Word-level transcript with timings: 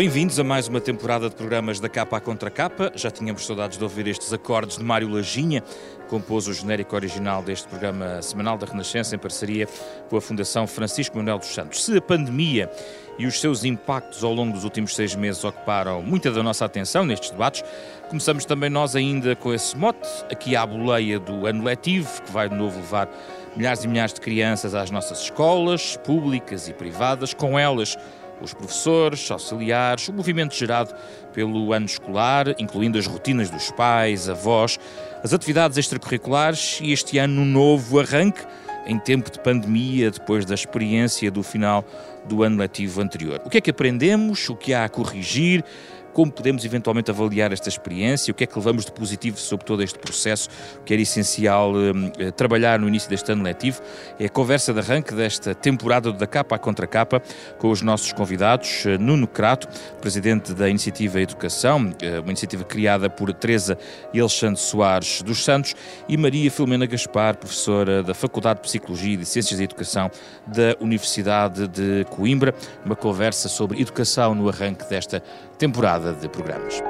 Bem-vindos 0.00 0.40
a 0.40 0.44
mais 0.44 0.66
uma 0.66 0.80
temporada 0.80 1.28
de 1.28 1.36
programas 1.36 1.78
da 1.78 1.86
Capa 1.86 2.16
à 2.16 2.20
Contra 2.22 2.50
Capa. 2.50 2.90
Já 2.94 3.10
tínhamos 3.10 3.44
saudades 3.44 3.76
de 3.76 3.84
ouvir 3.84 4.06
estes 4.06 4.32
acordes 4.32 4.78
de 4.78 4.82
Mário 4.82 5.06
Lajinha, 5.10 5.62
compôs 6.08 6.48
o 6.48 6.54
genérico 6.54 6.96
original 6.96 7.42
deste 7.42 7.68
programa 7.68 8.22
semanal 8.22 8.56
da 8.56 8.64
Renascença 8.64 9.14
em 9.14 9.18
parceria 9.18 9.68
com 10.08 10.16
a 10.16 10.20
Fundação 10.22 10.66
Francisco 10.66 11.18
Manuel 11.18 11.36
dos 11.36 11.48
Santos. 11.48 11.84
Se 11.84 11.98
a 11.98 12.00
pandemia 12.00 12.70
e 13.18 13.26
os 13.26 13.38
seus 13.38 13.62
impactos 13.62 14.24
ao 14.24 14.32
longo 14.32 14.54
dos 14.54 14.64
últimos 14.64 14.96
seis 14.96 15.14
meses 15.14 15.44
ocuparam 15.44 16.00
muita 16.00 16.30
da 16.30 16.42
nossa 16.42 16.64
atenção 16.64 17.04
nestes 17.04 17.30
debates, 17.30 17.62
começamos 18.08 18.46
também 18.46 18.70
nós 18.70 18.96
ainda 18.96 19.36
com 19.36 19.52
esse 19.52 19.76
mote, 19.76 20.08
aqui 20.32 20.56
à 20.56 20.64
boleia 20.64 21.18
do 21.18 21.46
ano 21.46 21.62
letivo, 21.62 22.22
que 22.22 22.32
vai 22.32 22.48
de 22.48 22.54
novo 22.54 22.78
levar 22.78 23.06
milhares 23.54 23.84
e 23.84 23.88
milhares 23.88 24.14
de 24.14 24.20
crianças 24.22 24.74
às 24.74 24.90
nossas 24.90 25.24
escolas, 25.24 25.98
públicas 25.98 26.68
e 26.68 26.72
privadas, 26.72 27.34
com 27.34 27.58
elas 27.58 27.98
os 28.40 28.54
professores, 28.54 29.30
auxiliares, 29.30 30.08
o 30.08 30.12
movimento 30.12 30.54
gerado 30.54 30.94
pelo 31.32 31.72
ano 31.72 31.86
escolar, 31.86 32.54
incluindo 32.58 32.98
as 32.98 33.06
rotinas 33.06 33.50
dos 33.50 33.70
pais, 33.70 34.28
avós, 34.28 34.78
as 35.22 35.32
atividades 35.32 35.78
extracurriculares 35.78 36.78
e 36.82 36.92
este 36.92 37.18
ano 37.18 37.42
um 37.42 37.46
novo 37.46 38.00
arranque 38.00 38.40
em 38.86 38.98
tempo 38.98 39.30
de 39.30 39.38
pandemia, 39.38 40.10
depois 40.10 40.44
da 40.44 40.54
experiência 40.54 41.30
do 41.30 41.42
final 41.42 41.84
do 42.24 42.42
ano 42.42 42.58
letivo 42.58 43.00
anterior. 43.00 43.40
O 43.44 43.50
que 43.50 43.58
é 43.58 43.60
que 43.60 43.70
aprendemos? 43.70 44.48
O 44.48 44.56
que 44.56 44.72
há 44.72 44.84
a 44.84 44.88
corrigir? 44.88 45.64
Como 46.12 46.30
podemos 46.30 46.64
eventualmente 46.64 47.10
avaliar 47.10 47.52
esta 47.52 47.68
experiência, 47.68 48.32
o 48.32 48.34
que 48.34 48.44
é 48.44 48.46
que 48.46 48.58
levamos 48.58 48.84
de 48.84 48.92
positivo 48.92 49.38
sobre 49.38 49.64
todo 49.64 49.82
este 49.82 49.98
processo, 49.98 50.48
que 50.84 50.92
era 50.92 51.02
essencial 51.02 51.72
eh, 52.18 52.30
trabalhar 52.32 52.78
no 52.78 52.88
início 52.88 53.08
deste 53.08 53.30
ano 53.32 53.42
letivo. 53.42 53.80
É 54.18 54.26
a 54.26 54.28
conversa 54.28 54.72
de 54.72 54.80
arranque 54.80 55.14
desta 55.14 55.54
temporada 55.54 56.12
da 56.12 56.26
Capa 56.26 56.56
à 56.56 56.58
Contra 56.58 56.86
Capa 56.86 57.22
com 57.58 57.70
os 57.70 57.82
nossos 57.82 58.12
convidados, 58.12 58.84
eh, 58.86 58.98
Nuno 58.98 59.26
Crato, 59.26 59.68
presidente 60.00 60.52
da 60.52 60.68
Iniciativa 60.68 61.20
Educação, 61.20 61.92
eh, 62.02 62.20
uma 62.20 62.30
iniciativa 62.30 62.64
criada 62.64 63.08
por 63.08 63.32
Teresa 63.32 63.78
Alexandre 64.14 64.60
Soares 64.60 65.22
dos 65.22 65.44
Santos, 65.44 65.74
e 66.08 66.16
Maria 66.16 66.50
Filomena 66.50 66.86
Gaspar, 66.86 67.36
professora 67.36 68.02
da 68.02 68.14
Faculdade 68.14 68.60
de 68.60 68.68
Psicologia 68.68 69.14
e 69.14 69.16
de 69.18 69.26
Ciências 69.26 69.58
da 69.58 69.64
Educação 69.64 70.10
da 70.46 70.76
Universidade 70.80 71.68
de 71.68 72.04
Coimbra, 72.10 72.54
uma 72.84 72.96
conversa 72.96 73.48
sobre 73.48 73.80
educação 73.80 74.34
no 74.34 74.48
arranque 74.48 74.88
desta 74.88 75.22
temporada 75.58 75.99
de 76.00 76.28
programas. 76.28 76.80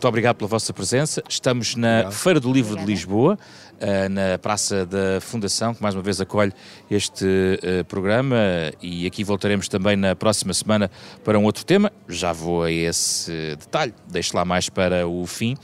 Muito 0.00 0.08
obrigado 0.08 0.36
pela 0.36 0.48
vossa 0.48 0.72
presença. 0.72 1.22
Estamos 1.28 1.76
na 1.76 1.88
obrigado. 1.88 2.12
Feira 2.12 2.40
do 2.40 2.50
Livro 2.50 2.72
Obrigada. 2.72 2.86
de 2.86 2.92
Lisboa, 2.92 3.38
eh, 3.78 4.08
na 4.08 4.38
Praça 4.38 4.86
da 4.86 5.20
Fundação, 5.20 5.74
que 5.74 5.82
mais 5.82 5.94
uma 5.94 6.02
vez 6.02 6.18
acolhe 6.20 6.52
este 6.90 7.26
eh, 7.62 7.82
programa 7.82 8.36
e 8.80 9.06
aqui 9.06 9.22
voltaremos 9.22 9.68
também 9.68 9.96
na 9.96 10.16
próxima 10.16 10.54
semana 10.54 10.90
para 11.22 11.38
um 11.38 11.44
outro 11.44 11.66
tema. 11.66 11.92
Já 12.08 12.32
vou 12.32 12.62
a 12.62 12.72
esse 12.72 13.56
detalhe, 13.58 13.92
deixo 14.08 14.34
lá 14.34 14.42
mais 14.42 14.70
para 14.70 15.06
o 15.06 15.26
fim. 15.26 15.54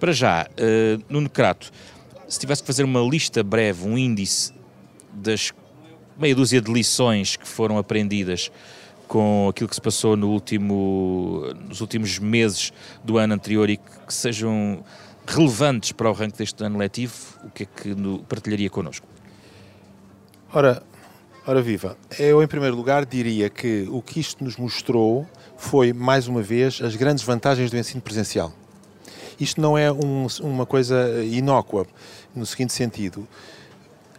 Para 0.00 0.12
já, 0.12 0.48
eh, 0.56 0.98
Nuno 1.08 1.30
Crato, 1.30 1.70
se 2.28 2.40
tivesse 2.40 2.62
que 2.62 2.66
fazer 2.66 2.82
uma 2.82 3.00
lista 3.00 3.44
breve, 3.44 3.86
um 3.86 3.96
índice 3.96 4.52
das 5.12 5.52
meia 6.18 6.34
dúzia 6.34 6.60
de 6.60 6.72
lições 6.72 7.36
que 7.36 7.46
foram 7.46 7.78
aprendidas 7.78 8.50
com 9.06 9.48
aquilo 9.48 9.68
que 9.68 9.74
se 9.74 9.80
passou 9.80 10.16
no 10.16 10.30
último, 10.30 11.42
nos 11.68 11.80
últimos 11.80 12.18
meses 12.18 12.72
do 13.04 13.18
ano 13.18 13.34
anterior 13.34 13.70
e 13.70 13.76
que, 13.76 14.12
sejam 14.12 14.84
relevantes 15.26 15.92
para 15.92 16.08
o 16.08 16.12
ranking 16.12 16.38
deste 16.38 16.62
ano 16.64 16.78
letivo, 16.78 17.14
o 17.44 17.50
que 17.50 17.64
é 17.64 17.66
que 17.66 17.94
no, 17.94 18.20
partilharia 18.20 18.70
connosco? 18.70 19.06
Ora, 20.52 20.82
ora 21.46 21.60
viva, 21.60 21.96
eu 22.18 22.42
em 22.42 22.46
primeiro 22.46 22.76
lugar 22.76 23.04
diria 23.04 23.50
que 23.50 23.86
o 23.90 24.00
que 24.00 24.20
isto 24.20 24.42
nos 24.42 24.56
mostrou 24.56 25.26
foi, 25.56 25.92
mais 25.92 26.28
uma 26.28 26.42
vez, 26.42 26.80
as 26.82 26.96
grandes 26.96 27.24
vantagens 27.24 27.70
do 27.70 27.76
ensino 27.76 28.00
presencial. 28.00 28.52
Isto 29.38 29.60
não 29.60 29.76
é 29.76 29.92
um, 29.92 30.26
uma 30.40 30.64
coisa 30.64 31.22
inócua, 31.24 31.86
no 32.34 32.46
seguinte 32.46 32.72
sentido 32.72 33.26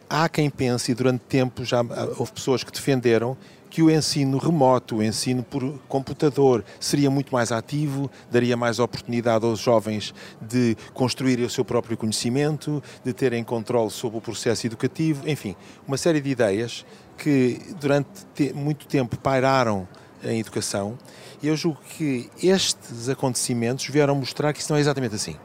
há 0.10 0.28
quem 0.30 0.50
pense, 0.50 0.92
e 0.92 0.96
durante 0.96 1.22
tempo 1.22 1.64
já 1.64 1.82
houve 2.18 2.32
pessoas 2.32 2.64
que 2.64 2.72
defenderam 2.72 3.38
que 3.70 3.82
o 3.82 3.92
ensino 3.92 4.38
remoto, 4.38 4.98
o 4.98 5.04
ensino 5.04 5.44
por 5.44 5.78
computador, 5.88 6.64
seria 6.80 7.12
muito 7.12 7.34
mais 7.34 7.52
ativo, 7.52 8.10
daria 8.32 8.56
mais 8.56 8.80
oportunidade 8.80 9.46
aos 9.46 9.60
jovens 9.60 10.14
de 10.42 10.76
construírem 10.94 11.46
o 11.46 11.50
seu 11.50 11.66
próprio 11.66 11.98
conhecimento, 11.98 12.82
de 13.04 13.12
terem 13.14 13.44
controle 13.44 13.92
sobre 13.92 14.18
o 14.18 14.22
processo 14.22 14.66
educativo, 14.66 15.28
enfim, 15.30 15.56
uma 15.86 15.98
série 15.98 16.22
de 16.22 16.30
ideias 16.30 16.86
que 17.18 17.60
durante 17.80 18.08
muito 18.56 18.88
tempo 18.88 19.18
pairaram 19.18 19.88
em 20.24 20.40
educação. 20.40 20.98
E 21.44 21.48
eu 21.48 21.56
julgo 21.56 21.80
que 21.98 22.30
estes 22.42 23.10
acontecimentos 23.10 23.86
vieram 23.88 24.16
mostrar 24.16 24.54
que 24.54 24.62
isso 24.62 24.72
não 24.72 24.78
é 24.78 24.82
exatamente 24.82 25.16
assim 25.16 25.36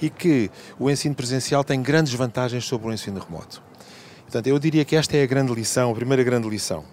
e 0.00 0.10
que 0.10 0.50
o 0.78 0.90
ensino 0.90 1.14
presencial 1.14 1.64
tem 1.64 1.80
grandes 1.80 2.12
vantagens 2.12 2.64
sobre 2.64 2.88
o 2.88 2.92
ensino 2.92 3.18
remoto. 3.20 3.62
Portanto, 4.34 4.48
eu 4.48 4.58
diria 4.58 4.84
que 4.84 4.96
esta 4.96 5.16
é 5.16 5.22
a 5.22 5.26
grande 5.26 5.54
lição, 5.54 5.92
a 5.92 5.94
primeira 5.94 6.24
grande 6.24 6.48
lição. 6.48 6.84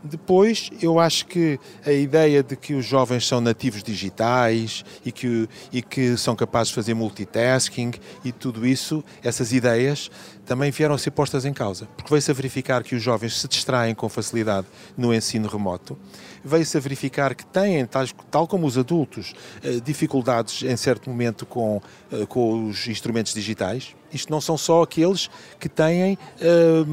Depois, 0.00 0.70
eu 0.80 1.00
acho 1.00 1.26
que 1.26 1.58
a 1.84 1.90
ideia 1.90 2.40
de 2.40 2.54
que 2.54 2.72
os 2.74 2.86
jovens 2.86 3.26
são 3.26 3.40
nativos 3.40 3.82
digitais 3.82 4.84
e 5.04 5.10
que, 5.10 5.48
e 5.72 5.82
que 5.82 6.16
são 6.16 6.36
capazes 6.36 6.68
de 6.68 6.74
fazer 6.76 6.94
multitasking 6.94 7.90
e 8.24 8.30
tudo 8.30 8.64
isso, 8.64 9.02
essas 9.24 9.52
ideias, 9.52 10.08
também 10.46 10.70
vieram 10.70 10.94
a 10.94 10.98
ser 10.98 11.10
postas 11.10 11.44
em 11.44 11.52
causa. 11.52 11.88
Porque 11.96 12.10
veio-se 12.10 12.30
a 12.30 12.34
verificar 12.34 12.84
que 12.84 12.94
os 12.94 13.02
jovens 13.02 13.40
se 13.40 13.48
distraem 13.48 13.92
com 13.92 14.08
facilidade 14.08 14.68
no 14.96 15.12
ensino 15.12 15.48
remoto 15.48 15.98
veio-se 16.44 16.76
a 16.76 16.80
verificar 16.80 17.34
que 17.34 17.46
têm, 17.46 17.86
tal 18.30 18.48
como 18.48 18.66
os 18.66 18.76
adultos, 18.76 19.32
eh, 19.62 19.80
dificuldades 19.84 20.62
em 20.62 20.76
certo 20.76 21.08
momento 21.08 21.46
com, 21.46 21.80
eh, 22.10 22.26
com 22.26 22.68
os 22.68 22.88
instrumentos 22.88 23.32
digitais. 23.32 23.94
Isto 24.12 24.30
não 24.30 24.40
são 24.40 24.56
só 24.56 24.82
aqueles 24.82 25.30
que 25.60 25.68
têm 25.68 26.18
eh, 26.40 26.84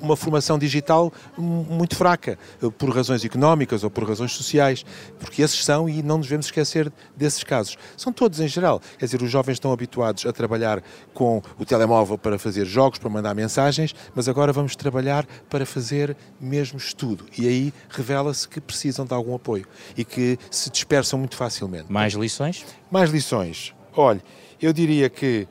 uma 0.00 0.16
formação 0.16 0.58
digital 0.58 1.12
muito 1.36 1.96
fraca, 1.96 2.38
por 2.78 2.94
razões 2.94 3.24
económicas 3.24 3.84
ou 3.84 3.90
por 3.90 4.08
razões 4.08 4.32
sociais, 4.32 4.84
porque 5.18 5.42
esses 5.42 5.64
são, 5.64 5.88
e 5.88 6.02
não 6.02 6.18
nos 6.18 6.26
devemos 6.26 6.46
esquecer 6.46 6.92
desses 7.16 7.42
casos. 7.44 7.76
São 7.96 8.12
todos 8.12 8.40
em 8.40 8.48
geral. 8.48 8.80
Quer 8.98 9.04
dizer, 9.04 9.22
os 9.22 9.30
jovens 9.30 9.54
estão 9.54 9.72
habituados 9.72 10.24
a 10.24 10.32
trabalhar 10.32 10.82
com 11.12 11.42
o 11.58 11.64
telemóvel 11.64 12.16
para 12.16 12.38
fazer 12.38 12.64
jogos, 12.64 12.98
para 12.98 13.10
mandar 13.10 13.34
mensagens, 13.34 13.94
mas 14.14 14.28
agora 14.28 14.52
vamos 14.52 14.76
trabalhar 14.76 15.26
para 15.50 15.66
fazer 15.66 16.16
mesmo 16.40 16.78
estudo. 16.78 17.26
E 17.36 17.46
aí 17.46 17.74
revela-se 17.90 18.48
que 18.48 18.60
precisa 18.60 18.94
precisam 18.94 19.06
de 19.06 19.14
algum 19.14 19.34
apoio 19.34 19.66
e 19.96 20.04
que 20.04 20.38
se 20.50 20.70
dispersam 20.70 21.18
muito 21.18 21.36
facilmente. 21.36 21.90
Mais 21.90 22.12
lições? 22.14 22.64
Mais 22.90 23.10
lições. 23.10 23.74
Olha, 23.96 24.22
eu 24.60 24.72
diria 24.72 25.08
que 25.08 25.48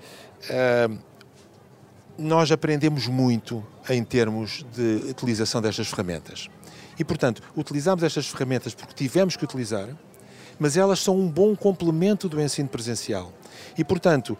uh, 0.50 0.98
nós 2.24 2.52
aprendemos 2.52 3.08
muito 3.08 3.64
em 3.90 4.04
termos 4.04 4.66
de 4.74 5.10
utilização 5.10 5.62
destas 5.62 5.88
ferramentas. 5.88 6.50
E, 6.98 7.04
portanto, 7.04 7.42
utilizamos 7.56 8.04
estas 8.04 8.28
ferramentas 8.28 8.74
porque 8.74 8.94
tivemos 8.94 9.36
que 9.36 9.44
utilizar, 9.44 9.90
mas 10.60 10.78
elas 10.78 11.00
são 11.00 11.18
um 11.18 11.30
bom 11.30 11.56
complemento 11.56 12.30
do 12.30 12.40
ensino 12.42 12.70
presencial. 12.70 13.34
E, 13.78 13.84
portanto, 13.84 14.38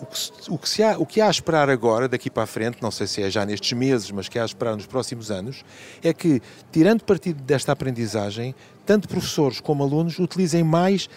o 0.00 0.06
que, 0.06 0.30
o, 0.48 0.58
que 0.58 0.68
se 0.68 0.82
há, 0.82 0.98
o 0.98 1.04
que 1.04 1.20
há 1.20 1.26
a 1.26 1.30
esperar 1.30 1.68
agora, 1.68 2.08
daqui 2.08 2.30
para 2.30 2.44
a 2.44 2.46
frente, 2.46 2.78
não 2.80 2.90
sei 2.90 3.06
se 3.06 3.22
é 3.22 3.30
já 3.30 3.44
nestes 3.44 3.72
meses, 3.72 4.10
mas 4.10 4.28
que 4.28 4.38
há 4.38 4.42
a 4.42 4.46
esperar 4.46 4.74
nos 4.74 4.86
próximos 4.86 5.30
anos, 5.30 5.62
é 6.02 6.12
que, 6.14 6.40
tirando 6.72 7.04
partido 7.04 7.42
desta 7.42 7.72
aprendizagem, 7.72 8.54
tanto 8.86 9.08
professores 9.08 9.60
como 9.60 9.84
alunos 9.84 10.18
utilizem 10.18 10.64
mais 10.64 11.08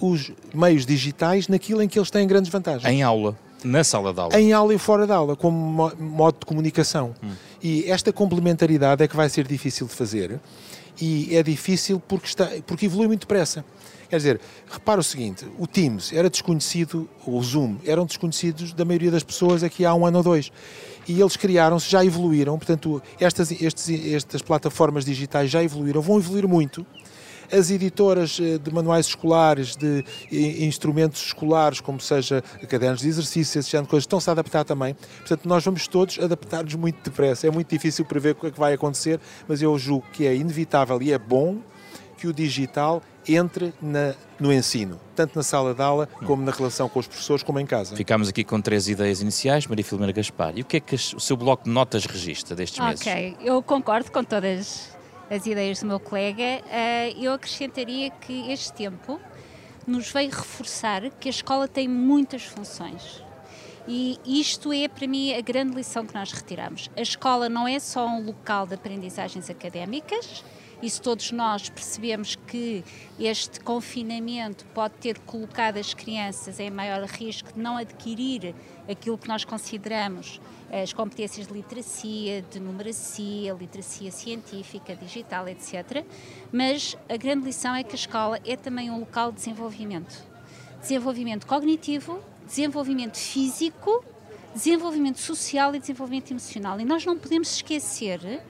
os 0.00 0.32
meios 0.54 0.86
digitais 0.86 1.46
naquilo 1.48 1.82
em 1.82 1.88
que 1.88 1.98
eles 1.98 2.10
têm 2.10 2.26
grandes 2.26 2.50
vantagens. 2.50 2.90
Em 2.90 3.02
aula, 3.02 3.38
na 3.64 3.84
sala 3.84 4.12
de 4.12 4.20
aula. 4.20 4.40
Em 4.40 4.52
aula 4.52 4.74
e 4.74 4.78
fora 4.78 5.06
da 5.06 5.16
aula, 5.16 5.36
como 5.36 5.92
modo 5.98 6.38
de 6.40 6.46
comunicação. 6.46 7.14
Hum. 7.22 7.30
E 7.62 7.90
esta 7.90 8.12
complementaridade 8.12 9.02
é 9.02 9.08
que 9.08 9.16
vai 9.16 9.28
ser 9.28 9.46
difícil 9.46 9.86
de 9.86 9.94
fazer. 9.94 10.40
E 11.00 11.34
é 11.34 11.42
difícil 11.42 12.00
porque, 12.00 12.26
está, 12.26 12.48
porque 12.66 12.86
evolui 12.86 13.06
muito 13.06 13.20
depressa. 13.20 13.64
Quer 14.08 14.16
dizer, 14.16 14.40
repara 14.68 15.00
o 15.00 15.04
seguinte: 15.04 15.46
o 15.58 15.66
Teams 15.66 16.12
era 16.12 16.28
desconhecido, 16.28 17.08
o 17.24 17.40
Zoom 17.42 17.76
eram 17.86 18.04
desconhecidos 18.04 18.72
da 18.72 18.84
maioria 18.84 19.10
das 19.10 19.22
pessoas 19.22 19.62
aqui 19.62 19.84
há 19.84 19.94
um 19.94 20.04
ano 20.04 20.18
ou 20.18 20.24
dois. 20.24 20.50
E 21.08 21.20
eles 21.20 21.36
criaram-se, 21.36 21.88
já 21.88 22.04
evoluíram, 22.04 22.58
portanto, 22.58 23.02
estas, 23.18 23.50
estes, 23.50 23.88
estas 24.12 24.42
plataformas 24.42 25.04
digitais 25.04 25.50
já 25.50 25.62
evoluíram, 25.62 26.02
vão 26.02 26.18
evoluir 26.18 26.46
muito 26.46 26.84
as 27.52 27.70
editoras 27.70 28.38
eh, 28.40 28.58
de 28.58 28.72
manuais 28.72 29.06
escolares, 29.06 29.76
de 29.76 30.04
instrumentos 30.30 31.26
escolares, 31.26 31.80
como 31.80 32.00
seja 32.00 32.42
cadernos 32.68 33.00
de 33.00 33.08
exercício, 33.08 33.58
esse 33.58 33.70
género 33.70 33.86
de 33.86 33.90
coisas, 33.90 34.04
estão-se 34.04 34.28
a 34.30 34.32
adaptar 34.32 34.64
também. 34.64 34.94
Portanto, 35.18 35.48
nós 35.48 35.64
vamos 35.64 35.86
todos 35.88 36.18
adaptar-nos 36.18 36.74
muito 36.74 37.02
depressa. 37.02 37.46
É 37.46 37.50
muito 37.50 37.68
difícil 37.68 38.04
prever 38.04 38.32
o 38.32 38.34
que 38.34 38.46
é 38.46 38.50
que 38.50 38.58
vai 38.58 38.72
acontecer, 38.72 39.20
mas 39.48 39.62
eu 39.62 39.76
julgo 39.78 40.06
que 40.12 40.26
é 40.26 40.34
inevitável 40.34 41.00
e 41.02 41.12
é 41.12 41.18
bom 41.18 41.58
que 42.16 42.26
o 42.26 42.32
digital 42.34 43.02
entre 43.26 43.72
na, 43.80 44.14
no 44.38 44.52
ensino, 44.52 45.00
tanto 45.14 45.36
na 45.36 45.42
sala 45.42 45.74
de 45.74 45.82
aula, 45.82 46.06
como 46.26 46.42
na 46.42 46.52
relação 46.52 46.88
com 46.88 46.98
os 46.98 47.06
professores, 47.06 47.42
como 47.42 47.58
em 47.58 47.66
casa. 47.66 47.96
Ficámos 47.96 48.28
aqui 48.28 48.44
com 48.44 48.60
três 48.60 48.88
ideias 48.88 49.20
iniciais. 49.22 49.66
Maria 49.66 49.84
Filomena 49.84 50.12
Gaspar, 50.12 50.52
e 50.56 50.60
o 50.62 50.64
que 50.64 50.76
é 50.76 50.80
que 50.80 50.94
o 50.94 51.20
seu 51.20 51.36
bloco 51.36 51.64
de 51.64 51.70
notas 51.70 52.04
registra 52.04 52.54
destes 52.54 52.78
meses? 52.84 53.00
Ok, 53.00 53.36
eu 53.42 53.62
concordo 53.62 54.10
com 54.10 54.22
todas 54.22 54.90
as 55.30 55.46
ideias 55.46 55.80
do 55.80 55.86
meu 55.86 56.00
colega. 56.00 56.60
Uh, 56.64 57.22
eu 57.22 57.32
acrescentaria 57.32 58.10
que 58.10 58.50
este 58.50 58.72
tempo 58.72 59.20
nos 59.86 60.10
veio 60.10 60.30
reforçar 60.30 61.08
que 61.10 61.28
a 61.28 61.30
escola 61.30 61.68
tem 61.68 61.88
muitas 61.88 62.42
funções. 62.42 63.22
E 63.88 64.18
isto 64.24 64.72
é, 64.72 64.88
para 64.88 65.06
mim, 65.06 65.32
a 65.32 65.40
grande 65.40 65.74
lição 65.74 66.04
que 66.04 66.14
nós 66.14 66.32
retiramos. 66.32 66.90
A 66.96 67.00
escola 67.00 67.48
não 67.48 67.66
é 67.66 67.78
só 67.78 68.06
um 68.06 68.24
local 68.24 68.66
de 68.66 68.74
aprendizagens 68.74 69.48
académicas, 69.48 70.44
isso 70.82 71.02
todos 71.02 71.30
nós 71.30 71.68
percebemos 71.68 72.36
que 72.46 72.82
este 73.18 73.60
confinamento 73.60 74.64
pode 74.74 74.94
ter 74.94 75.18
colocado 75.20 75.76
as 75.76 75.92
crianças 75.92 76.58
em 76.58 76.70
maior 76.70 77.02
risco 77.04 77.52
de 77.52 77.60
não 77.60 77.76
adquirir 77.76 78.54
aquilo 78.88 79.18
que 79.18 79.28
nós 79.28 79.44
consideramos 79.44 80.40
as 80.72 80.92
competências 80.92 81.48
de 81.48 81.52
literacia, 81.52 82.42
de 82.42 82.60
numeracia, 82.60 83.52
literacia 83.52 84.10
científica, 84.10 84.94
digital, 84.94 85.48
etc. 85.48 86.04
Mas 86.52 86.96
a 87.08 87.16
grande 87.16 87.44
lição 87.44 87.74
é 87.74 87.82
que 87.82 87.92
a 87.92 87.96
escola 87.96 88.38
é 88.46 88.56
também 88.56 88.90
um 88.90 89.00
local 89.00 89.30
de 89.30 89.38
desenvolvimento. 89.38 90.24
Desenvolvimento 90.80 91.46
cognitivo, 91.46 92.22
desenvolvimento 92.46 93.18
físico, 93.18 94.04
desenvolvimento 94.54 95.18
social 95.18 95.74
e 95.74 95.80
desenvolvimento 95.80 96.30
emocional. 96.30 96.80
E 96.80 96.84
nós 96.84 97.04
não 97.04 97.18
podemos 97.18 97.52
esquecer 97.56 98.40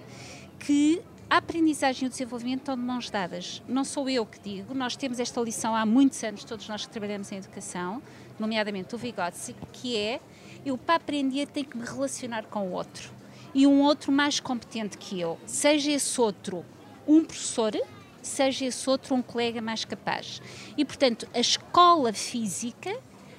que 0.59 1.03
a 1.31 1.37
aprendizagem 1.37 2.05
e 2.05 2.07
o 2.09 2.11
desenvolvimento 2.11 2.59
estão 2.59 2.75
de 2.75 2.83
mãos 2.83 3.09
dadas. 3.09 3.63
Não 3.69 3.85
sou 3.85 4.11
eu 4.11 4.27
que 4.27 4.41
digo, 4.41 4.75
nós 4.75 4.97
temos 4.97 5.21
esta 5.21 5.41
lição 5.41 5.77
há 5.77 5.87
muitos 5.87 6.23
anos, 6.25 6.43
todos 6.43 6.69
nós 6.69 6.85
que 6.85 6.91
trabalhamos 6.91 7.31
em 7.31 7.37
educação, 7.37 8.03
nomeadamente 8.37 8.93
o 8.97 8.99
Vygotsky, 8.99 9.55
que 9.73 9.97
é 9.97 10.21
eu 10.67 10.77
para 10.77 10.97
aprender 10.97 11.47
tenho 11.47 11.67
que 11.67 11.77
me 11.79 11.87
relacionar 11.87 12.47
com 12.47 12.67
o 12.67 12.73
outro. 12.73 13.13
E 13.55 13.65
um 13.65 13.81
outro 13.81 14.11
mais 14.11 14.41
competente 14.41 14.99
que 14.99 15.21
eu. 15.21 15.39
Seja 15.47 15.93
esse 15.93 16.21
outro 16.21 16.65
um 17.07 17.25
professor, 17.25 17.73
seja 18.21 18.65
esse 18.65 18.91
outro 18.91 19.15
um 19.15 19.23
colega 19.23 19.63
mais 19.63 19.85
capaz. 19.85 20.43
E, 20.77 20.85
portanto, 20.85 21.29
a 21.33 21.39
escola 21.39 22.13
física, 22.13 22.97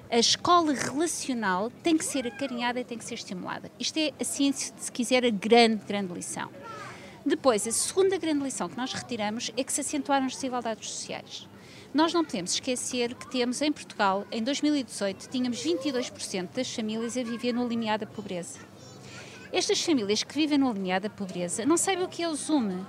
a 0.09 0.17
escola 0.17 0.73
relacional 0.73 1.69
tem 1.83 1.97
que 1.97 2.05
ser 2.05 2.25
acarinhada 2.25 2.79
e 2.79 2.85
tem 2.85 2.97
que 2.97 3.03
ser 3.03 3.15
estimulada. 3.15 3.69
Isto 3.77 3.97
é, 3.97 4.13
a 4.19 4.23
ciência, 4.23 4.73
se 4.77 4.91
quiser, 4.91 5.25
a 5.25 5.29
grande, 5.29 5.85
grande 5.85 6.13
lição. 6.13 6.49
Depois, 7.25 7.67
a 7.67 7.71
segunda 7.71 8.17
grande 8.17 8.43
lição 8.43 8.67
que 8.67 8.77
nós 8.77 8.93
retiramos 8.93 9.51
é 9.55 9.63
que 9.63 9.71
se 9.71 9.81
acentuaram 9.81 10.25
as 10.25 10.33
desigualdades 10.33 10.89
sociais. 10.89 11.47
Nós 11.93 12.13
não 12.13 12.23
podemos 12.23 12.53
esquecer 12.53 13.13
que 13.13 13.29
temos 13.29 13.61
em 13.61 13.71
Portugal, 13.71 14.25
em 14.31 14.41
2018, 14.41 15.29
tínhamos 15.29 15.63
22% 15.63 16.49
das 16.55 16.73
famílias 16.73 17.17
a 17.17 17.23
viver 17.23 17.53
no 17.53 17.67
limiar 17.67 17.99
da 17.99 18.07
pobreza. 18.07 18.59
Estas 19.51 19.83
famílias 19.83 20.23
que 20.23 20.33
vivem 20.33 20.57
no 20.57 20.71
limiar 20.71 21.01
da 21.01 21.09
pobreza 21.09 21.65
não 21.65 21.75
sabem 21.75 22.03
o 22.03 22.07
que 22.07 22.23
é 22.23 22.29
o 22.29 22.33
Zoom. 22.33 22.79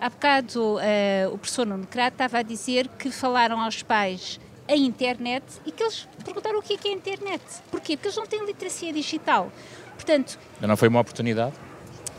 Há 0.00 0.10
bocado 0.10 0.76
uh, 0.76 1.32
o 1.32 1.38
professor 1.38 1.64
Nuno 1.64 1.86
Crato 1.86 2.14
estava 2.14 2.38
a 2.38 2.42
dizer 2.42 2.88
que 2.88 3.10
falaram 3.10 3.60
aos 3.60 3.82
pais 3.82 4.40
a 4.68 4.76
internet 4.76 5.44
e 5.64 5.72
que 5.72 5.82
eles 5.82 6.06
perguntaram 6.24 6.58
o 6.58 6.62
que 6.62 6.74
é, 6.74 6.76
que 6.76 6.88
é 6.88 6.90
a 6.90 6.94
internet. 6.94 7.42
Porquê? 7.70 7.96
Porque 7.96 8.08
eles 8.08 8.16
não 8.16 8.26
têm 8.26 8.44
literacia 8.44 8.92
digital. 8.92 9.50
Portanto... 9.94 10.38
Não 10.60 10.76
foi 10.76 10.88
uma 10.88 11.00
oportunidade? 11.00 11.54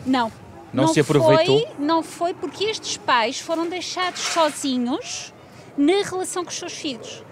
Não. 0.06 0.32
Não, 0.74 0.86
não 0.86 0.94
se 0.94 1.00
aproveitou? 1.00 1.66
Foi, 1.66 1.86
não 1.86 2.04
foi 2.04 2.34
porque 2.34 2.66
estes 2.66 2.98
pais 2.98 3.40
foram 3.40 3.68
deixados 3.68 4.22
sozinhos 4.22 5.34
na 5.78 6.04
relação 6.04 6.44
com 6.44 6.52
os 6.52 6.58
seus 6.58 6.74
filhos. 6.74 7.24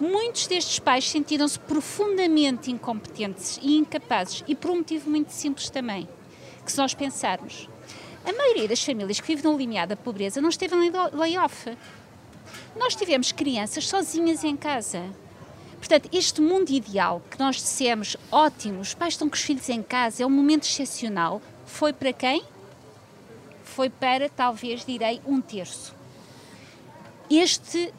Muitos 0.00 0.46
destes 0.46 0.78
pais 0.78 1.08
sentiram-se 1.10 1.58
profundamente 1.58 2.70
incompetentes 2.70 3.58
e 3.60 3.76
incapazes, 3.76 4.44
e 4.46 4.54
por 4.54 4.70
um 4.70 4.76
motivo 4.76 5.10
muito 5.10 5.32
simples 5.32 5.68
também, 5.68 6.08
que 6.64 6.70
se 6.70 6.78
nós 6.78 6.94
pensarmos, 6.94 7.68
a 8.24 8.32
maioria 8.32 8.68
das 8.68 8.82
famílias 8.82 9.20
que 9.20 9.26
vivem 9.26 9.50
no 9.50 9.58
limiar 9.58 9.86
da 9.86 9.96
pobreza 9.96 10.40
não 10.40 10.50
esteve 10.50 10.76
em 10.76 10.92
layoff. 11.12 11.76
Nós 12.76 12.94
tivemos 12.94 13.32
crianças 13.32 13.88
sozinhas 13.88 14.44
em 14.44 14.56
casa. 14.56 15.02
Portanto, 15.78 16.08
este 16.12 16.40
mundo 16.40 16.70
ideal 16.70 17.22
que 17.30 17.38
nós 17.38 17.56
dissemos, 17.56 18.16
ótimo, 18.30 18.80
os 18.80 18.94
pais 18.94 19.14
estão 19.14 19.28
com 19.28 19.34
os 19.34 19.42
filhos 19.42 19.68
em 19.68 19.82
casa, 19.82 20.22
é 20.22 20.26
um 20.26 20.30
momento 20.30 20.64
excepcional, 20.64 21.40
foi 21.66 21.92
para 21.92 22.12
quem? 22.12 22.42
Foi 23.78 23.88
para, 23.88 24.28
talvez, 24.28 24.84
direi, 24.84 25.20
um 25.24 25.40
terço 25.40 25.94
este 27.30 27.94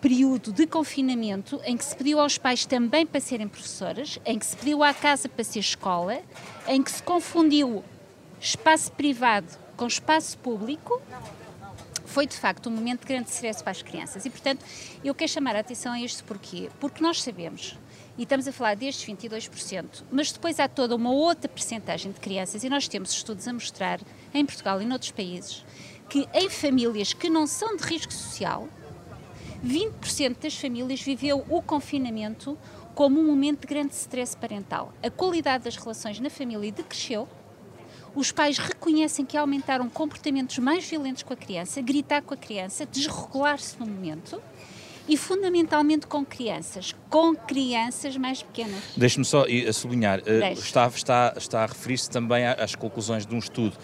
período 0.00 0.52
de 0.52 0.64
confinamento 0.64 1.60
em 1.64 1.76
que 1.76 1.84
se 1.84 1.96
pediu 1.96 2.20
aos 2.20 2.38
pais 2.38 2.64
também 2.64 3.04
para 3.04 3.18
serem 3.18 3.48
professoras, 3.48 4.20
em 4.24 4.38
que 4.38 4.46
se 4.46 4.56
pediu 4.56 4.84
à 4.84 4.94
casa 4.94 5.28
para 5.28 5.42
ser 5.42 5.58
escola, 5.58 6.20
em 6.68 6.80
que 6.80 6.92
se 6.92 7.02
confundiu 7.02 7.82
espaço 8.40 8.92
privado 8.92 9.48
com 9.76 9.88
espaço 9.88 10.38
público, 10.38 11.02
foi 12.06 12.24
de 12.24 12.36
facto 12.36 12.68
um 12.68 12.72
momento 12.72 13.00
de 13.00 13.08
grande 13.08 13.28
stress 13.28 13.60
para 13.60 13.72
as 13.72 13.82
crianças. 13.82 14.24
E, 14.24 14.30
portanto, 14.30 14.64
eu 15.02 15.12
quero 15.16 15.32
chamar 15.32 15.56
a 15.56 15.58
atenção 15.58 15.94
a 15.94 16.00
isto 16.00 16.22
porquê? 16.22 16.70
Porque 16.78 17.02
nós 17.02 17.24
sabemos, 17.24 17.76
e 18.18 18.24
estamos 18.24 18.48
a 18.48 18.52
falar 18.52 18.74
destes 18.74 19.08
22%, 19.08 20.02
mas 20.10 20.32
depois 20.32 20.58
há 20.58 20.66
toda 20.66 20.96
uma 20.96 21.12
outra 21.12 21.48
percentagem 21.48 22.10
de 22.10 22.18
crianças, 22.18 22.64
e 22.64 22.68
nós 22.68 22.88
temos 22.88 23.12
estudos 23.12 23.46
a 23.46 23.52
mostrar, 23.52 24.00
em 24.34 24.44
Portugal 24.44 24.82
e 24.82 24.84
noutros 24.84 25.12
países, 25.12 25.64
que 26.10 26.28
em 26.34 26.50
famílias 26.50 27.12
que 27.12 27.30
não 27.30 27.46
são 27.46 27.76
de 27.76 27.84
risco 27.84 28.12
social, 28.12 28.68
20% 29.64 30.36
das 30.42 30.54
famílias 30.56 31.00
viveu 31.00 31.44
o 31.48 31.62
confinamento 31.62 32.58
como 32.94 33.20
um 33.20 33.26
momento 33.26 33.60
de 33.60 33.66
grande 33.68 33.94
stress 33.94 34.36
parental. 34.36 34.92
A 35.00 35.10
qualidade 35.10 35.64
das 35.64 35.76
relações 35.76 36.18
na 36.18 36.28
família 36.28 36.72
decresceu, 36.72 37.28
os 38.14 38.32
pais 38.32 38.58
reconhecem 38.58 39.24
que 39.24 39.36
aumentaram 39.36 39.88
comportamentos 39.88 40.58
mais 40.58 40.84
violentos 40.88 41.22
com 41.22 41.32
a 41.32 41.36
criança, 41.36 41.80
gritar 41.80 42.22
com 42.22 42.34
a 42.34 42.36
criança, 42.36 42.84
desregular-se 42.84 43.78
no 43.78 43.86
momento 43.86 44.42
e 45.08 45.16
fundamentalmente 45.16 46.06
com 46.06 46.24
crianças, 46.24 46.94
com 47.08 47.34
crianças 47.34 48.16
mais 48.16 48.42
pequenas. 48.42 48.78
Deixe-me 48.96 49.24
só 49.24 49.44
sublinhar, 49.72 50.20
eh, 50.26 50.52
está, 50.52 50.86
está, 50.86 51.34
está 51.36 51.62
a 51.64 51.66
referir-se 51.66 52.10
também 52.10 52.46
às 52.46 52.74
conclusões 52.74 53.24
de 53.24 53.34
um 53.34 53.38
estudo 53.38 53.76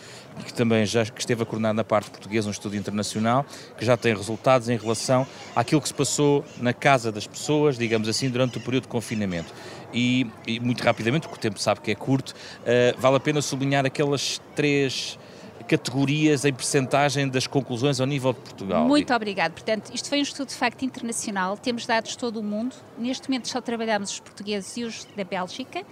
que 0.45 0.53
também 0.53 0.85
já 0.85 1.05
que 1.05 1.21
esteve 1.21 1.43
a 1.43 1.47
coordenar 1.47 1.73
na 1.73 1.85
parte 1.85 2.11
portuguesa, 2.11 2.49
um 2.49 2.51
estudo 2.51 2.77
internacional, 2.77 3.47
que 3.79 3.85
já 3.85 3.97
tem 3.97 4.15
resultados 4.15 4.69
em 4.69 4.77
relação 4.77 5.27
àquilo 5.55 5.81
que 5.81 5.89
se 5.89 5.95
passou 5.95 6.45
na 6.61 6.73
casa 6.73 7.13
das 7.13 7.27
pessoas, 7.27 7.79
digamos 7.79 8.09
assim, 8.09 8.29
durante 8.29 8.59
o 8.59 8.61
período 8.61 8.85
de 8.85 8.89
confinamento. 8.89 9.53
E, 9.93 10.27
e 10.47 10.59
muito 10.59 10.83
rapidamente, 10.83 11.29
porque 11.29 11.39
o 11.39 11.41
tempo 11.41 11.61
sabe 11.61 11.81
que 11.81 11.91
é 11.91 11.95
curto, 11.95 12.31
uh, 12.33 13.01
vale 13.01 13.17
a 13.17 13.21
pena 13.21 13.41
sublinhar 13.41 13.87
aquelas 13.87 14.41
três 14.57 15.17
categorias 15.65 16.45
em 16.45 16.53
percentagem 16.53 17.29
das 17.29 17.47
conclusões 17.47 18.01
ao 18.01 18.07
nível 18.07 18.33
de 18.33 18.41
Portugal. 18.41 18.87
Muito 18.87 19.13
obrigado. 19.13 19.53
Portanto, 19.53 19.91
isto 19.93 20.09
foi 20.09 20.19
um 20.19 20.23
estudo 20.23 20.49
de 20.49 20.55
facto 20.55 20.83
internacional, 20.85 21.57
temos 21.57 21.87
dados 21.87 22.13
de 22.13 22.19
todo 22.19 22.39
o 22.39 22.43
mundo. 22.43 22.75
Neste 22.99 23.29
momento 23.29 23.49
só 23.49 23.61
trabalhamos 23.61 24.11
os 24.11 24.21
portugueses 24.21 24.77
e 24.77 24.85
os 24.85 25.07
da 25.17 25.25
Bélgica. 25.25 25.83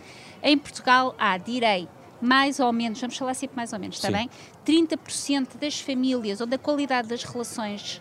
Em 0.42 0.58
Portugal 0.58 1.14
há, 1.18 1.36
direi, 1.38 1.88
mais 2.20 2.60
ou 2.60 2.72
menos, 2.72 3.00
vamos 3.00 3.16
falar 3.16 3.34
sempre 3.34 3.56
mais 3.56 3.72
ou 3.72 3.78
menos, 3.78 3.96
está 3.96 4.08
Sim. 4.08 4.28
bem? 4.64 4.86
30% 4.86 5.58
das 5.60 5.80
famílias 5.80 6.40
ou 6.40 6.46
da 6.46 6.56
qualidade 6.58 7.08
das 7.08 7.24
relações 7.24 8.00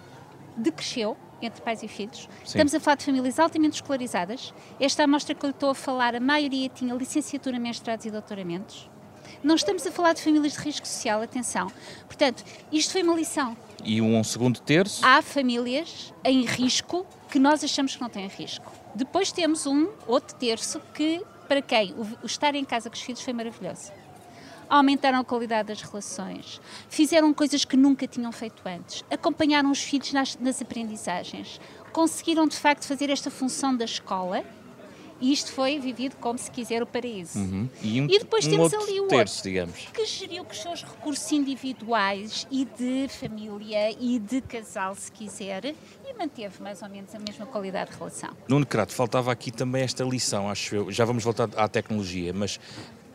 decresceu 0.55 1.17
entre 1.41 1.61
pais 1.61 1.81
e 1.81 1.87
filhos. 1.87 2.19
Sim. 2.19 2.27
Estamos 2.45 2.75
a 2.75 2.79
falar 2.79 2.97
de 2.97 3.05
famílias 3.05 3.39
altamente 3.39 3.75
escolarizadas. 3.75 4.53
Esta 4.79 5.05
amostra 5.05 5.33
que 5.33 5.43
eu 5.43 5.49
lhe 5.49 5.55
estou 5.55 5.71
a 5.71 5.75
falar, 5.75 6.15
a 6.15 6.19
maioria 6.19 6.69
tinha 6.69 6.93
licenciatura, 6.93 7.57
mestrados 7.57 8.05
e 8.05 8.11
doutoramentos. 8.11 8.90
Não 9.43 9.55
estamos 9.55 9.85
a 9.85 9.91
falar 9.91 10.13
de 10.13 10.21
famílias 10.21 10.53
de 10.53 10.59
risco 10.59 10.87
social, 10.87 11.21
atenção. 11.21 11.71
Portanto, 12.07 12.43
isto 12.71 12.91
foi 12.91 13.03
uma 13.03 13.15
lição. 13.15 13.55
E 13.83 14.01
um 14.01 14.23
segundo 14.23 14.59
terço? 14.59 15.05
Há 15.05 15.21
famílias 15.21 16.13
em 16.23 16.45
risco 16.45 17.05
que 17.29 17.39
nós 17.39 17.63
achamos 17.63 17.95
que 17.95 18.01
não 18.01 18.09
têm 18.09 18.27
risco. 18.27 18.71
Depois 18.93 19.31
temos 19.31 19.65
um 19.65 19.89
outro 20.07 20.35
terço 20.35 20.79
que, 20.93 21.21
para 21.47 21.61
quem 21.61 21.93
o, 21.93 22.25
estar 22.25 22.53
em 22.55 22.63
casa 22.63 22.89
com 22.89 22.95
os 22.95 23.01
filhos 23.01 23.21
foi 23.21 23.33
maravilhoso 23.33 23.91
aumentaram 24.71 25.19
a 25.19 25.23
qualidade 25.25 25.67
das 25.67 25.81
relações, 25.81 26.61
fizeram 26.87 27.33
coisas 27.33 27.65
que 27.65 27.75
nunca 27.75 28.07
tinham 28.07 28.31
feito 28.31 28.61
antes, 28.65 29.03
acompanharam 29.11 29.69
os 29.69 29.83
filhos 29.83 30.13
nas, 30.13 30.37
nas 30.37 30.61
aprendizagens, 30.61 31.59
conseguiram 31.91 32.47
de 32.47 32.55
facto 32.55 32.87
fazer 32.87 33.09
esta 33.09 33.29
função 33.29 33.75
da 33.75 33.83
escola 33.83 34.45
e 35.21 35.31
isto 35.31 35.51
foi 35.51 35.79
vivido 35.79 36.15
como 36.17 36.37
se 36.37 36.49
quiser 36.49 36.81
o 36.81 36.85
paraíso. 36.85 37.37
Uhum. 37.37 37.69
E, 37.81 38.01
um, 38.01 38.05
e, 38.05 38.19
depois 38.19 38.45
um 38.47 38.49
temos 38.49 38.73
ali 38.73 38.99
o 38.99 39.07
terço, 39.07 39.37
outro, 39.37 39.49
digamos. 39.49 39.87
que 39.93 40.05
geriu 40.05 40.43
com 40.43 40.51
os 40.51 40.61
seus 40.61 40.83
recursos 40.83 41.31
individuais 41.31 42.47
e 42.49 42.65
de 42.65 43.07
família 43.07 43.91
e 43.99 44.17
de 44.17 44.41
casal, 44.41 44.95
se 44.95 45.11
quiser, 45.11 45.65
e 45.65 46.13
manteve 46.17 46.61
mais 46.61 46.81
ou 46.81 46.89
menos 46.89 47.13
a 47.13 47.19
mesma 47.19 47.45
qualidade 47.45 47.91
de 47.91 47.97
relação. 47.97 48.31
Nuno 48.47 48.65
Crato, 48.65 48.93
faltava 48.93 49.31
aqui 49.31 49.51
também 49.51 49.83
esta 49.83 50.03
lição, 50.03 50.49
acho 50.49 50.75
eu. 50.75 50.91
Já 50.91 51.05
vamos 51.05 51.23
voltar 51.23 51.49
à 51.55 51.67
tecnologia, 51.67 52.33
mas 52.33 52.59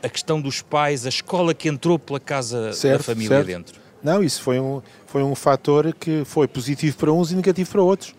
a 0.03 0.09
questão 0.09 0.41
dos 0.41 0.63
pais, 0.63 1.05
a 1.05 1.09
escola 1.09 1.53
que 1.53 1.69
entrou 1.69 1.99
pela 1.99 2.21
casa 2.21 2.73
certo, 2.73 2.99
da 2.99 3.05
família 3.05 3.29
certo. 3.29 3.47
dentro. 3.47 3.81
Não, 4.03 4.23
isso 4.23 4.41
foi 4.43 4.61
um, 4.61 4.81
foi 5.07 5.23
um 5.23 5.35
fator 5.35 5.93
que 5.93 6.25
foi 6.25 6.47
positivo 6.47 6.97
para 6.97 7.13
uns 7.13 7.33
e 7.33 7.35
negativo 7.35 7.71
para 7.71 7.83
outros, 7.83 8.15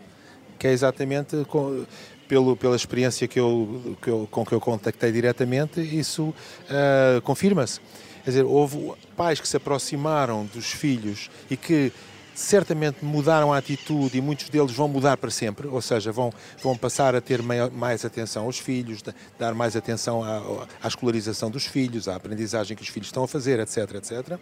que 0.60 0.68
é 0.68 0.72
exatamente 0.72 1.46
com, 1.48 1.86
pelo, 2.28 2.56
pela 2.56 2.76
experiência 2.76 3.28
que 3.28 3.40
eu, 3.40 3.96
que 4.02 4.10
eu, 4.10 4.28
com 4.30 4.46
que 4.46 4.54
eu 4.54 4.60
contactei 4.60 5.12
diretamente, 5.12 5.82
isso 5.82 6.24
uh, 6.26 7.22
confirma-se. 7.24 7.80
Quer 8.24 8.32
dizer, 8.32 8.46
houve 8.46 8.94
pais 9.16 9.40
que 9.40 9.48
se 9.48 9.56
aproximaram 9.56 10.46
dos 10.46 10.72
filhos 10.72 11.30
e 11.50 11.56
que 11.56 11.94
certamente 12.38 13.04
mudaram 13.04 13.52
a 13.52 13.58
atitude 13.58 14.16
e 14.18 14.22
muitos 14.22 14.48
deles 14.50 14.72
vão 14.72 14.88
mudar 14.88 15.18
para 15.18 15.32
sempre, 15.32 15.68
ou 15.68 15.82
seja, 15.82 16.12
vão, 16.12 16.32
vão 16.62 16.78
passar 16.78 17.16
a 17.16 17.22
ter 17.22 17.42
maior, 17.42 17.72
mais 17.72 18.06
atenção 18.06 18.46
aos 18.46 18.60
filhos, 18.60 19.02
dar 19.40 19.56
mais 19.56 19.76
atenção 19.76 20.24
à, 20.24 20.68
à, 20.84 20.88
escolarização 20.88 21.50
dos 21.50 21.66
filhos, 21.66 22.08
à 22.08 22.16
aprendizagem 22.16 22.78
que 22.78 22.84
os 22.84 22.90
filhos 22.90 23.08
estão 23.08 23.24
a 23.24 23.28
fazer, 23.28 23.60
etc, 23.60 23.96
etc. 23.96 24.38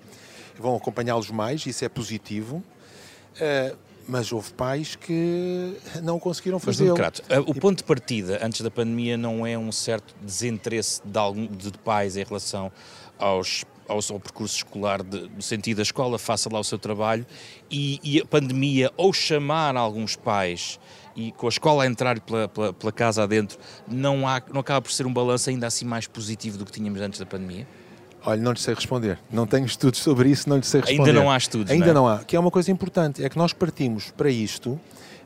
Vão 0.60 0.76
acompanhá-los 0.76 1.32
mais, 1.32 1.66
isso 1.66 1.86
é 1.86 1.90
positivo. 1.90 2.62
Uh, 3.36 3.78
mas 4.08 4.32
houve 4.32 4.54
pais 4.54 4.96
que 4.96 5.76
não 6.04 6.20
conseguiram 6.20 6.60
fazer. 6.60 6.92
Eh, 7.30 7.40
o 7.40 7.54
ponto 7.54 7.78
de 7.78 7.84
partida 7.84 8.40
antes 8.42 8.62
da 8.62 8.72
pandemia 8.72 9.18
não 9.18 9.46
é 9.46 9.58
um 9.58 9.72
certo 9.72 10.16
desinteresse 10.22 11.02
de, 11.04 11.18
algum, 11.18 11.48
de 11.48 11.72
pais 11.80 12.16
em 12.18 12.24
relação 12.24 12.72
aos 13.18 13.66
ao, 13.88 14.00
ao 14.12 14.20
percurso 14.20 14.58
escolar 14.58 15.04
de, 15.04 15.30
no 15.30 15.42
sentido 15.42 15.78
da 15.78 15.84
escola 15.84 16.18
faça 16.18 16.50
lá 16.52 16.60
o 16.60 16.64
seu 16.64 16.78
trabalho 16.78 17.26
e, 17.70 18.00
e, 18.04 18.20
a 18.20 18.26
pandemia 18.26 18.92
ou 18.98 19.14
chamar 19.14 19.76
alguns 19.76 20.16
pais 20.16 20.80
e 21.16 21.32
com 21.34 21.46
a 21.46 21.50
escola 21.50 21.84
a 21.84 21.88
entrar 21.88 22.20
pela, 22.20 22.48
pela, 22.48 22.74
pela 22.74 22.92
casa 22.92 23.24
adentro 23.24 23.60
não, 23.88 24.28
há, 24.28 24.42
não 24.52 24.62
acaba 24.62 24.82
por 24.82 24.92
ser 24.92 25.06
um 25.06 25.14
balanço 25.14 25.50
ainda 25.50 25.68
assim 25.68 25.86
mais 25.86 26.08
positivo 26.08 26.58
do 26.58 26.66
que 26.66 26.72
tínhamos 26.72 27.00
antes 27.00 27.20
da 27.20 27.26
pandemia? 27.26 27.68
Olha, 28.26 28.42
não 28.42 28.52
lhe 28.52 28.60
sei 28.60 28.74
responder. 28.74 29.20
Não 29.32 29.46
tenho 29.46 29.66
estudos 29.66 30.00
sobre 30.00 30.30
isso, 30.30 30.50
não 30.50 30.58
lhe 30.58 30.66
sei 30.66 30.82
responder. 30.82 31.10
Ainda 31.10 31.22
não 31.22 31.32
há 31.32 31.38
estudos. 31.38 31.72
Ainda 31.72 31.86
não, 31.86 31.92
é? 31.92 31.94
não 31.94 32.08
há. 32.08 32.24
Que 32.24 32.36
é 32.36 32.40
uma 32.40 32.52
coisa 32.52 32.72
importante, 32.72 33.24
é 33.24 33.30
que 33.30 33.38
nós 33.38 33.54
partimos 33.54 34.12
para 34.12 34.30
isto, 34.30 34.80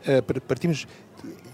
eh, 0.06 0.22
partimos 0.22 0.86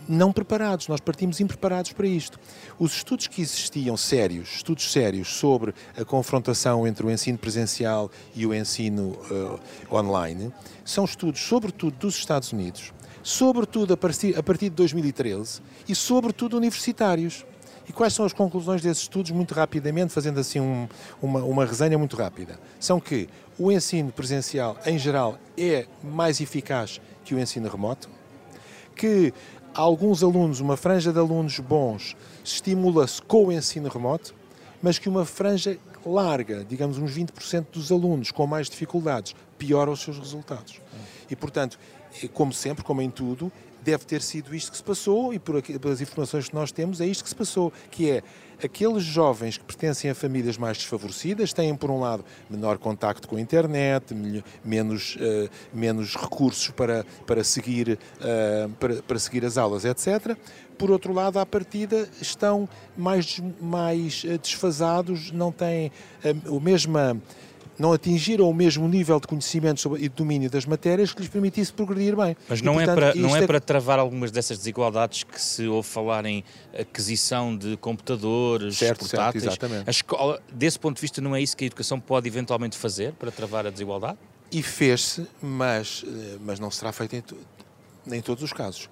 não 0.08 0.32
preparados, 0.32 0.88
nós 0.88 1.00
partimos 1.00 1.40
impreparados 1.40 1.92
para 1.92 2.08
isto. 2.08 2.40
Os 2.80 2.96
estudos 2.96 3.28
que 3.28 3.42
existiam 3.42 3.98
sérios, 3.98 4.56
estudos 4.56 4.92
sérios 4.92 5.28
sobre 5.36 5.74
a 5.98 6.06
confrontação 6.06 6.88
entre 6.88 7.06
o 7.06 7.12
ensino 7.12 7.38
presencial 7.38 8.12
e 8.36 8.46
o 8.46 8.54
ensino 8.54 9.18
uh, 9.32 9.96
online, 9.96 10.52
são 10.84 11.06
estudos 11.06 11.42
sobretudo 11.42 11.96
dos 11.98 12.16
Estados 12.16 12.52
Unidos, 12.52 12.94
sobretudo 13.24 13.94
a 13.94 13.98
partir, 13.98 14.38
a 14.38 14.44
partir 14.44 14.70
de 14.70 14.76
2013 14.76 15.62
e 15.88 15.96
sobretudo 15.96 16.58
universitários. 16.58 17.46
E 17.88 17.94
quais 17.94 18.14
são 18.14 18.26
as 18.26 18.34
conclusões 18.34 18.82
desses 18.82 19.04
estudos, 19.04 19.32
muito 19.32 19.54
rapidamente, 19.54 20.14
fazendo 20.14 20.40
assim 20.40 20.60
um, 20.60 20.88
uma, 21.22 21.44
uma 21.44 21.66
resenha 21.66 21.98
muito 21.98 22.16
rápida? 22.16 22.60
São 22.80 23.00
que 23.00 23.30
o 23.58 23.72
ensino 23.72 24.12
presencial, 24.12 24.78
em 24.86 24.98
geral, 24.98 25.38
é 25.58 25.86
mais 26.04 26.42
eficaz 26.42 27.00
que 27.24 27.36
o 27.36 27.40
ensino 27.40 27.70
remoto, 27.70 28.10
que 28.96 29.34
alguns 29.74 30.24
alunos, 30.24 30.60
uma 30.60 30.78
franja 30.78 31.12
de 31.12 31.20
alunos 31.20 31.60
bons, 31.60 32.16
estimula-se 32.44 33.22
com 33.22 33.48
o 33.48 33.52
ensino 33.52 33.90
remoto, 33.90 34.34
mas 34.82 34.98
que 34.98 35.10
uma 35.10 35.26
franja 35.26 35.78
larga, 36.06 36.64
digamos 36.64 36.98
uns 36.98 37.12
20% 37.12 37.68
dos 37.72 37.92
alunos 37.92 38.32
com 38.32 38.46
mais 38.46 38.70
dificuldades, 38.70 39.36
piora 39.58 39.90
os 39.90 40.02
seus 40.02 40.18
resultados. 40.18 40.80
E, 41.30 41.36
portanto, 41.36 41.80
como 42.34 42.54
sempre, 42.54 42.84
como 42.84 43.02
em 43.02 43.10
tudo, 43.10 43.52
deve 43.86 44.04
ter 44.04 44.22
sido 44.22 44.54
isto 44.56 44.72
que 44.72 44.78
se 44.78 44.84
passou 44.84 45.32
e 45.32 45.38
por 45.38 45.58
aqui, 45.58 45.78
pelas 45.78 46.02
informações 46.02 46.50
que 46.50 46.56
nós 46.56 46.72
temos 46.72 47.00
é 47.00 47.06
isto 47.06 47.24
que 47.24 47.30
se 47.30 47.36
passou, 47.36 47.72
que 47.92 48.10
é 48.10 48.24
aqueles 48.64 49.04
jovens 49.04 49.58
que 49.58 49.64
pertencem 49.64 50.10
a 50.10 50.16
famílias 50.16 50.58
mais 50.58 50.78
desfavorecidas 50.78 51.54
têm, 51.54 51.76
por 51.76 51.92
um 51.92 52.00
lado, 52.00 52.26
menor 52.50 52.80
contacto 52.80 53.28
com 53.28 53.36
a 53.36 53.42
internet, 53.42 54.16
menos, 54.64 55.18
uh, 55.18 55.50
menos 55.72 56.16
recursos 56.16 56.70
para, 56.72 57.06
para, 57.28 57.44
seguir, 57.44 58.00
uh, 58.20 58.70
para, 58.80 59.04
para 59.04 59.20
seguir 59.20 59.46
as 59.46 59.56
aulas, 59.56 59.86
etc. 59.86 60.36
Por 60.80 60.90
outro 60.90 61.14
lado, 61.14 61.38
à 61.38 61.46
partida, 61.46 62.10
estão 62.20 62.68
mais, 62.98 63.40
mais 63.62 64.24
eh, 64.26 64.38
desfasados, 64.38 65.32
não 65.32 65.50
têm 65.50 65.90
a, 66.22 66.54
a 66.54 66.60
mesma 66.60 67.22
não 67.78 67.94
atingiram 67.94 68.50
o 68.50 68.54
mesmo 68.54 68.88
nível 68.88 69.20
de 69.20 69.28
conhecimento 69.28 69.98
e 69.98 70.02
de 70.02 70.10
domínio 70.10 70.50
das 70.50 70.66
matérias 70.66 71.14
que 71.14 71.22
lhes 71.22 71.30
permitisse 71.30 71.74
progredir 71.74 72.16
bem. 72.16 72.36
Mas 72.48 72.62
não, 72.62 72.74
e, 72.74 72.86
portanto, 72.86 72.98
é, 72.98 73.12
para, 73.12 73.16
não 73.20 73.36
é, 73.36 73.44
é 73.44 73.48
para 73.48 73.60
travar 73.60 74.00
algumas 74.00 74.32
dessas 74.32 74.58
desigualdades 74.58 75.24
que 75.24 75.42
se 75.42 75.68
ouve 75.68 75.88
falar 75.88 76.26
em 76.26 76.44
aquisição 76.78 77.56
de 77.56 77.78
computadores, 77.78 78.78
certo, 78.78 79.02
portáteis. 79.02 79.44
Certo, 79.44 79.64
exatamente. 79.64 79.88
A 79.88 79.92
escola, 79.92 80.42
desse 80.52 80.80
ponto 80.80 80.96
de 80.96 81.02
vista, 81.02 81.22
não 81.22 81.36
é 81.36 81.42
isso 81.42 81.56
que 81.56 81.64
a 81.64 81.68
educação 81.68 82.00
pode 82.00 82.28
eventualmente 82.28 82.78
fazer 82.78 83.14
para 83.14 83.32
travar 83.32 83.66
a 83.66 83.70
desigualdade? 83.70 84.18
E 84.52 84.62
fez-se, 84.62 85.28
mas, 85.42 86.06
eh, 86.08 86.38
mas 86.40 86.60
não 86.60 86.70
será 86.70 86.92
feito 86.92 87.16
em, 87.16 87.24
em 88.16 88.22
todos 88.22 88.44
os 88.44 88.54
casos. 88.54 88.90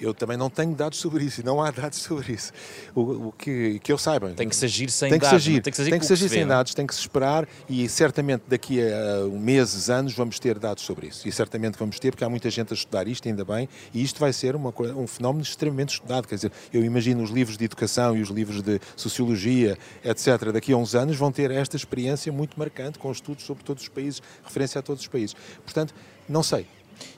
Eu 0.00 0.14
também 0.14 0.36
não 0.36 0.48
tenho 0.48 0.74
dados 0.74 0.98
sobre 0.98 1.24
isso 1.24 1.40
e 1.40 1.44
não 1.44 1.62
há 1.62 1.70
dados 1.70 1.98
sobre 1.98 2.32
isso. 2.32 2.52
O, 2.94 3.28
o 3.28 3.32
que, 3.32 3.78
que 3.80 3.92
eu 3.92 3.98
saiba. 3.98 4.30
Tem 4.30 4.48
que 4.48 4.56
se 4.56 4.64
agir 4.64 4.90
sem 4.90 5.10
tem 5.10 5.18
dados. 5.18 5.34
Agir, 5.34 5.62
tem 5.62 5.70
que 5.70 5.76
se 5.76 5.82
agir, 5.82 5.90
tem 5.90 6.00
que 6.00 6.06
se 6.06 6.12
agir 6.12 6.28
sem 6.28 6.46
dados, 6.46 6.74
tem 6.74 6.86
que 6.86 6.94
se 6.94 7.00
esperar 7.00 7.48
e 7.68 7.88
certamente 7.88 8.44
daqui 8.48 8.80
a 8.80 9.26
meses, 9.28 9.90
anos, 9.90 10.14
vamos 10.14 10.38
ter 10.38 10.58
dados 10.58 10.84
sobre 10.84 11.08
isso. 11.08 11.26
E 11.28 11.32
certamente 11.32 11.78
vamos 11.78 11.98
ter, 11.98 12.10
porque 12.10 12.24
há 12.24 12.28
muita 12.28 12.50
gente 12.50 12.72
a 12.72 12.74
estudar 12.74 13.08
isto, 13.08 13.28
ainda 13.28 13.44
bem, 13.44 13.68
e 13.92 14.02
isto 14.02 14.20
vai 14.20 14.32
ser 14.32 14.54
uma, 14.54 14.72
um 14.96 15.06
fenómeno 15.06 15.42
extremamente 15.42 15.94
estudado. 15.94 16.26
Quer 16.26 16.36
dizer, 16.36 16.52
eu 16.72 16.84
imagino 16.84 17.22
os 17.22 17.30
livros 17.30 17.56
de 17.56 17.64
educação 17.64 18.16
e 18.16 18.22
os 18.22 18.28
livros 18.28 18.62
de 18.62 18.80
sociologia, 18.96 19.76
etc., 20.04 20.52
daqui 20.52 20.72
a 20.72 20.76
uns 20.76 20.94
anos 20.94 21.16
vão 21.16 21.32
ter 21.32 21.50
esta 21.50 21.76
experiência 21.76 22.32
muito 22.32 22.58
marcante 22.58 22.98
com 22.98 23.10
estudos 23.10 23.44
sobre 23.44 23.64
todos 23.64 23.82
os 23.82 23.88
países, 23.88 24.22
referência 24.44 24.78
a 24.78 24.82
todos 24.82 25.02
os 25.02 25.08
países. 25.08 25.34
Portanto, 25.64 25.94
não 26.28 26.42
sei, 26.42 26.66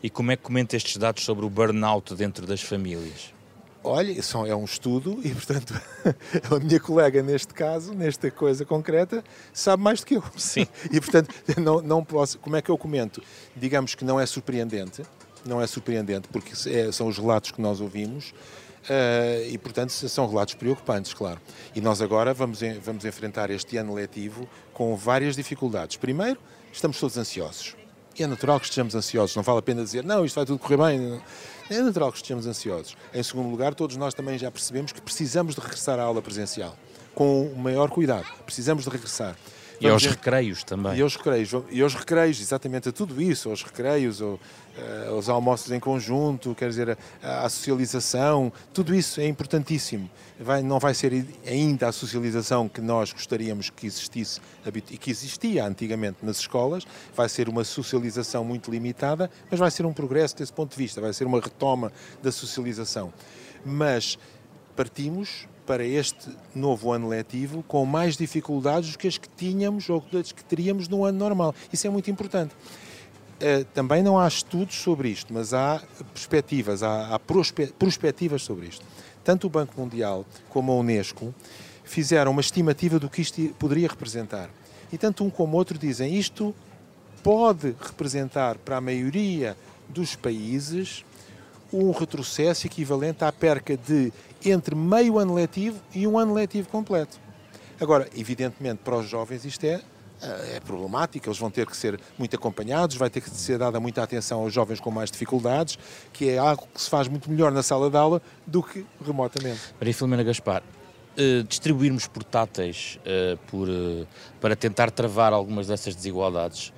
e 0.03 0.11
como 0.11 0.33
é 0.33 0.37
que 0.37 0.43
comenta 0.43 0.77
estes 0.77 0.97
dados 0.97 1.25
sobre 1.25 1.45
o 1.45 1.51
burnout 1.51 2.15
dentro 2.15 2.47
das 2.47 2.63
famílias? 2.63 3.33
Olha, 3.83 4.13
isso 4.13 4.45
é 4.45 4.55
um 4.55 4.65
estudo 4.65 5.19
e, 5.25 5.31
portanto, 5.31 5.75
a 6.55 6.59
minha 6.61 6.79
colega, 6.79 7.23
neste 7.23 7.55
caso, 7.55 7.95
nesta 7.95 8.31
coisa 8.31 8.63
concreta, 8.65 9.25
sabe 9.55 9.83
mais 9.83 10.01
do 10.01 10.07
que 10.07 10.17
eu. 10.17 10.25
Sim. 10.37 10.67
E, 10.93 11.01
portanto, 11.01 11.35
não, 11.59 11.81
não 11.81 12.05
posso. 12.05 12.39
Como 12.39 12.57
é 12.57 12.63
que 12.63 12.71
eu 12.71 12.77
comento? 12.77 13.23
Digamos 13.57 13.95
que 13.95 14.05
não 14.05 14.21
é 14.21 14.27
surpreendente, 14.27 15.03
não 15.47 15.63
é 15.63 15.67
surpreendente, 15.67 16.29
porque 16.29 16.53
é, 16.69 16.93
são 16.93 17.07
os 17.07 17.17
relatos 17.17 17.53
que 17.53 17.61
nós 17.61 17.81
ouvimos. 17.81 18.35
Uh, 18.81 19.49
e, 19.51 19.59
portanto, 19.59 19.91
são 19.91 20.27
relatos 20.27 20.55
preocupantes, 20.55 21.13
claro. 21.15 21.41
E 21.75 21.81
nós 21.81 22.01
agora 22.03 22.33
vamos, 22.35 22.61
vamos 22.83 23.05
enfrentar 23.05 23.51
este 23.51 23.77
ano 23.77 23.95
letivo 23.95 24.49
com 24.73 24.95
várias 24.97 25.37
dificuldades. 25.37 25.97
Primeiro, 25.97 26.39
estamos 26.73 26.99
todos 26.99 27.17
ansiosos 27.17 27.80
é 28.19 28.27
natural 28.27 28.59
que 28.59 28.67
estejamos 28.67 28.95
ansiosos, 28.95 29.35
não 29.37 29.43
vale 29.43 29.59
a 29.59 29.63
pena 29.63 29.83
dizer, 29.83 30.05
não, 30.05 30.25
isto 30.25 30.35
vai 30.35 30.45
tudo 30.45 30.59
correr 30.59 30.77
bem. 30.77 31.21
É 31.71 31.81
natural 31.81 32.11
que 32.11 32.19
estejamos 32.19 32.47
ansiosos. 32.47 32.97
Em 33.15 33.23
segundo 33.23 33.49
lugar, 33.49 33.75
todos 33.75 33.97
nós 33.97 34.13
também 34.13 34.37
já 34.39 34.51
percebemos 34.51 34.93
que 34.93 35.01
precisamos 35.01 35.55
de 35.55 35.61
regressar 35.61 35.99
à 35.99 36.03
aula 36.03 36.21
presencial, 36.21 36.77
com 37.15 37.47
o 37.47 37.57
maior 37.57 37.89
cuidado. 37.91 38.27
Precisamos 38.45 38.85
de 38.85 38.91
regressar. 38.91 39.37
E 39.81 39.89
aos 39.89 40.05
recreios 40.05 40.63
também. 40.63 40.97
E 40.97 41.03
aos 41.03 41.17
recreios, 41.17 41.51
e 41.71 41.81
aos 41.81 41.95
recreios, 41.95 42.41
exatamente 42.41 42.91
a 42.91 42.93
tudo 42.93 43.21
isso, 43.21 43.49
aos 43.49 43.63
recreios, 43.63 44.21
ou, 44.21 44.35
uh, 44.35 45.15
aos 45.15 45.29
almoços 45.29 45.73
em 45.73 45.81
conjunto, 45.81 46.55
quer 46.55 46.69
dizer, 46.69 46.99
a, 47.23 47.47
a, 47.47 47.49
socialização, 47.49 48.53
tudo 48.75 48.95
isso 48.95 49.21
é 49.21 49.27
importantíssimo. 49.27 50.11
Vai, 50.39 50.63
não 50.63 50.79
vai 50.79 50.93
ser 50.93 51.27
ainda 51.47 51.89
a 51.89 51.93
socialização 51.93 52.69
que 52.69 52.81
nós 52.81 53.13
gostaríamos 53.13 53.71
que 53.71 53.87
existisse 53.87 54.41
e 54.91 54.99
que 54.99 55.11
existia 55.11 55.65
antigamente 55.65 56.19
nas 56.23 56.39
escolas, 56.39 56.87
vai 57.17 57.29
ser 57.29 57.49
uma 57.49 57.65
socialização 57.65 58.45
muito 58.45 58.71
limitada, 58.71 59.31
mas 59.51 59.59
vai 59.59 59.71
ser 59.71 59.87
um 59.87 59.93
progresso 59.93 60.37
desse 60.37 60.53
ponto 60.53 60.73
de 60.73 60.77
vista, 60.77 61.01
vai 61.01 61.13
ser 61.15 61.25
uma 61.25 61.41
retoma 61.41 61.91
da 62.23 62.31
socialização. 62.31 63.13
Mas 63.65 64.19
partimos 64.77 65.47
para 65.67 65.85
este 65.85 66.29
novo 66.55 66.93
ano 66.93 67.09
letivo 67.09 67.63
com 67.63 67.85
mais 67.85 68.17
dificuldades 68.17 68.93
do 68.93 68.99
que 68.99 69.09
as 69.09 69.19
que 69.19 69.29
tínhamos 69.29 69.89
ou 69.89 70.05
as 70.19 70.33
que 70.33 70.45
teríamos 70.45 70.89
no 70.89 71.05
ano 71.05 71.19
normal. 71.19 71.55
Isso 71.73 71.87
é 71.87 71.91
muito 71.91 72.11
importante. 72.11 72.55
Uh, 72.55 73.65
também 73.73 74.03
não 74.03 74.19
há 74.19 74.29
estudos 74.29 74.77
sobre 74.77 75.09
isto, 75.09 75.33
mas 75.33 75.55
há 75.55 75.83
perspectivas, 76.13 76.83
há, 76.83 77.15
há 77.15 77.19
prospectivas 77.19 78.43
sobre 78.43 78.67
isto. 78.67 78.85
Tanto 79.25 79.47
o 79.47 79.51
Banco 79.51 79.81
Mundial 79.81 80.27
como 80.49 80.73
a 80.73 80.77
Unesco 80.77 81.35
fizeram 81.85 82.31
uma 82.33 82.41
estimativa 82.41 82.99
do 82.99 83.09
que 83.09 83.23
isto 83.23 83.41
poderia 83.59 83.89
representar. 83.89 84.51
E 84.93 84.99
tanto 84.99 85.25
um 85.25 85.31
como 85.31 85.57
outro 85.57 85.79
dizem 85.79 86.17
isto 86.17 86.55
pode 87.23 87.75
representar 87.81 88.59
para 88.59 88.77
a 88.77 88.81
maioria 88.81 89.57
dos 89.89 90.15
países 90.15 91.05
um 91.73 91.91
retrocesso 91.93 92.67
equivalente 92.67 93.25
à 93.25 93.31
perca 93.31 93.77
de 93.77 94.13
entre 94.45 94.75
meio 94.75 95.19
ano 95.19 95.35
letivo 95.35 95.81
e 95.95 96.07
um 96.07 96.19
ano 96.19 96.35
letivo 96.35 96.69
completo. 96.69 97.21
Agora, 97.81 98.09
evidentemente, 98.15 98.81
para 98.85 98.97
os 98.97 99.09
jovens 99.09 99.45
isto 99.45 99.65
é, 99.65 99.81
eh, 100.23 100.57
é 100.57 100.61
problemático, 100.61 101.29
eles 101.29 101.39
vão 101.39 101.51
ter 101.51 101.67
que 101.67 101.77
ser 101.77 101.99
muito 102.19 102.37
acompanhados, 102.37 102.97
vai 102.97 103.09
ter 103.09 103.23
que 103.23 103.31
ser 103.31 103.59
dada 103.59 103.81
muita 103.81 104.03
atenção 104.03 104.41
aos 104.41 104.53
jovens 104.53 104.81
com 104.81 104.91
mais 104.91 105.11
dificuldades, 105.11 105.79
que 106.13 106.29
é 106.29 106.39
algo 106.39 106.69
que 106.75 106.81
se 106.81 106.91
faz 106.91 107.09
muito 107.09 107.31
melhor 107.31 107.51
na 107.51 107.63
sala 107.63 107.89
de 107.89 107.97
aula 107.97 108.21
do 108.47 108.63
que 108.63 108.85
remotamente. 109.05 109.61
Maria 109.79 109.95
Filomena 109.95 110.23
Gaspar, 110.23 110.63
uh, 110.63 111.43
distribuirmos 111.45 112.07
portáteis 112.07 112.99
uh, 113.01 113.39
por, 113.47 113.67
para 114.41 114.55
tentar 114.55 114.91
travar 114.91 115.33
algumas 115.33 115.67
dessas 115.67 115.95
desigualdades 115.95 116.73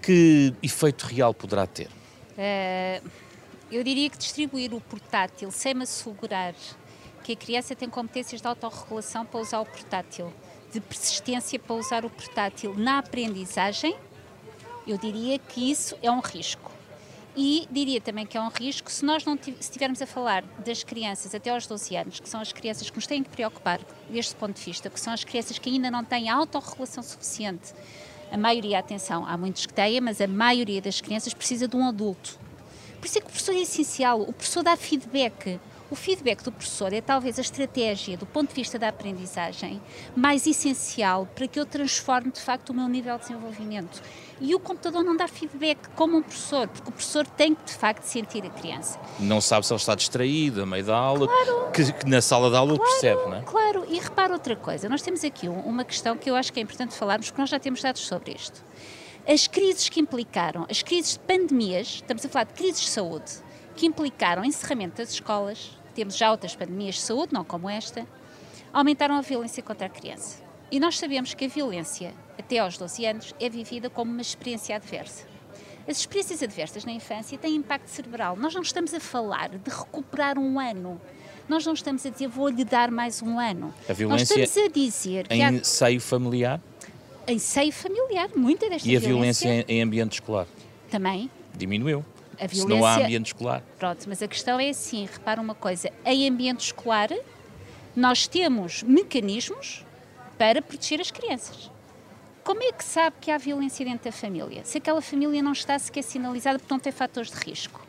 Que 0.00 0.54
efeito 0.62 1.06
real 1.06 1.34
poderá 1.34 1.66
ter? 1.66 1.88
Uh, 2.38 3.06
eu 3.70 3.82
diria 3.84 4.10
que 4.10 4.18
distribuir 4.18 4.74
o 4.74 4.80
portátil 4.80 5.50
sem 5.50 5.74
me 5.74 5.82
assegurar 5.82 6.54
que 7.22 7.32
a 7.32 7.36
criança 7.36 7.74
tem 7.74 7.88
competências 7.88 8.40
de 8.40 8.46
autorregulação 8.46 9.24
para 9.24 9.40
usar 9.40 9.60
o 9.60 9.66
portátil, 9.66 10.32
de 10.72 10.80
persistência 10.80 11.58
para 11.58 11.76
usar 11.76 12.04
o 12.04 12.10
portátil 12.10 12.74
na 12.76 12.98
aprendizagem, 12.98 13.96
eu 14.86 14.98
diria 14.98 15.38
que 15.38 15.70
isso 15.70 15.96
é 16.02 16.10
um 16.10 16.20
risco. 16.20 16.72
E 17.34 17.66
diria 17.70 18.00
também 18.00 18.26
que 18.26 18.36
é 18.36 18.40
um 18.40 18.48
risco 18.48 18.90
se 18.90 19.04
nós 19.04 19.24
não 19.24 19.38
estivermos 19.58 20.02
a 20.02 20.06
falar 20.06 20.44
das 20.58 20.84
crianças 20.84 21.34
até 21.34 21.50
aos 21.50 21.66
12 21.66 21.96
anos, 21.96 22.20
que 22.20 22.28
são 22.28 22.40
as 22.40 22.52
crianças 22.52 22.90
que 22.90 22.96
nos 22.96 23.06
têm 23.06 23.22
que 23.22 23.30
preocupar 23.30 23.80
deste 24.10 24.34
ponto 24.34 24.54
de 24.54 24.62
vista, 24.62 24.90
que 24.90 25.00
são 25.00 25.12
as 25.12 25.24
crianças 25.24 25.58
que 25.58 25.70
ainda 25.70 25.90
não 25.90 26.04
têm 26.04 26.28
autorregulação 26.28 27.02
suficiente. 27.02 27.72
A 28.30 28.36
maioria, 28.36 28.78
atenção, 28.78 29.24
há 29.26 29.36
muitos 29.38 29.64
que 29.64 29.72
têm, 29.72 30.00
mas 30.00 30.20
a 30.20 30.26
maioria 30.26 30.82
das 30.82 31.00
crianças 31.00 31.32
precisa 31.32 31.66
de 31.66 31.76
um 31.76 31.86
adulto. 31.86 32.38
Por 33.00 33.06
isso 33.06 33.18
é 33.18 33.20
que 33.20 33.26
o 33.26 33.30
professor 33.30 33.54
é 33.54 33.60
essencial, 33.60 34.20
o 34.20 34.32
professor 34.32 34.62
dá 34.62 34.76
feedback. 34.76 35.58
O 35.92 35.94
feedback 35.94 36.42
do 36.42 36.50
professor 36.50 36.90
é 36.94 37.02
talvez 37.02 37.38
a 37.38 37.42
estratégia, 37.42 38.16
do 38.16 38.24
ponto 38.24 38.48
de 38.48 38.54
vista 38.54 38.78
da 38.78 38.88
aprendizagem, 38.88 39.78
mais 40.16 40.46
essencial 40.46 41.28
para 41.34 41.46
que 41.46 41.60
eu 41.60 41.66
transforme 41.66 42.30
de 42.30 42.40
facto 42.40 42.70
o 42.70 42.74
meu 42.74 42.88
nível 42.88 43.14
de 43.18 43.24
desenvolvimento. 43.24 44.00
E 44.40 44.54
o 44.54 44.58
computador 44.58 45.04
não 45.04 45.14
dá 45.14 45.28
feedback 45.28 45.90
como 45.94 46.16
um 46.16 46.22
professor, 46.22 46.66
porque 46.66 46.88
o 46.88 46.92
professor 46.92 47.26
tem 47.26 47.54
que 47.54 47.64
de 47.64 47.74
facto 47.74 48.04
sentir 48.04 48.42
a 48.42 48.48
criança. 48.48 48.98
Não 49.20 49.38
sabe 49.38 49.66
se 49.66 49.72
ele 49.74 49.80
está 49.80 49.94
distraído 49.94 50.62
a 50.62 50.66
meio 50.66 50.82
da 50.82 50.96
aula, 50.96 51.28
claro. 51.28 51.70
que, 51.72 51.92
que, 51.92 52.08
na 52.08 52.22
sala 52.22 52.48
de 52.48 52.56
aula 52.56 52.74
claro, 52.74 52.90
percebe, 52.90 53.22
não 53.26 53.34
é? 53.34 53.42
Claro, 53.42 53.86
e 53.86 53.98
repara 53.98 54.32
outra 54.32 54.56
coisa, 54.56 54.88
nós 54.88 55.02
temos 55.02 55.22
aqui 55.22 55.46
uma 55.46 55.84
questão 55.84 56.16
que 56.16 56.30
eu 56.30 56.34
acho 56.34 56.50
que 56.54 56.58
é 56.58 56.62
importante 56.62 56.94
falarmos, 56.94 57.26
porque 57.26 57.42
nós 57.42 57.50
já 57.50 57.60
temos 57.60 57.82
dados 57.82 58.00
sobre 58.00 58.32
isto. 58.32 58.64
As 59.28 59.46
crises 59.46 59.90
que 59.90 60.00
implicaram, 60.00 60.66
as 60.70 60.82
crises 60.82 61.12
de 61.12 61.18
pandemias, 61.18 61.96
estamos 61.96 62.24
a 62.24 62.30
falar 62.30 62.44
de 62.44 62.54
crises 62.54 62.80
de 62.80 62.88
saúde, 62.88 63.30
que 63.76 63.84
implicaram 63.84 64.42
encerramento 64.42 64.96
das 64.96 65.10
escolas, 65.10 65.81
temos 65.92 66.16
já 66.16 66.30
outras 66.30 66.56
pandemias 66.56 66.96
de 66.96 67.02
saúde, 67.02 67.32
não 67.32 67.44
como 67.44 67.68
esta, 67.68 68.06
aumentaram 68.72 69.14
a 69.14 69.20
violência 69.20 69.62
contra 69.62 69.86
a 69.86 69.90
criança. 69.90 70.42
E 70.70 70.80
nós 70.80 70.98
sabemos 70.98 71.34
que 71.34 71.44
a 71.44 71.48
violência, 71.48 72.14
até 72.38 72.58
aos 72.58 72.78
12 72.78 73.04
anos, 73.04 73.34
é 73.38 73.48
vivida 73.48 73.90
como 73.90 74.10
uma 74.10 74.22
experiência 74.22 74.74
adversa. 74.74 75.26
As 75.86 75.98
experiências 75.98 76.42
adversas 76.42 76.84
na 76.84 76.92
infância 76.92 77.36
têm 77.36 77.56
impacto 77.56 77.88
cerebral. 77.88 78.36
Nós 78.36 78.54
não 78.54 78.62
estamos 78.62 78.94
a 78.94 79.00
falar 79.00 79.50
de 79.50 79.70
recuperar 79.70 80.38
um 80.38 80.58
ano. 80.58 81.00
Nós 81.48 81.66
não 81.66 81.74
estamos 81.74 82.06
a 82.06 82.10
dizer 82.10 82.28
vou-lhe 82.28 82.64
dar 82.64 82.90
mais 82.90 83.20
um 83.20 83.38
ano. 83.38 83.74
A 83.88 83.92
violência 83.92 84.36
Nós 84.36 84.48
estamos 84.48 84.70
a 84.70 84.72
dizer 84.72 85.26
em 85.28 85.44
há... 85.44 85.64
seio 85.64 86.00
familiar? 86.00 86.60
Em 87.26 87.38
seio 87.38 87.72
familiar, 87.72 88.30
muita 88.34 88.68
desta 88.70 88.88
violência. 88.88 88.92
E 88.92 88.96
a 88.96 89.00
violência, 89.00 89.48
violência 89.48 89.72
em 89.72 89.82
ambiente 89.82 90.12
escolar? 90.12 90.46
Também. 90.90 91.30
Diminuiu 91.54 92.04
a 92.40 92.46
violência. 92.46 92.62
Se 92.62 92.66
não 92.68 92.84
há 92.84 92.96
ambiente 92.96 93.26
escolar. 93.26 93.62
Pronto, 93.78 94.04
mas 94.08 94.22
a 94.22 94.28
questão 94.28 94.58
é 94.58 94.70
assim: 94.70 95.06
repara 95.06 95.40
uma 95.40 95.54
coisa, 95.54 95.90
em 96.04 96.28
ambiente 96.28 96.60
escolar, 96.60 97.08
nós 97.94 98.26
temos 98.26 98.82
mecanismos 98.82 99.84
para 100.38 100.60
proteger 100.62 101.00
as 101.00 101.10
crianças. 101.10 101.70
Como 102.42 102.62
é 102.62 102.72
que 102.72 102.82
sabe 102.82 103.16
que 103.20 103.30
há 103.30 103.38
violência 103.38 103.84
dentro 103.84 104.04
da 104.04 104.12
família? 104.12 104.64
Se 104.64 104.78
aquela 104.78 105.00
família 105.00 105.40
não 105.40 105.52
está 105.52 105.78
sequer 105.78 106.02
sinalizada 106.02 106.58
porque 106.58 106.74
não 106.74 106.80
tem 106.80 106.90
fatores 106.92 107.30
de 107.30 107.36
risco? 107.36 107.80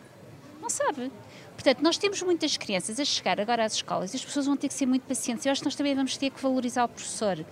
Não 0.61 0.69
sabe. 0.69 1.11
Portanto, 1.53 1.81
nós 1.81 1.97
temos 1.97 2.21
muitas 2.21 2.55
crianças 2.57 2.99
a 2.99 3.05
chegar 3.05 3.39
agora 3.39 3.65
às 3.65 3.73
escolas 3.73 4.13
e 4.13 4.17
as 4.17 4.23
pessoas 4.23 4.45
vão 4.45 4.55
ter 4.55 4.67
que 4.67 4.73
ser 4.73 4.85
muito 4.85 5.03
pacientes. 5.03 5.45
Eu 5.45 5.51
acho 5.51 5.61
que 5.61 5.65
nós 5.65 5.75
também 5.75 5.95
vamos 5.95 6.17
ter 6.17 6.29
que 6.29 6.41
valorizar 6.41 6.85
o 6.85 6.89
professor. 6.89 7.43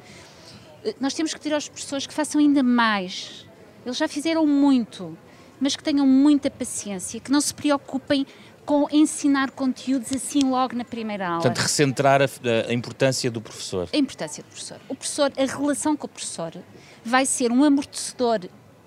Eh, 0.84 0.96
nós 1.00 1.14
temos 1.14 1.34
que 1.34 1.40
pedir 1.40 1.54
aos 1.56 1.68
professores 1.68 2.06
que 2.06 2.14
façam 2.14 2.40
ainda 2.40 2.62
mais. 2.62 3.48
Eles 3.86 3.98
já 3.98 4.08
fizeram 4.08 4.46
muito 4.46 5.18
mas 5.62 5.76
que 5.76 5.84
tenham 5.84 6.08
muita 6.08 6.50
paciência, 6.50 7.20
que 7.20 7.32
não 7.32 7.40
se 7.40 7.54
preocupem 7.54 8.26
com 8.66 8.88
ensinar 8.92 9.52
conteúdos 9.52 10.12
assim 10.12 10.42
logo 10.42 10.76
na 10.76 10.84
primeira 10.84 11.28
aula. 11.28 11.42
Portanto, 11.42 11.60
recentrar 11.60 12.22
a, 12.22 12.26
a, 12.68 12.74
importância 12.74 13.30
do 13.30 13.40
professor. 13.40 13.88
A 13.94 13.98
importância 13.98 14.44
do 14.44 14.48
professor. 14.48 14.80
O 14.90 14.96
professor, 14.96 15.32
a 15.38 15.46
relação 15.46 15.96
com 15.96 16.08
o 16.08 16.10
professor 16.10 16.54
vai 17.04 17.26
ser 17.26 17.52
um 17.52 17.64
amortecedor 17.64 18.40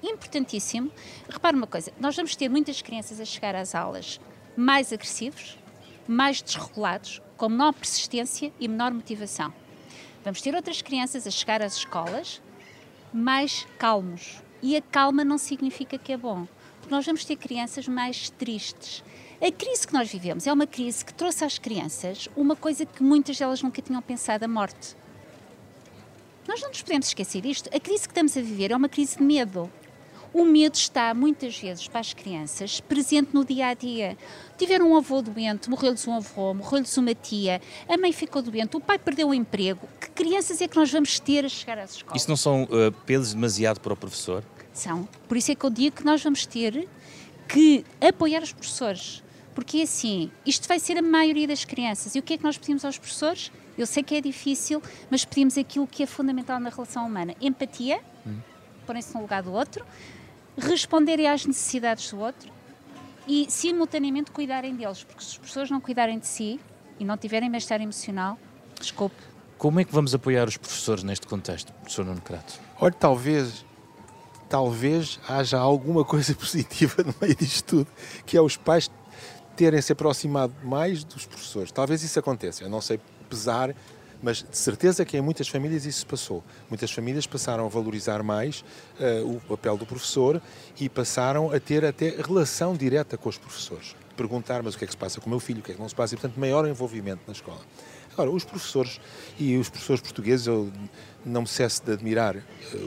importantíssimo. 0.03 0.91
Repare 1.29 1.57
uma 1.57 1.67
coisa, 1.67 1.93
nós 2.01 2.17
vamos 2.17 2.35
ter 2.35 2.49
muitas 2.49 2.83
crianças 2.83 3.21
a 3.21 3.25
chegar 3.25 3.55
às 3.55 3.75
aulas 3.75 4.21
mais 4.57 4.93
agressivos, 4.93 5.59
mais 6.07 6.43
desregulados, 6.43 7.23
com 7.37 7.49
menor 7.49 7.73
persistência 7.73 8.53
e 8.59 8.69
menor 8.69 8.93
motivação. 8.93 9.53
Vamos 10.25 10.41
ter 10.41 10.55
outras 10.55 10.83
crianças 10.83 11.27
a 11.27 11.31
chegar 11.31 11.63
às 11.63 11.77
escolas 11.77 12.41
mais 13.13 13.67
calmos. 13.79 14.43
E 14.63 14.77
a 14.77 14.83
calma 14.83 15.25
não 15.25 15.37
significa 15.37 15.99
que 15.99 16.13
é 16.13 16.17
bom 16.17 16.47
porque 16.85 16.95
nós 16.95 17.07
vamos 17.07 17.25
ter 17.25 17.37
crianças 17.37 17.89
mais 17.89 18.29
tristes. 18.29 19.03
A 19.41 19.51
crise 19.51 19.87
que 19.87 19.93
nós 19.93 20.11
vivemos 20.11 20.47
é 20.47 20.53
uma 20.53 20.67
crise 20.67 21.05
que 21.05 21.15
trouxe 21.15 21.45
às 21.45 21.59
crianças 21.59 22.29
uma 22.37 22.55
coisa 22.55 22.85
que 22.85 23.03
muitas 23.03 23.39
delas 23.39 23.63
nunca 23.63 23.81
tinham 23.81 24.03
pensado: 24.03 24.45
a 24.45 24.49
morte. 24.49 24.95
Nós 26.47 26.61
não 26.61 26.69
nos 26.69 26.83
podemos 26.83 27.07
esquecer 27.07 27.41
disto. 27.41 27.71
A 27.75 27.81
crise 27.81 28.03
que 28.03 28.13
estamos 28.13 28.37
a 28.37 28.43
viver 28.43 28.71
é 28.71 28.77
uma 28.77 28.89
crise 28.89 29.17
de 29.17 29.23
medo. 29.23 29.71
O 30.33 30.45
medo 30.45 30.75
está, 30.75 31.15
muitas 31.15 31.57
vezes, 31.57 31.89
para 31.89 32.01
as 32.01 32.13
crianças, 32.13 32.81
presente 32.81 33.31
no 33.33 33.45
dia 33.45 33.69
a 33.69 33.75
dia. 33.75 34.19
Tiveram 34.59 34.91
um 34.91 34.97
avô 34.97 35.23
doente, 35.23 35.71
morreu-lhes 35.71 36.07
um 36.07 36.13
avô, 36.13 36.53
morreu-lhes 36.53 36.95
uma 36.99 37.15
tia, 37.15 37.63
a 37.89 37.97
mãe 37.97 38.13
ficou 38.13 38.43
doente, 38.43 38.77
o 38.77 38.81
pai 38.81 38.99
perdeu 38.99 39.29
o 39.29 39.35
emprego. 39.35 39.89
Que 40.01 40.11
crianças 40.11 40.61
é 40.61 40.69
que 40.69 40.77
nós 40.77 40.91
vamos 40.91 41.19
ter 41.21 41.45
a 41.45 41.49
chegar 41.49 41.79
às 41.79 41.93
escolas? 41.93 42.21
Isso 42.21 42.29
não 42.29 42.37
são 42.37 42.65
uh, 42.65 42.93
pesos 43.07 43.33
demasiado 43.33 43.81
para 43.81 43.93
o 43.93 43.97
professor? 43.97 44.45
São. 44.75 45.09
Por 45.29 45.37
isso 45.37 45.53
é 45.53 45.55
que 45.55 45.65
eu 45.65 45.71
digo 45.71 45.97
que 45.97 46.05
nós 46.05 46.23
vamos 46.23 46.45
ter 46.45 46.89
que 47.49 47.85
apoiar 48.01 48.43
os 48.43 48.53
professores. 48.53 49.23
Porque 49.55 49.83
assim, 49.83 50.31
isto 50.45 50.67
vai 50.67 50.79
ser 50.81 50.99
a 50.99 51.03
maioria 51.03 51.47
das 51.47 51.65
crianças. 51.65 52.15
E 52.15 52.19
o 52.19 52.23
que 52.23 52.35
é 52.35 52.39
que 52.39 52.45
nós 52.45 52.59
pedimos 52.59 52.85
aos 52.85 52.99
professores? 52.99 53.53
Eu 53.79 53.87
sei 53.87 54.03
que 54.03 54.15
é 54.15 54.21
difícil, 54.21 54.83
mas 55.11 55.25
pedimos 55.25 55.57
aquilo 55.57 55.87
que 55.87 56.03
é 56.03 56.07
fundamental 56.07 56.59
na 56.59 56.71
relação 56.71 57.07
humana: 57.07 57.35
empatia, 57.41 58.01
hum. 58.27 58.39
porem-se 58.87 59.15
no 59.15 59.21
lugar 59.21 59.43
do 59.43 59.53
outro, 59.53 59.85
responderem 60.57 61.29
às 61.29 61.47
necessidades 61.47 62.11
do 62.11 62.19
outro 62.19 62.53
e, 63.27 63.47
simultaneamente, 63.49 64.31
cuidarem 64.31 64.75
deles. 64.75 65.05
Porque 65.05 65.23
se 65.23 65.31
os 65.31 65.39
professores 65.39 65.71
não 65.71 65.81
cuidarem 65.81 66.19
de 66.19 66.27
si 66.27 66.61
e 66.99 67.05
não 67.05 67.17
tiverem 67.17 67.51
bem-estar 67.51 67.81
emocional, 67.81 68.39
desculpe. 68.81 69.17
Como 69.57 69.81
é 69.81 69.85
que 69.85 69.93
vamos 69.93 70.15
apoiar 70.15 70.49
os 70.49 70.57
professores 70.57 71.05
neste 71.05 71.27
contexto, 71.27 71.73
professor 71.75 72.05
Nuno 72.05 72.21
Crato? 72.21 72.61
Olha, 72.81 72.93
talvez 72.93 73.65
talvez 74.55 75.19
haja 75.29 75.59
alguma 75.59 76.05
coisa 76.05 76.33
positiva 76.39 77.03
no 77.03 77.13
meio 77.21 77.35
disto 77.35 77.79
tudo, 77.79 77.89
que 78.25 78.37
é 78.37 78.41
os 78.41 78.57
pais 78.57 78.89
terem 79.57 79.83
se 79.83 79.91
aproximado 79.91 80.55
mais 80.63 81.03
dos 81.03 81.27
professores. 81.27 81.73
Talvez 81.73 82.05
isso 82.05 82.21
aconteça, 82.21 82.63
eu 82.63 82.71
não 82.71 82.81
sei 82.81 83.01
pesar, 83.29 83.75
mas 84.23 84.45
de 84.49 84.57
certeza 84.57 85.05
que 85.05 85.17
em 85.17 85.21
muitas 85.21 85.49
famílias 85.49 85.85
isso 85.85 85.99
se 85.99 86.07
passou. 86.07 86.41
Muitas 86.69 86.93
famílias 86.93 87.27
passaram 87.27 87.67
a 87.67 87.69
valorizar 87.69 88.23
mais 88.23 88.65
uh, 89.01 89.29
o 89.29 89.41
papel 89.41 89.77
do 89.77 89.85
professor 89.85 90.41
e 90.79 90.89
passaram 90.89 91.51
a 91.51 91.59
ter 91.59 91.85
até 91.85 92.11
relação 92.11 92.77
direta 92.77 93.19
com 93.19 93.29
os 93.29 93.37
professores. 93.37 93.97
Perguntar, 94.17 94.63
mas 94.63 94.77
o 94.77 94.79
que 94.79 94.85
é 94.85 94.87
que 94.87 94.93
se 94.93 94.97
passa 94.97 95.21
com 95.21 95.27
o 95.27 95.31
meu 95.31 95.41
filho, 95.41 95.59
o 95.59 95.63
que 95.65 95.73
é 95.73 95.75
que 95.75 95.81
não 95.81 95.89
se 95.89 95.97
passa, 95.97 96.15
e 96.15 96.17
portanto 96.17 96.39
maior 96.39 96.65
envolvimento 96.69 97.23
na 97.27 97.33
escola. 97.33 97.61
Agora, 98.15 98.31
os 98.31 98.45
professores 98.45 99.01
e 99.39 99.57
os 99.57 99.69
professores 99.69 100.01
portugueses, 100.01 100.47
eu 100.47 100.73
não 101.25 101.43
me 101.43 101.49
cesso 101.49 101.85
de 101.85 101.93
admirar 101.93 102.37
uh, 102.37 102.43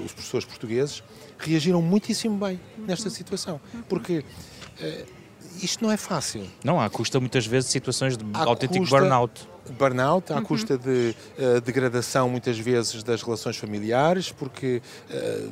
os 0.05 0.13
professores 0.13 0.45
portugueses, 0.45 1.03
reagiram 1.37 1.81
muitíssimo 1.81 2.37
bem 2.37 2.59
nesta 2.77 3.09
situação. 3.09 3.59
Porque 3.87 4.19
uh, 4.19 5.17
isto 5.61 5.83
não 5.83 5.91
é 5.91 5.97
fácil. 5.97 6.47
Não, 6.63 6.79
há 6.79 6.89
custa 6.89 7.19
muitas 7.19 7.45
vezes 7.45 7.69
situações 7.69 8.17
de 8.17 8.25
há 8.33 8.43
autêntico 8.43 8.79
custa, 8.79 8.99
burnout. 8.99 9.47
Burnout, 9.77 10.31
à 10.31 10.37
uhum. 10.37 10.43
custa 10.43 10.77
de 10.77 11.15
uh, 11.37 11.61
degradação 11.61 12.29
muitas 12.29 12.57
vezes 12.57 13.03
das 13.03 13.21
relações 13.21 13.57
familiares, 13.57 14.31
porque, 14.31 14.81
uh, 15.09 15.51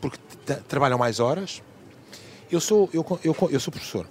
porque 0.00 0.18
trabalham 0.68 0.98
mais 0.98 1.20
horas. 1.20 1.62
Eu 2.50 2.60
sou, 2.60 2.88
eu, 2.92 3.04
eu, 3.24 3.36
eu 3.50 3.60
sou 3.60 3.72
professor. 3.72 4.06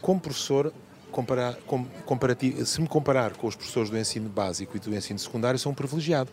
Como 0.00 0.20
professor, 0.20 0.72
comparar, 1.14 1.54
com, 1.66 1.84
comparativo, 2.04 2.66
se 2.66 2.80
me 2.80 2.88
comparar 2.88 3.36
com 3.36 3.46
os 3.46 3.54
professores 3.54 3.88
do 3.88 3.96
ensino 3.96 4.28
básico 4.28 4.76
e 4.76 4.80
do 4.80 4.92
ensino 4.94 5.18
secundário, 5.18 5.58
sou 5.60 5.70
um 5.70 5.74
privilegiado, 5.74 6.30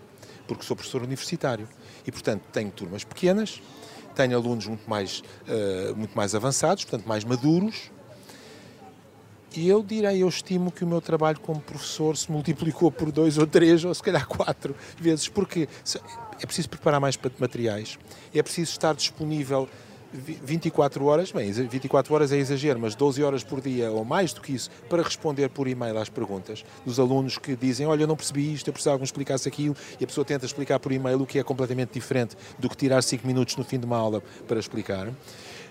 porque 0.48 0.64
sou 0.64 0.76
professor 0.76 1.04
universitário. 1.04 1.70
E, 2.06 2.12
portanto, 2.12 2.42
tenho 2.52 2.72
turmas 2.72 3.04
pequenas, 3.04 3.62
tenho 4.16 4.36
alunos 4.36 4.66
muito 4.66 4.90
mais, 4.90 5.22
uh, 5.48 5.96
muito 5.96 6.16
mais 6.16 6.34
avançados, 6.34 6.84
portanto, 6.84 7.08
mais 7.08 7.24
maduros. 7.24 7.92
E 9.56 9.70
eu 9.70 9.84
direi, 9.84 10.24
eu 10.24 10.30
estimo 10.30 10.72
que 10.72 10.84
o 10.84 10.88
meu 10.88 11.00
trabalho 11.00 11.40
como 11.40 11.62
professor 11.62 12.18
se 12.18 12.32
multiplicou 12.32 12.92
por 12.92 13.12
dois 13.12 13.38
ou 13.38 13.46
três, 13.46 13.86
ou 13.86 13.94
se 13.94 14.02
calhar 14.02 14.26
quatro 14.26 14.76
vezes, 14.98 15.28
porque 15.28 15.70
é 16.42 16.46
preciso 16.46 16.70
preparar 16.70 17.00
mais 17.00 17.20
materiais, 17.38 18.00
é 18.34 18.42
preciso 18.42 18.72
estar 18.72 18.96
disponível 18.96 19.70
24 20.14 21.06
horas, 21.06 21.32
bem, 21.32 21.52
24 21.52 22.14
horas 22.14 22.32
é 22.32 22.38
exagero, 22.38 22.80
mas 22.80 22.96
12 22.96 23.24
horas 23.24 23.44
por 23.44 23.62
dia 23.62 23.92
ou 23.92 24.04
mais 24.04 24.34
do 24.34 24.42
que 24.42 24.54
isso, 24.54 24.70
para 24.90 25.02
responder 25.02 25.50
por 25.50 25.68
e-mail 25.68 25.98
às 25.98 26.10
perguntas 26.10 26.66
dos 26.86 27.00
alunos 27.00 27.38
que 27.38 27.56
dizem: 27.56 27.88
Olha, 27.88 28.04
eu 28.04 28.08
não 28.08 28.16
percebi 28.16 28.54
isto, 28.54 28.68
eu 28.68 28.74
precisava 28.74 28.98
que 28.98 29.02
me 29.02 29.06
explicasse 29.06 29.48
aquilo, 29.48 29.76
e 30.00 30.04
a 30.04 30.08
pessoa 30.08 30.26
tenta 30.26 30.46
explicar 30.46 30.80
por 30.80 30.92
e-mail, 30.92 31.22
o 31.22 31.26
que 31.26 31.40
é 31.40 31.44
completamente 31.44 31.94
diferente 31.94 32.36
do 32.60 32.70
que 32.70 32.76
tirar 32.76 33.02
5 33.02 33.26
minutos 33.26 33.56
no 33.56 33.64
fim 33.64 33.80
de 33.80 33.86
uma 33.86 33.98
aula 33.98 34.22
para 34.48 34.60
explicar. 34.60 35.10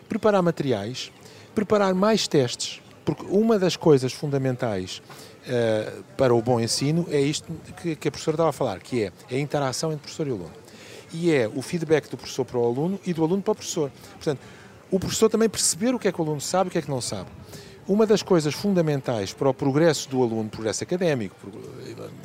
Preparar 0.09 0.43
materiais, 0.43 1.13
preparar 1.55 1.95
mais 1.95 2.27
testes, 2.27 2.81
porque 3.05 3.25
uma 3.29 3.59
das 3.59 3.77
coisas 3.77 4.13
fundamentais 4.13 5.03
uh, 5.47 6.03
para 6.17 6.35
o 6.35 6.41
bom 6.41 6.61
ensino 6.61 7.07
é 7.11 7.21
isto 7.21 7.53
que, 7.81 7.95
que 7.95 8.09
a 8.09 8.11
professora 8.11 8.35
estava 8.35 8.51
a 8.51 8.53
falar, 8.53 8.81
que 8.81 9.05
é 9.05 9.13
a 9.31 9.39
interação 9.39 9.93
entre 9.93 10.03
professor 10.03 10.27
e 10.27 10.31
aluno 10.31 10.60
e 11.13 11.33
é 11.33 11.49
o 11.49 11.63
feedback 11.63 12.09
do 12.09 12.17
professor 12.17 12.45
para 12.45 12.59
o 12.59 12.65
aluno 12.65 12.99
e 13.07 13.13
do 13.13 13.23
aluno 13.25 13.43
para 13.43 13.53
o 13.53 13.55
professor. 13.55 13.91
Portanto, 14.15 14.41
o 14.91 14.99
professor 14.99 15.29
também 15.29 15.49
perceber 15.49 15.95
o 15.95 15.99
que 15.99 16.09
é 16.09 16.13
que 16.13 16.21
o 16.21 16.25
aluno 16.25 16.41
sabe 16.41 16.69
e 16.69 16.71
o 16.71 16.73
que 16.73 16.79
é 16.79 16.83
que 16.83 16.91
não 16.91 17.01
sabe. 17.01 17.29
Uma 17.89 18.07
das 18.07 18.23
coisas 18.23 18.55
fundamentais 18.55 19.33
para 19.33 19.49
o 19.49 19.55
progresso 19.55 20.09
do 20.09 20.23
aluno, 20.23 20.49
progresso 20.49 20.85
académico, 20.85 21.35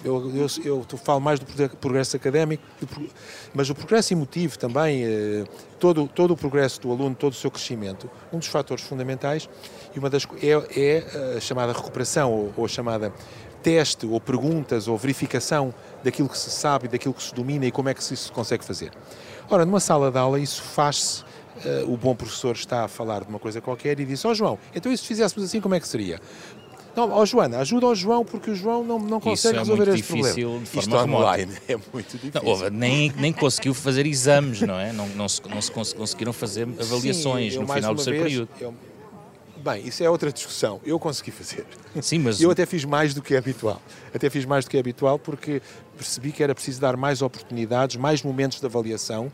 eu, 0.04 0.32
eu, 0.64 0.86
eu 0.92 0.98
falo 0.98 1.20
mais 1.20 1.40
do 1.40 1.46
progresso 1.78 2.16
académico, 2.16 2.64
mas 3.52 3.68
o 3.70 3.74
progresso 3.74 4.14
emotivo 4.14 4.60
também, 4.60 5.04
eh, 5.04 5.44
todo, 5.80 6.08
todo 6.08 6.32
o 6.32 6.38
progresso 6.38 6.80
do 6.82 6.92
aluno, 6.92 7.16
todo 7.16 7.34
o 7.34 7.36
seu 7.36 7.50
crescimento, 7.50 8.08
um 8.32 8.38
dos 8.38 8.48
fatores 8.48 8.84
fundamentais 8.84 9.50
e 9.96 9.98
uma 9.98 10.08
das, 10.08 10.28
é, 10.40 10.80
é 10.80 11.38
a 11.38 11.40
chamada 11.40 11.74
recuperação 11.74 12.32
ou, 12.32 12.54
ou 12.56 12.66
a 12.66 12.68
chamada 12.68 13.12
teste 13.66 14.06
ou 14.06 14.22
perguntas 14.22 14.88
ou 14.88 14.96
verificação 14.96 15.74
daquilo 16.04 16.30
que 16.30 16.38
se 16.38 16.52
sabe, 16.52 16.88
daquilo 16.88 17.16
que 17.16 17.24
se 17.24 17.34
domina 17.34 17.66
e 17.66 17.72
como 17.72 17.90
é 17.90 17.96
que 17.96 18.00
isso 18.00 18.16
se 18.16 18.32
consegue 18.32 18.64
fazer. 18.64 18.92
Ora, 19.50 19.66
numa 19.66 19.80
sala 19.80 20.12
de 20.12 20.20
aula 20.20 20.40
isso 20.40 20.62
faz-se, 20.62 21.24
uh, 21.24 21.92
o 21.92 21.98
bom 21.98 22.16
professor 22.16 22.56
está 22.56 22.84
a 22.84 22.88
falar 22.88 23.24
de 23.24 23.30
uma 23.30 23.40
coisa 23.40 23.60
qualquer 23.60 24.00
e 24.00 24.06
diz, 24.06 24.24
ó 24.24 24.30
oh, 24.30 24.36
João, 24.36 24.60
então 24.76 24.92
e 24.92 24.98
se 24.98 25.08
fizéssemos 25.08 25.44
assim, 25.44 25.60
como 25.60 25.74
é 25.74 25.80
que 25.80 25.88
seria? 25.88 26.22
Não, 26.96 27.10
ó 27.10 27.24
oh, 27.24 27.26
Joana, 27.26 27.58
ajuda 27.58 27.88
ao 27.88 27.96
João 27.96 28.24
porque 28.24 28.52
o 28.52 28.56
João 28.56 28.84
não, 28.84 29.00
não 29.00 29.20
consegue 29.20 29.56
é 29.56 29.60
resolver 29.60 29.90
este 29.90 30.04
problema. 30.04 30.36
De 30.36 30.66
forma 30.68 30.82
Isto 30.82 30.96
online 30.96 31.54
é 31.68 31.76
muito 31.92 32.18
difícil. 32.20 32.42
Não, 32.44 32.70
nem, 32.70 33.12
nem 33.18 33.34
conseguiu 33.34 33.74
fazer 33.74 34.06
exames, 34.06 34.62
não 34.62 34.80
é? 34.80 34.94
Não, 34.94 35.08
não, 35.10 35.28
se, 35.28 35.42
não 35.50 35.60
se 35.60 35.72
conseguiram 35.72 36.32
fazer 36.32 36.68
avaliações 36.80 37.54
Sim, 37.54 37.60
no 37.60 37.68
final 37.68 37.96
do 37.96 38.02
seu 38.02 38.14
período. 38.14 38.48
Eu, 38.62 38.76
Bem, 39.66 39.88
isso 39.88 40.04
é 40.04 40.08
outra 40.08 40.32
discussão. 40.32 40.80
Eu 40.86 41.00
consegui 41.00 41.32
fazer. 41.32 41.66
Sim, 42.00 42.20
mas... 42.20 42.40
Eu 42.40 42.52
até 42.52 42.68
fiz 42.68 42.86
mais 42.86 43.16
do 43.16 43.22
que 43.24 43.34
é 43.34 43.40
habitual. 43.40 43.82
Até 44.14 44.30
fiz 44.30 44.46
mais 44.46 44.64
do 44.64 44.70
que 44.70 44.78
é 44.78 44.80
habitual 44.80 45.18
porque 45.18 45.60
percebi 45.98 46.32
que 46.32 46.44
era 46.44 46.54
preciso 46.54 46.80
dar 46.80 46.96
mais 46.96 47.24
oportunidades, 47.24 47.96
mais 47.96 48.22
momentos 48.22 48.60
de 48.60 48.66
avaliação, 48.68 49.32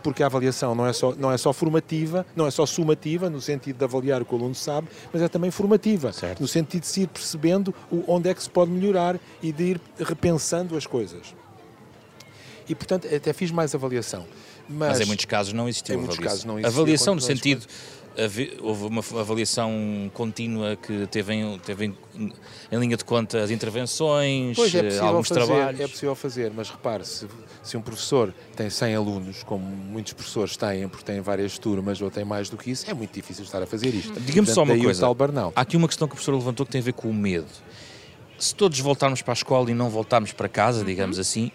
porque 0.00 0.22
a 0.22 0.26
avaliação 0.26 0.72
não 0.72 0.86
é 0.86 0.92
só, 0.92 1.12
não 1.16 1.32
é 1.32 1.36
só 1.36 1.52
formativa, 1.52 2.24
não 2.36 2.46
é 2.46 2.50
só 2.52 2.64
sumativa, 2.64 3.28
no 3.28 3.40
sentido 3.40 3.78
de 3.78 3.84
avaliar 3.84 4.22
o 4.22 4.24
que 4.24 4.32
o 4.32 4.38
aluno 4.38 4.54
sabe, 4.54 4.86
mas 5.12 5.20
é 5.20 5.26
também 5.26 5.50
formativa, 5.50 6.12
certo. 6.12 6.38
no 6.38 6.46
sentido 6.46 6.82
de 6.82 6.86
se 6.86 7.00
ir 7.00 7.08
percebendo 7.08 7.74
onde 8.06 8.28
é 8.28 8.34
que 8.34 8.42
se 8.42 8.50
pode 8.50 8.70
melhorar 8.70 9.18
e 9.42 9.50
de 9.50 9.64
ir 9.64 9.80
repensando 9.98 10.76
as 10.76 10.86
coisas. 10.86 11.34
E, 12.68 12.74
portanto, 12.76 13.12
até 13.12 13.32
fiz 13.32 13.50
mais 13.50 13.74
avaliação. 13.74 14.24
Mas, 14.68 14.90
mas 14.90 15.00
em 15.00 15.06
muitos 15.06 15.24
casos 15.24 15.52
não 15.52 15.68
existiu 15.68 15.96
avaliação. 15.96 16.22
Casos 16.22 16.44
não 16.44 16.60
existiu, 16.60 16.80
avaliação 16.80 17.14
no 17.16 17.20
sentido 17.20 17.66
houve 18.60 18.86
uma 18.86 19.00
avaliação 19.20 20.10
contínua 20.12 20.76
que 20.76 21.06
teve 21.06 21.34
em, 21.34 21.58
teve 21.58 21.86
em, 21.86 21.96
em 22.70 22.78
linha 22.78 22.96
de 22.96 23.04
conta 23.04 23.42
as 23.42 23.50
intervenções, 23.50 24.56
pois 24.56 24.74
é 24.74 24.96
eh, 24.96 24.98
alguns 24.98 25.28
fazer, 25.28 25.46
trabalhos. 25.46 25.80
É 25.80 25.88
possível 25.88 26.14
fazer, 26.14 26.52
mas 26.54 26.70
repare, 26.70 27.04
se, 27.04 27.26
se, 27.62 27.76
um 27.76 27.82
professor 27.82 28.32
tem 28.54 28.68
100 28.68 28.94
alunos, 28.94 29.42
como 29.42 29.64
muitos 29.64 30.12
professores 30.12 30.56
têm, 30.56 30.88
porque 30.88 31.04
têm 31.04 31.20
várias 31.20 31.58
turmas 31.58 32.00
ou 32.00 32.10
têm 32.10 32.24
mais 32.24 32.48
do 32.48 32.56
que 32.56 32.70
isso, 32.70 32.90
é 32.90 32.94
muito 32.94 33.12
difícil 33.12 33.44
estar 33.44 33.62
a 33.62 33.66
fazer 33.66 33.94
isto. 33.94 34.18
Diga-me 34.20 34.48
só 34.48 34.62
uma 34.62 34.76
coisa, 34.76 35.06
há 35.54 35.60
aqui 35.60 35.76
uma 35.76 35.88
questão 35.88 36.06
que 36.06 36.12
o 36.12 36.16
professor 36.16 36.34
levantou 36.34 36.66
que 36.66 36.72
tem 36.72 36.80
a 36.80 36.84
ver 36.84 36.92
com 36.92 37.08
o 37.08 37.14
medo. 37.14 37.46
Se 38.38 38.54
todos 38.54 38.78
voltarmos 38.80 39.22
para 39.22 39.32
a 39.32 39.34
escola 39.34 39.70
e 39.70 39.74
não 39.74 39.88
voltarmos 39.88 40.32
para 40.32 40.48
casa, 40.48 40.80
uhum. 40.80 40.84
digamos 40.84 41.18
assim, 41.18 41.50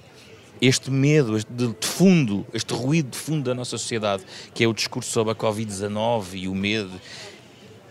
este 0.61 0.89
medo 0.89 1.37
este 1.37 1.51
de 1.51 1.75
fundo, 1.81 2.45
este 2.53 2.73
ruído 2.73 3.11
de 3.11 3.17
fundo 3.17 3.43
da 3.43 3.55
nossa 3.55 3.71
sociedade, 3.71 4.23
que 4.53 4.63
é 4.63 4.67
o 4.67 4.73
discurso 4.73 5.11
sobre 5.11 5.33
a 5.33 5.35
Covid-19 5.35 6.33
e 6.33 6.47
o 6.47 6.55
medo, 6.55 6.99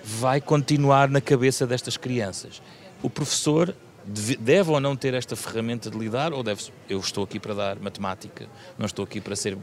vai 0.05 0.41
continuar 0.41 1.09
na 1.09 1.21
cabeça 1.21 1.67
destas 1.67 1.97
crianças. 1.97 2.63
O 3.03 3.11
professor 3.11 3.75
deve 4.07 4.71
ou 4.71 4.81
não 4.81 4.95
ter 4.95 5.15
esta 5.15 5.35
ferramenta 5.35 5.91
de 5.91 5.99
lidar 5.99 6.33
ou 6.33 6.43
deve 6.43 6.71
eu 6.89 7.01
estou 7.01 7.25
aqui 7.25 7.41
para 7.41 7.55
dar 7.55 7.81
matemática 7.81 8.47
não 8.79 8.87
estou 8.87 9.05
aqui 9.05 9.21
para 9.21 9.35
ser 9.35 9.57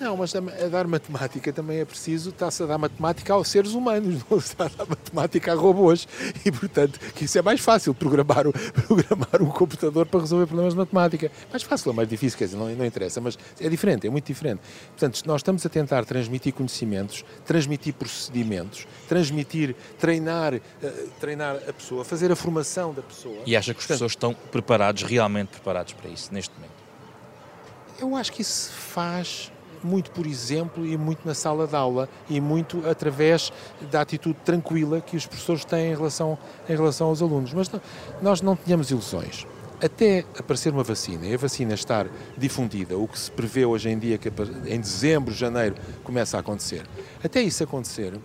não 0.00 0.16
mas 0.16 0.34
a, 0.34 0.40
dar 0.70 0.86
matemática 0.86 1.52
também 1.52 1.80
é 1.80 1.84
preciso 1.84 2.30
está-se 2.30 2.62
a 2.62 2.66
dar 2.66 2.78
matemática 2.78 3.32
aos 3.32 3.48
seres 3.48 3.72
humanos 3.72 4.22
não 4.30 4.40
se 4.40 4.48
está 4.48 4.66
a 4.66 4.68
dar 4.68 4.86
matemática 4.86 5.52
a 5.52 5.54
robôs. 5.54 6.06
E 6.44 6.52
portanto 6.52 6.98
que 7.14 7.24
isso 7.24 7.38
é 7.38 7.42
mais 7.42 7.60
fácil 7.60 7.94
programar 7.94 8.46
o, 8.46 8.52
programar 8.86 9.42
um 9.42 9.50
computador 9.50 10.06
para 10.06 10.20
resolver 10.20 10.46
problemas 10.46 10.74
de 10.74 10.78
matemática. 10.78 11.30
Mais 11.50 11.62
fácil 11.62 11.90
ou 11.90 11.94
mais 11.94 12.08
difícil 12.08 12.38
quer 12.38 12.46
dizer 12.46 12.56
não, 12.56 12.68
não 12.68 12.84
interessa 12.84 13.20
mas 13.20 13.38
é 13.60 13.68
diferente 13.68 14.06
é 14.06 14.10
muito 14.10 14.26
diferente. 14.26 14.60
Portanto 14.90 15.22
nós 15.26 15.40
estamos 15.40 15.64
a 15.64 15.68
tentar 15.68 16.04
transmitir 16.04 16.52
conhecimentos 16.52 17.24
transmitir 17.44 17.94
procedimentos 17.94 18.86
transmitir 19.08 19.74
treinar 19.98 20.54
uh, 20.54 20.60
treinar 21.20 21.56
a 21.68 21.72
pessoa 21.72 22.04
fazer 22.04 22.30
a 22.30 22.36
formação 22.36 22.92
da 22.92 23.02
pessoa 23.02 23.38
e 23.46 23.56
acha 23.56 23.74
que 23.74 23.80
pessoas 23.88 24.12
estão 24.12 24.34
preparados, 24.34 25.02
realmente 25.02 25.48
preparados 25.48 25.92
para 25.92 26.08
isso, 26.08 26.32
neste 26.32 26.54
momento? 26.54 26.72
Eu 27.98 28.14
acho 28.14 28.32
que 28.32 28.42
isso 28.42 28.68
se 28.68 28.70
faz 28.70 29.50
muito 29.82 30.10
por 30.10 30.26
exemplo 30.26 30.84
e 30.86 30.96
muito 30.96 31.26
na 31.26 31.34
sala 31.34 31.66
de 31.66 31.76
aula 31.76 32.08
e 32.28 32.40
muito 32.40 32.86
através 32.88 33.52
da 33.90 34.00
atitude 34.00 34.36
tranquila 34.44 35.00
que 35.00 35.16
os 35.16 35.26
professores 35.26 35.64
têm 35.64 35.92
em 35.92 35.94
relação, 35.94 36.38
em 36.68 36.76
relação 36.76 37.08
aos 37.08 37.22
alunos. 37.22 37.52
Mas 37.52 37.70
não, 37.70 37.80
nós 38.20 38.40
não 38.40 38.56
tínhamos 38.56 38.90
ilusões. 38.90 39.46
Até 39.80 40.24
aparecer 40.36 40.72
uma 40.72 40.82
vacina 40.82 41.24
e 41.26 41.34
a 41.34 41.36
vacina 41.36 41.74
estar 41.74 42.08
difundida, 42.36 42.98
o 42.98 43.06
que 43.06 43.16
se 43.16 43.30
prevê 43.30 43.64
hoje 43.64 43.88
em 43.88 43.96
dia 43.96 44.18
que 44.18 44.28
em 44.66 44.80
dezembro, 44.80 45.32
janeiro 45.32 45.76
começa 46.02 46.36
a 46.36 46.40
acontecer, 46.40 46.84
até 47.22 47.40
isso 47.40 47.62
acontecer, 47.62 48.18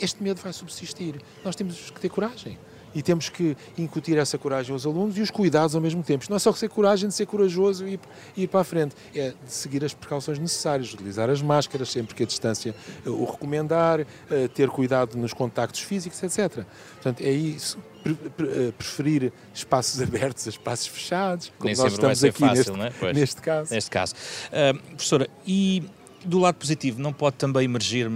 este 0.00 0.20
medo 0.20 0.40
vai 0.42 0.52
subsistir. 0.52 1.20
Nós 1.44 1.54
temos 1.54 1.88
que 1.88 2.00
ter 2.00 2.08
coragem 2.08 2.58
e 2.94 3.02
temos 3.02 3.28
que 3.28 3.56
incutir 3.76 4.16
essa 4.16 4.38
coragem 4.38 4.72
aos 4.72 4.86
alunos 4.86 5.16
e 5.18 5.20
os 5.20 5.30
cuidados 5.30 5.74
ao 5.74 5.80
mesmo 5.80 6.02
tempo. 6.02 6.24
Não 6.28 6.36
é 6.36 6.38
só 6.38 6.52
ser 6.52 6.68
coragem 6.68 7.08
de 7.08 7.14
ser 7.14 7.26
corajoso 7.26 7.86
e 7.86 7.98
ir 8.36 8.46
para 8.48 8.60
a 8.60 8.64
frente, 8.64 8.94
é 9.14 9.30
de 9.30 9.52
seguir 9.52 9.84
as 9.84 9.92
precauções 9.92 10.38
necessárias, 10.38 10.92
utilizar 10.92 11.28
as 11.30 11.42
máscaras 11.42 11.90
sempre 11.90 12.14
que 12.14 12.22
a 12.22 12.26
distância 12.26 12.74
eh, 13.04 13.08
o 13.08 13.24
recomendar, 13.24 14.00
eh, 14.00 14.48
ter 14.48 14.68
cuidado 14.68 15.16
nos 15.16 15.32
contactos 15.32 15.80
físicos, 15.80 16.22
etc. 16.22 16.64
Portanto, 16.94 17.20
é 17.20 17.30
isso 17.30 17.78
eh, 18.06 18.72
preferir 18.76 19.32
espaços 19.52 20.00
abertos 20.02 20.46
a 20.46 20.50
espaços 20.50 20.86
fechados, 20.86 21.52
como 21.58 21.70
Nem 21.70 21.76
nós 21.76 21.92
estamos 21.92 22.24
aqui 22.24 22.40
fácil, 22.40 22.76
neste, 22.76 23.04
é? 23.04 23.12
neste 23.12 23.42
caso. 23.42 23.74
Neste 23.74 23.90
caso. 23.90 24.14
Uh, 24.14 24.78
professora, 24.88 25.28
e 25.46 25.82
do 26.24 26.38
lado 26.38 26.56
positivo, 26.56 27.00
não 27.00 27.12
pode 27.12 27.36
também 27.36 27.64
emergir 27.64 28.10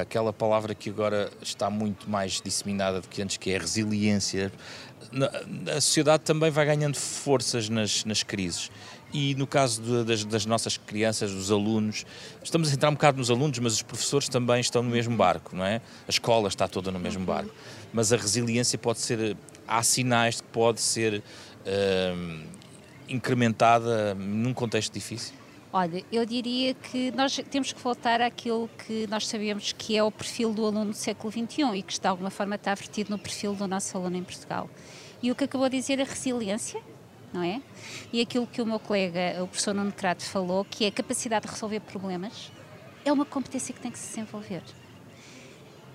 aquela 0.00 0.32
palavra 0.32 0.74
que 0.74 0.90
agora 0.90 1.30
está 1.40 1.68
muito 1.68 2.08
mais 2.08 2.40
disseminada 2.40 3.00
do 3.00 3.08
que 3.08 3.22
antes, 3.22 3.36
que 3.36 3.50
é 3.50 3.58
resiliência. 3.58 4.52
A 5.74 5.80
sociedade 5.80 6.22
também 6.22 6.50
vai 6.50 6.64
ganhando 6.64 6.96
forças 6.96 7.68
nas, 7.68 8.04
nas 8.04 8.22
crises. 8.22 8.70
E 9.12 9.34
no 9.34 9.46
caso 9.46 9.82
de, 9.82 10.04
das, 10.04 10.24
das, 10.24 10.46
nossas 10.46 10.78
crianças, 10.78 11.32
dos 11.32 11.50
alunos, 11.50 12.06
estamos 12.42 12.70
a 12.70 12.72
entrar 12.72 12.88
um 12.88 12.94
bocado 12.94 13.18
nos 13.18 13.30
alunos, 13.30 13.58
mas 13.58 13.74
os 13.74 13.82
professores 13.82 14.28
também 14.28 14.60
estão 14.60 14.82
no 14.82 14.88
mesmo 14.88 15.14
barco, 15.14 15.54
não 15.54 15.64
é? 15.64 15.82
A 16.06 16.10
escola 16.10 16.48
está 16.48 16.66
toda 16.66 16.90
no 16.90 16.98
mesmo 16.98 17.24
barco. 17.24 17.52
Mas 17.92 18.12
a 18.12 18.16
resiliência 18.16 18.78
pode 18.78 19.00
ser. 19.00 19.36
Há 19.68 19.82
sinais 19.82 20.36
de 20.36 20.42
que 20.42 20.48
pode 20.48 20.80
ser 20.80 21.22
uh, 21.22 22.40
incrementada 23.06 24.14
num 24.14 24.54
contexto 24.54 24.92
difícil. 24.92 25.41
Olha, 25.74 26.04
eu 26.12 26.26
diria 26.26 26.74
que 26.74 27.10
nós 27.12 27.40
temos 27.50 27.72
que 27.72 27.80
voltar 27.80 28.20
àquilo 28.20 28.68
que 28.86 29.06
nós 29.06 29.26
sabemos 29.26 29.72
que 29.72 29.96
é 29.96 30.02
o 30.02 30.12
perfil 30.12 30.52
do 30.52 30.66
aluno 30.66 30.90
do 30.90 30.96
século 30.96 31.32
XXI 31.32 31.78
e 31.78 31.82
que 31.82 31.98
de 31.98 32.06
alguma 32.06 32.28
forma 32.28 32.56
está 32.56 32.74
vertido 32.74 33.10
no 33.10 33.18
perfil 33.18 33.54
do 33.54 33.66
nosso 33.66 33.96
aluno 33.96 34.14
em 34.18 34.22
Portugal. 34.22 34.68
E 35.22 35.30
o 35.30 35.34
que 35.34 35.44
acabou 35.44 35.70
de 35.70 35.78
dizer, 35.78 35.98
a 35.98 36.04
resiliência, 36.04 36.78
não 37.32 37.42
é? 37.42 37.62
E 38.12 38.20
aquilo 38.20 38.46
que 38.46 38.60
o 38.60 38.66
meu 38.66 38.78
colega, 38.78 39.42
o 39.42 39.48
professor 39.48 39.72
Nuno 39.72 39.92
Crato, 39.92 40.22
falou, 40.22 40.62
que 40.62 40.84
é 40.84 40.88
a 40.88 40.92
capacidade 40.92 41.46
de 41.46 41.52
resolver 41.52 41.80
problemas, 41.80 42.52
é 43.02 43.10
uma 43.10 43.24
competência 43.24 43.74
que 43.74 43.80
tem 43.80 43.90
que 43.90 43.98
se 43.98 44.08
desenvolver. 44.08 44.62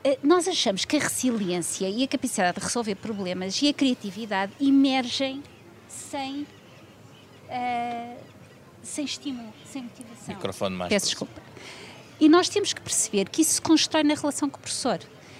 Eh, 0.04 0.18
nós 0.24 0.48
achamos 0.48 0.86
que 0.86 0.98
a 0.98 1.00
resiliência 1.00 1.88
e 1.88 2.04
a 2.04 2.08
capacidade 2.08 2.58
de 2.60 2.66
resolver 2.66 2.96
problemas 2.96 3.62
e 3.62 3.70
a 3.70 3.74
criatividade 3.76 4.54
emergem 4.60 5.44
sem. 5.88 6.48
Uh, 7.48 8.37
sem 8.82 9.06
estímulo, 9.06 9.54
sem 9.66 9.84
motivação. 9.84 10.36
Microfone 10.36 10.76
mais. 10.76 10.90
Peço 10.90 11.08
desculpa. 11.08 11.42
E 12.20 12.28
nós 12.28 12.50
temos 12.50 12.74
que 12.74 12.82
perceber 12.82 13.30
que 13.30 13.42
isso 13.42 13.56
se 13.56 13.62
constrói 13.62 14.04
na 14.04 14.16
relação 14.16 14.50
com 14.50 14.58
o 14.58 14.62
professor. 14.62 15.00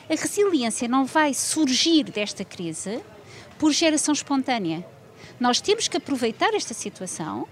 A 0.10 0.16
resiliência 0.16 0.88
não 0.88 1.06
vai 1.06 1.34
surgir 1.34 2.04
desta 2.04 2.46
crise 2.46 3.02
por 3.58 3.72
geração 3.72 4.14
espontânea. 4.14 4.86
Nós 5.40 5.60
temos 5.60 5.88
que 5.88 5.98
aproveitar 5.98 6.54
esta 6.54 6.74
situação 6.74 7.48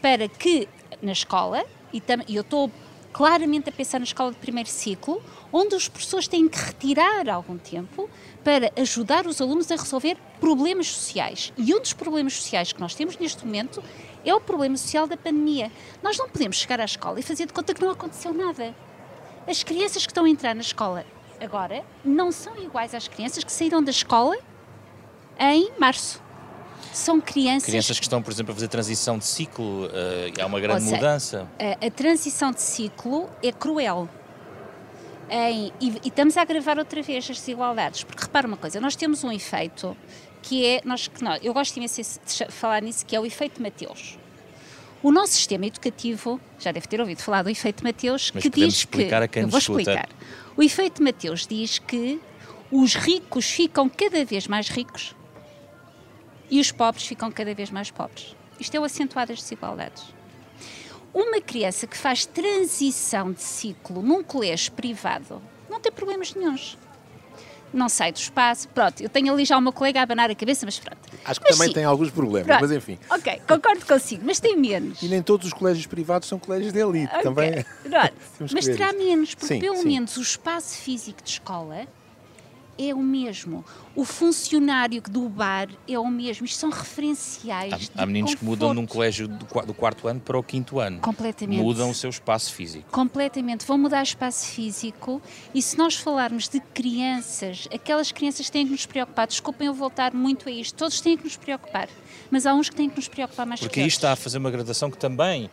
para 0.00 0.28
que 0.28 0.68
na 1.02 1.12
escola, 1.12 1.64
e 1.92 2.02
eu 2.34 2.42
estou 2.42 2.70
claramente 3.12 3.68
a 3.68 3.72
pensar 3.72 3.98
na 3.98 4.04
escola 4.04 4.32
de 4.32 4.38
primeiro 4.38 4.68
ciclo, 4.68 5.22
onde 5.52 5.74
os 5.74 5.88
professores 5.88 6.28
têm 6.28 6.48
que 6.48 6.58
retirar 6.58 7.28
algum 7.28 7.58
tempo 7.58 8.08
para 8.42 8.72
ajudar 8.76 9.26
os 9.26 9.40
alunos 9.40 9.70
a 9.70 9.76
resolver 9.76 10.16
problemas 10.40 10.88
sociais. 10.88 11.52
E 11.56 11.74
um 11.74 11.80
dos 11.80 11.92
problemas 11.92 12.34
sociais 12.34 12.72
que 12.72 12.80
nós 12.80 12.94
temos 12.94 13.16
neste 13.18 13.44
momento 13.44 13.82
é 14.24 14.34
o 14.34 14.40
problema 14.40 14.76
social 14.76 15.06
da 15.06 15.16
pandemia. 15.16 15.70
Nós 16.02 16.18
não 16.18 16.28
podemos 16.28 16.56
chegar 16.56 16.80
à 16.80 16.84
escola 16.84 17.20
e 17.20 17.22
fazer 17.22 17.46
de 17.46 17.52
conta 17.52 17.74
que 17.74 17.80
não 17.80 17.90
aconteceu 17.90 18.32
nada. 18.32 18.74
As 19.46 19.62
crianças 19.62 20.04
que 20.04 20.10
estão 20.10 20.24
a 20.24 20.28
entrar 20.28 20.54
na 20.54 20.60
escola 20.60 21.04
agora 21.40 21.84
não 22.04 22.30
são 22.30 22.56
iguais 22.58 22.94
às 22.94 23.08
crianças 23.08 23.42
que 23.42 23.52
saíram 23.52 23.82
da 23.82 23.90
escola 23.90 24.36
em 25.38 25.70
março. 25.78 26.22
São 26.92 27.20
crianças. 27.20 27.68
Crianças 27.68 27.98
que 27.98 28.04
estão, 28.04 28.22
por 28.22 28.32
exemplo, 28.32 28.52
a 28.52 28.54
fazer 28.54 28.68
transição 28.68 29.18
de 29.18 29.24
ciclo, 29.24 29.86
uh, 29.86 29.90
há 30.40 30.46
uma 30.46 30.60
grande 30.60 30.82
seja, 30.82 30.96
mudança. 30.96 31.48
A, 31.58 31.86
a, 31.86 31.90
transição 31.90 32.50
de 32.50 32.60
ciclo 32.60 33.28
é 33.42 33.52
cruel. 33.52 34.08
Em, 35.28 35.72
e, 35.80 35.88
e, 35.88 36.08
estamos 36.08 36.36
a 36.36 36.42
agravar 36.42 36.78
outra 36.78 37.00
vez 37.02 37.30
as 37.30 37.38
desigualdades, 37.38 38.02
porque 38.02 38.22
repara 38.22 38.46
uma 38.46 38.56
coisa, 38.56 38.80
nós 38.80 38.96
temos 38.96 39.22
um 39.22 39.30
efeito 39.30 39.96
que 40.42 40.64
é, 40.64 40.80
nós, 40.84 41.08
que 41.08 41.22
nós, 41.22 41.40
eu 41.42 41.52
gosto 41.52 41.76
imenso 41.76 42.00
de 42.02 42.44
falar 42.50 42.82
nisso, 42.82 43.04
que 43.04 43.14
é 43.14 43.20
o 43.20 43.26
efeito 43.26 43.60
Mateus. 43.62 44.18
O 45.02 45.10
nosso 45.10 45.32
sistema 45.32 45.66
educativo, 45.66 46.38
já 46.58 46.72
deve 46.72 46.86
ter 46.86 47.00
ouvido 47.00 47.22
falar 47.22 47.42
do 47.42 47.48
efeito 47.48 47.82
Mateus, 47.82 48.30
Mas 48.34 48.42
que 48.42 48.50
diz 48.50 48.74
explicar 48.74 49.20
que. 49.20 49.24
A 49.24 49.28
quem 49.28 49.42
eu 49.42 49.48
vou 49.48 49.58
explicar. 49.58 50.08
O 50.56 50.62
efeito 50.62 51.02
Mateus 51.02 51.46
diz 51.46 51.78
que 51.78 52.20
os 52.70 52.94
ricos 52.94 53.50
ficam 53.50 53.88
cada 53.88 54.24
vez 54.24 54.46
mais 54.46 54.68
ricos 54.68 55.14
e 56.50 56.60
os 56.60 56.70
pobres 56.70 57.06
ficam 57.06 57.30
cada 57.30 57.54
vez 57.54 57.70
mais 57.70 57.90
pobres. 57.90 58.36
Isto 58.58 58.76
é 58.76 58.80
o 58.80 58.84
acentuar 58.84 59.26
das 59.26 59.38
desigualdades. 59.38 60.04
Uma 61.14 61.40
criança 61.40 61.86
que 61.86 61.96
faz 61.96 62.26
transição 62.26 63.32
de 63.32 63.42
ciclo 63.42 64.02
num 64.02 64.22
colégio 64.22 64.72
privado 64.72 65.40
não 65.68 65.80
tem 65.80 65.90
problemas 65.90 66.34
nenhums. 66.34 66.76
Não 67.72 67.88
sai 67.88 68.12
do 68.12 68.16
espaço. 68.16 68.68
Pronto, 68.68 69.02
eu 69.02 69.08
tenho 69.08 69.32
ali 69.32 69.44
já 69.44 69.56
uma 69.56 69.72
colega 69.72 70.00
a 70.00 70.02
abanar 70.02 70.30
a 70.30 70.34
cabeça, 70.34 70.66
mas 70.66 70.78
pronto. 70.78 70.98
Acho 71.24 71.40
que 71.40 71.46
mas 71.48 71.56
também 71.56 71.68
sim. 71.68 71.74
tem 71.74 71.84
alguns 71.84 72.10
problemas, 72.10 72.46
pronto. 72.46 72.60
mas 72.62 72.72
enfim. 72.72 72.98
Ok, 73.10 73.42
concordo 73.46 73.86
consigo, 73.86 74.22
mas 74.24 74.40
tem 74.40 74.56
menos. 74.56 75.02
E 75.02 75.08
nem 75.08 75.22
todos 75.22 75.46
os 75.46 75.52
colégios 75.52 75.86
privados 75.86 76.28
são 76.28 76.38
colégios 76.38 76.72
de 76.72 76.80
elite, 76.80 77.12
okay. 77.12 77.22
também. 77.22 77.64
mas 78.52 78.64
terá 78.64 78.92
menos, 78.92 79.34
porque 79.34 79.54
sim, 79.54 79.60
pelo 79.60 79.76
sim. 79.76 79.88
menos 79.88 80.16
o 80.16 80.22
espaço 80.22 80.76
físico 80.78 81.22
de 81.22 81.30
escola 81.30 81.86
é 82.80 82.94
o 82.94 83.02
mesmo. 83.02 83.64
O 83.94 84.04
funcionário 84.04 85.02
do 85.02 85.28
bar 85.28 85.68
é 85.86 85.98
o 85.98 86.08
mesmo. 86.08 86.46
Isto 86.46 86.58
são 86.58 86.70
referenciais. 86.70 87.90
Há, 87.94 88.02
há 88.02 88.06
meninos 88.06 88.30
conforto. 88.30 88.38
que 88.38 88.44
mudam 88.44 88.74
num 88.74 88.86
colégio 88.86 89.28
do 89.28 89.74
quarto 89.74 90.08
ano 90.08 90.20
para 90.20 90.38
o 90.38 90.42
quinto 90.42 90.78
ano. 90.80 91.00
Completamente. 91.00 91.60
Mudam 91.62 91.90
o 91.90 91.94
seu 91.94 92.08
espaço 92.08 92.52
físico. 92.54 92.90
Completamente. 92.90 93.66
Vão 93.66 93.76
mudar 93.76 94.00
o 94.00 94.02
espaço 94.02 94.46
físico 94.46 95.20
e 95.54 95.60
se 95.60 95.76
nós 95.76 95.94
falarmos 95.96 96.48
de 96.48 96.60
crianças, 96.60 97.68
aquelas 97.72 98.10
crianças 98.12 98.48
têm 98.48 98.64
que 98.64 98.72
nos 98.72 98.86
preocupar. 98.86 99.26
Desculpem 99.26 99.66
eu 99.66 99.74
voltar 99.74 100.14
muito 100.14 100.48
a 100.48 100.52
isto. 100.52 100.74
Todos 100.76 101.00
têm 101.00 101.16
que 101.16 101.24
nos 101.24 101.36
preocupar. 101.36 101.88
Mas 102.30 102.46
há 102.46 102.54
uns 102.54 102.70
que 102.70 102.76
têm 102.76 102.88
que 102.88 102.96
nos 102.96 103.08
preocupar 103.08 103.44
mais 103.44 103.60
Porque 103.60 103.74
que 103.74 103.80
aí 103.80 103.84
outros. 103.84 103.98
está 103.98 104.12
a 104.12 104.16
fazer 104.16 104.38
uma 104.38 104.50
gradação 104.50 104.90
que 104.90 104.96
também 104.98 105.50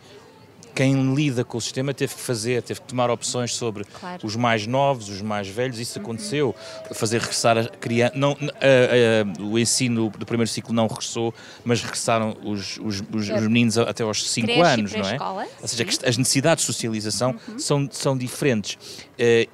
quem 0.74 1.14
lida 1.14 1.44
com 1.44 1.58
o 1.58 1.60
sistema 1.60 1.92
teve 1.94 2.14
que 2.14 2.20
fazer, 2.20 2.62
teve 2.62 2.80
que 2.80 2.86
tomar 2.86 3.10
opções 3.10 3.54
sobre 3.54 3.84
Claro. 3.84 4.26
os 4.26 4.36
mais 4.36 4.66
novos, 4.66 5.08
os 5.08 5.20
mais 5.22 5.48
velhos, 5.48 5.78
isso 5.78 5.98
aconteceu. 5.98 6.54
Fazer 6.94 7.18
regressar 7.20 7.58
a 7.58 7.64
criança. 7.68 8.12
Não, 8.16 8.32
a- 8.32 9.40
a- 9.40 9.42
o 9.44 9.58
ensino 9.58 10.10
do 10.10 10.24
primeiro 10.26 10.50
ciclo 10.50 10.72
não 10.74 10.86
regressou, 10.86 11.34
mas 11.64 11.82
regressaram 11.82 12.36
os, 12.44 12.78
os, 12.78 13.00
os- 13.00 13.28
os 13.30 13.42
meninos 13.42 13.76
até 13.78 14.02
aos 14.02 14.30
5 14.30 14.46
Creche 14.46 14.60
e 14.60 14.62
anos, 14.64 14.92
não 14.92 14.98
é? 15.00 15.02
pré-escola, 15.02 15.46
Ou 15.62 15.68
seja, 15.68 15.86
as 16.06 16.16
necessidades 16.16 16.62
de 16.64 16.66
socialização 16.72 17.34
são, 17.58 17.88
são 17.90 18.16
diferentes. 18.16 18.78
Eh, 19.18 19.48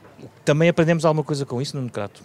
também 0.44 0.68
aprendemos 0.68 1.04
alguma 1.04 1.24
coisa 1.24 1.44
com 1.46 1.60
isso, 1.60 1.76
Nuno 1.76 1.90
Crato? 1.90 2.22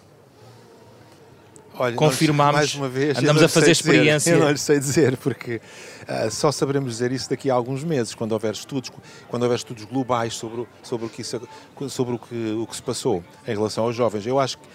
Olha, 1.79 1.95
Confirmamos, 1.95 2.55
nós, 2.55 2.55
mais 2.55 2.75
uma 2.75 2.89
vez, 2.89 3.17
andamos 3.17 3.41
a 3.41 3.47
fazer 3.47 3.73
sei 3.73 3.73
dizer, 3.73 3.91
experiência. 3.93 4.31
eu 4.31 4.39
não 4.39 4.51
lhe 4.51 4.57
sei 4.57 4.79
dizer, 4.79 5.15
porque 5.15 5.61
ah, 6.05 6.29
só 6.29 6.51
saberemos 6.51 6.91
dizer 6.91 7.11
isso 7.13 7.29
daqui 7.29 7.49
a 7.49 7.53
alguns 7.53 7.85
meses, 7.85 8.13
quando 8.13 8.33
houver 8.33 8.51
estudos, 8.53 8.91
quando 9.29 9.43
houver 9.43 9.55
estudos 9.55 9.85
globais 9.85 10.33
sobre, 10.35 10.67
sobre, 10.83 11.05
o, 11.05 11.09
que 11.09 11.21
isso, 11.21 11.39
sobre 11.87 12.15
o, 12.15 12.19
que, 12.19 12.51
o 12.61 12.67
que 12.67 12.75
se 12.75 12.81
passou 12.83 13.23
em 13.47 13.51
relação 13.55 13.85
aos 13.85 13.95
jovens. 13.95 14.27
Eu 14.27 14.37
acho 14.39 14.57
que 14.57 14.67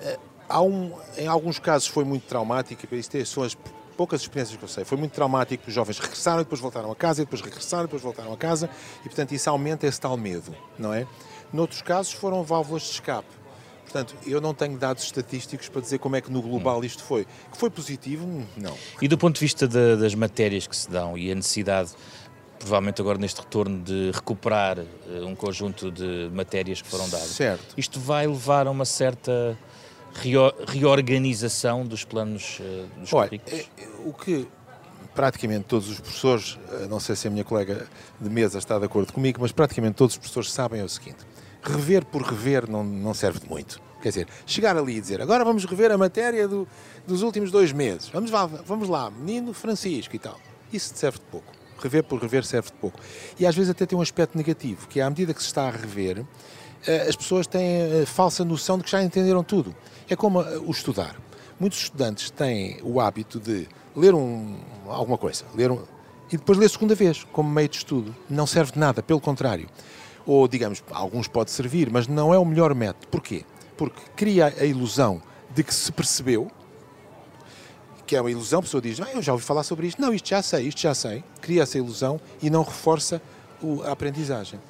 ah, 0.00 0.16
há 0.48 0.62
um, 0.62 0.92
em 1.18 1.26
alguns 1.26 1.58
casos 1.58 1.88
foi 1.88 2.04
muito 2.04 2.26
traumático, 2.26 2.82
e 2.90 2.98
isto 2.98 3.16
é- 3.18 3.24
são 3.26 3.42
as 3.42 3.54
poucas 3.94 4.22
experiências 4.22 4.56
que 4.56 4.64
eu 4.64 4.68
sei. 4.68 4.84
Foi 4.84 4.96
muito 4.96 5.12
traumático, 5.12 5.64
os 5.68 5.74
jovens 5.74 5.98
regressaram, 5.98 6.40
e 6.40 6.44
depois 6.44 6.60
voltaram 6.60 6.90
a 6.90 6.96
casa, 6.96 7.20
e 7.20 7.24
depois 7.26 7.42
regressaram, 7.42 7.84
e 7.84 7.86
depois 7.86 8.02
voltaram 8.02 8.32
a 8.32 8.36
casa, 8.36 8.70
e 9.00 9.08
portanto 9.10 9.32
isso 9.32 9.50
aumenta 9.50 9.86
esse 9.86 10.00
tal 10.00 10.16
medo, 10.16 10.54
não 10.78 10.92
é? 10.94 11.06
Noutros 11.52 11.82
casos 11.82 12.12
foram 12.14 12.42
válvulas 12.42 12.82
de 12.82 12.90
escape. 12.92 13.28
Portanto, 13.96 14.14
eu 14.26 14.40
não 14.42 14.52
tenho 14.52 14.76
dados 14.76 15.04
estatísticos 15.04 15.70
para 15.70 15.80
dizer 15.80 15.98
como 15.98 16.16
é 16.16 16.20
que 16.20 16.30
no 16.30 16.42
global 16.42 16.84
isto 16.84 17.02
foi. 17.02 17.24
Que 17.50 17.56
foi 17.56 17.70
positivo? 17.70 18.26
Não. 18.56 18.74
E 19.00 19.08
do 19.08 19.16
ponto 19.16 19.36
de 19.36 19.40
vista 19.40 19.66
da- 19.66 19.96
das 19.96 20.14
matérias 20.14 20.66
que 20.66 20.76
se 20.76 20.90
dão 20.90 21.16
e 21.16 21.32
a 21.32 21.34
necessidade, 21.34 21.92
provavelmente 22.58 23.00
agora 23.00 23.16
neste 23.18 23.40
retorno, 23.40 23.82
de 23.82 24.10
recuperar 24.12 24.78
eh, 24.80 24.84
um 25.24 25.34
conjunto 25.34 25.90
de 25.90 26.28
matérias 26.30 26.82
que 26.82 26.88
foram 26.88 27.08
dadas, 27.08 27.28
Certo. 27.28 27.72
isto 27.76 27.98
vai 27.98 28.26
levar 28.26 28.66
a 28.66 28.70
uma 28.70 28.84
certa 28.84 29.56
reo- 30.14 30.52
reorganização 30.68 31.86
dos 31.86 32.04
planos 32.04 32.58
eh, 32.60 32.84
dos 33.00 33.12
Olha, 33.14 33.28
currículos? 33.30 33.60
é 33.60 33.66
o 34.04 34.12
que 34.12 34.46
praticamente 35.14 35.64
todos 35.64 35.88
os 35.88 35.98
professores, 36.00 36.58
eh, 36.82 36.86
não 36.86 37.00
sei 37.00 37.16
se 37.16 37.26
a 37.28 37.30
minha 37.30 37.44
colega 37.44 37.86
de 38.20 38.28
mesa 38.28 38.58
está 38.58 38.78
de 38.78 38.84
acordo 38.84 39.10
comigo, 39.10 39.38
mas 39.40 39.52
praticamente 39.52 39.94
todos 39.94 40.14
os 40.16 40.18
professores 40.18 40.52
sabem 40.52 40.80
é 40.82 40.84
o 40.84 40.88
seguinte: 40.88 41.18
rever 41.62 42.04
por 42.04 42.20
rever 42.22 42.68
não, 42.70 42.84
não 42.84 43.14
serve 43.14 43.40
de 43.40 43.48
muito. 43.48 43.85
Quer 44.06 44.10
dizer, 44.10 44.28
chegar 44.46 44.76
ali 44.76 44.98
e 44.98 45.00
dizer 45.00 45.20
agora 45.20 45.44
vamos 45.44 45.64
rever 45.64 45.90
a 45.90 45.98
matéria 45.98 46.46
do- 46.46 46.64
dos 47.08 47.22
últimos 47.22 47.50
dois 47.50 47.72
meses, 47.72 48.08
vamos 48.08 48.30
lá, 48.30 48.46
vamos 48.46 48.88
lá, 48.88 49.10
menino 49.10 49.52
Francisco 49.52 50.14
e 50.14 50.18
tal. 50.20 50.38
Isso 50.72 50.92
serve 50.94 51.18
de 51.18 51.24
pouco. 51.24 51.52
Rever 51.82 52.04
por 52.04 52.22
rever 52.22 52.44
serve 52.44 52.68
de 52.68 52.74
pouco. 52.74 53.00
E 53.36 53.44
às 53.44 53.56
vezes 53.56 53.68
até 53.68 53.84
tem 53.84 53.98
um 53.98 54.00
aspecto 54.00 54.38
negativo, 54.38 54.86
que 54.86 55.00
é 55.00 55.02
à 55.02 55.10
medida 55.10 55.34
que 55.34 55.40
se 55.40 55.48
está 55.48 55.66
a 55.66 55.70
rever, 55.72 56.24
eh, 56.86 57.06
as 57.08 57.16
pessoas 57.16 57.48
têm 57.48 58.02
a 58.02 58.06
falsa 58.06 58.44
noção 58.44 58.78
de 58.78 58.84
que 58.84 58.90
já 58.92 59.02
entenderam 59.02 59.42
tudo. 59.42 59.74
É 60.08 60.14
como 60.14 60.40
eh, 60.40 60.56
o 60.58 60.70
estudar. 60.70 61.16
Muitos 61.58 61.80
estudantes 61.82 62.30
têm 62.30 62.78
o 62.84 63.00
hábito 63.00 63.40
de 63.40 63.66
ler 63.96 64.14
um, 64.14 64.54
alguma 64.86 65.18
coisa, 65.18 65.42
ler 65.52 65.72
um, 65.72 65.82
e 66.32 66.36
depois 66.36 66.56
ler 66.58 66.70
segunda 66.70 66.94
vez, 66.94 67.24
como 67.32 67.50
meio 67.50 67.68
de 67.68 67.78
estudo. 67.78 68.14
Não 68.30 68.46
serve 68.46 68.70
de 68.70 68.78
nada, 68.78 69.02
pelo 69.02 69.20
contrário. 69.20 69.68
Ou, 70.24 70.46
digamos, 70.46 70.80
alguns 70.92 71.26
pode 71.26 71.50
servir, 71.50 71.90
mas 71.90 72.06
não 72.06 72.32
é 72.32 72.38
o 72.38 72.44
melhor 72.44 72.72
método. 72.72 73.08
Porquê? 73.08 73.44
Porque 73.76 74.00
cria 74.14 74.46
a 74.58 74.64
ilusão 74.64 75.20
de 75.54 75.62
que 75.62 75.74
se 75.74 75.90
percebeu, 75.92 76.50
que 78.06 78.14
é 78.14 78.20
uma 78.20 78.30
ilusão, 78.30 78.60
a 78.60 78.62
pessoa 78.62 78.80
diz, 78.80 79.00
ah, 79.00 79.08
eu 79.12 79.20
já 79.20 79.32
ouvi 79.32 79.44
falar 79.44 79.62
sobre 79.64 79.86
isto. 79.88 80.00
Não, 80.00 80.14
isto 80.14 80.28
já 80.28 80.40
sei, 80.42 80.68
isto 80.68 80.80
já 80.80 80.94
sei. 80.94 81.24
Cria 81.40 81.62
essa 81.64 81.76
ilusão 81.76 82.20
e 82.40 82.48
não 82.48 82.62
reforça 82.62 83.20
o- 83.60 83.82
a 83.82 83.90
aprendizagem. 83.92 84.60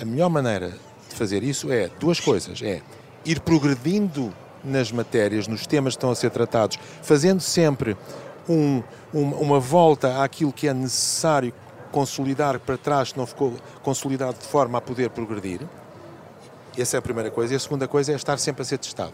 A 0.00 0.04
melhor 0.04 0.28
maneira 0.30 0.70
de 1.08 1.14
fazer 1.16 1.42
isso 1.42 1.72
é 1.72 1.88
duas 1.98 2.20
coisas. 2.20 2.62
É 2.62 2.80
ir 3.24 3.40
progredindo 3.40 4.32
nas 4.62 4.92
matérias, 4.92 5.48
nos 5.48 5.66
temas 5.66 5.94
que 5.94 5.98
estão 5.98 6.10
a 6.10 6.14
ser 6.14 6.30
tratados, 6.30 6.78
fazendo 7.02 7.40
sempre 7.40 7.96
um- 8.48 8.82
um- 9.12 9.30
uma 9.40 9.58
volta 9.58 10.22
àquilo 10.22 10.52
que 10.52 10.68
é 10.68 10.74
necessário 10.74 11.52
consolidar 11.90 12.60
para 12.60 12.76
trás, 12.78 13.12
que 13.12 13.18
não 13.18 13.26
ficou 13.26 13.54
consolidado 13.82 14.38
de 14.38 14.46
forma 14.46 14.78
a 14.78 14.80
poder 14.80 15.10
progredir. 15.10 15.60
Essa 16.76 16.96
é 16.96 16.98
a 16.98 17.02
primeira 17.02 17.30
coisa. 17.30 17.52
E 17.52 17.56
a 17.56 17.60
segunda 17.60 17.88
coisa 17.88 18.12
é 18.12 18.16
estar 18.16 18.38
sempre 18.38 18.62
a 18.62 18.64
ser 18.64 18.78
testado. 18.78 19.12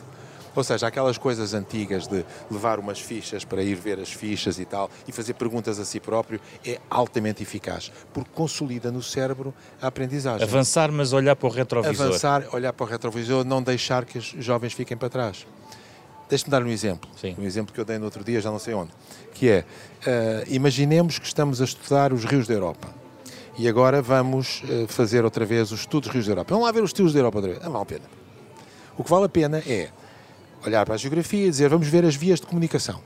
Ou 0.55 0.63
seja, 0.63 0.87
aquelas 0.87 1.19
coisas 1.19 1.53
antigas 1.53 2.07
de 2.07 2.25
levar 2.51 2.79
umas 2.79 3.01
fichas 3.01 3.45
para 3.45 3.63
ir 3.63 3.75
ver 3.75 3.99
as 3.99 4.13
fichas 4.13 4.59
e 4.59 4.65
tal, 4.65 4.89
e 5.07 5.13
fazer 5.13 5.35
perguntas 5.35 5.81
a 5.81 5.85
si 5.85 5.99
próprio, 5.99 6.41
é 6.65 6.79
altamente 6.89 7.43
eficaz, 7.43 7.91
porque 8.13 8.31
consolida 8.33 8.91
no 8.93 9.03
cérebro 9.03 9.53
a 9.83 9.89
aprendizagem. 9.89 10.47
Avançar, 10.47 10.93
mas 10.93 11.13
olhar 11.13 11.35
para 11.35 11.49
o 11.49 11.51
retrovisor. 11.51 12.07
Avançar, 12.07 12.45
olhar 12.53 12.73
para 12.73 12.85
o 12.85 12.89
retrovisor, 12.89 13.45
não 13.45 13.63
deixar 13.63 14.05
que 14.05 14.19
os 14.19 14.27
jovens 14.39 14.73
fiquem 14.73 14.97
para 14.97 15.09
trás. 15.09 15.45
Deixe-me 16.29 16.51
dar 16.51 16.63
um 16.63 16.69
exemplo. 16.69 17.11
Sim. 17.21 17.35
Um 17.39 17.45
exemplo 17.45 17.75
que 17.75 17.81
eu 17.81 17.85
dei 17.85 17.99
no 17.99 18.05
outro 18.05 18.25
dia, 18.25 18.41
já 18.41 18.51
não 18.51 18.59
sei 18.59 18.75
onde. 18.75 18.91
Que 19.35 19.51
é, 19.51 19.65
eh, 20.07 20.45
imaginemos 20.49 21.19
que 21.19 21.27
estamos 21.27 21.61
a 21.61 21.65
estudar 21.65 22.13
os 22.13 22.25
rios 22.25 22.47
da 22.47 22.55
Europa. 22.55 23.04
E 23.57 23.69
agora 23.69 24.03
vamos 24.03 24.63
eh, 24.69 24.87
fazer 24.89 25.25
outra 25.25 25.45
vez 25.45 25.71
os 25.71 25.81
estudos 25.81 26.09
dos 26.09 26.15
rios 26.15 26.27
da 26.27 26.33
Europa. 26.33 26.55
Vamos 26.55 26.67
lá 26.67 26.73
ver 26.73 26.83
os 26.83 26.91
estudos 26.91 27.13
da 27.13 27.21
Europa 27.21 27.39
outra 27.39 27.53
vez. 27.53 27.65
Não 27.65 27.71
vale 27.71 27.83
a 27.83 27.87
pena. 27.87 28.05
O 28.99 29.05
que 29.05 29.11
vale 29.11 29.25
a 29.27 29.29
pena 29.29 29.59
é 29.59 29.91
olhar 30.67 30.85
para 30.85 30.95
a 30.95 30.99
geografia 30.99 31.47
e 31.47 31.51
dizer, 31.51 31.69
vamos 31.69 31.87
ver 31.87 32.05
as 32.05 32.17
vias 32.17 32.41
de 32.41 32.47
comunicação. 32.47 33.01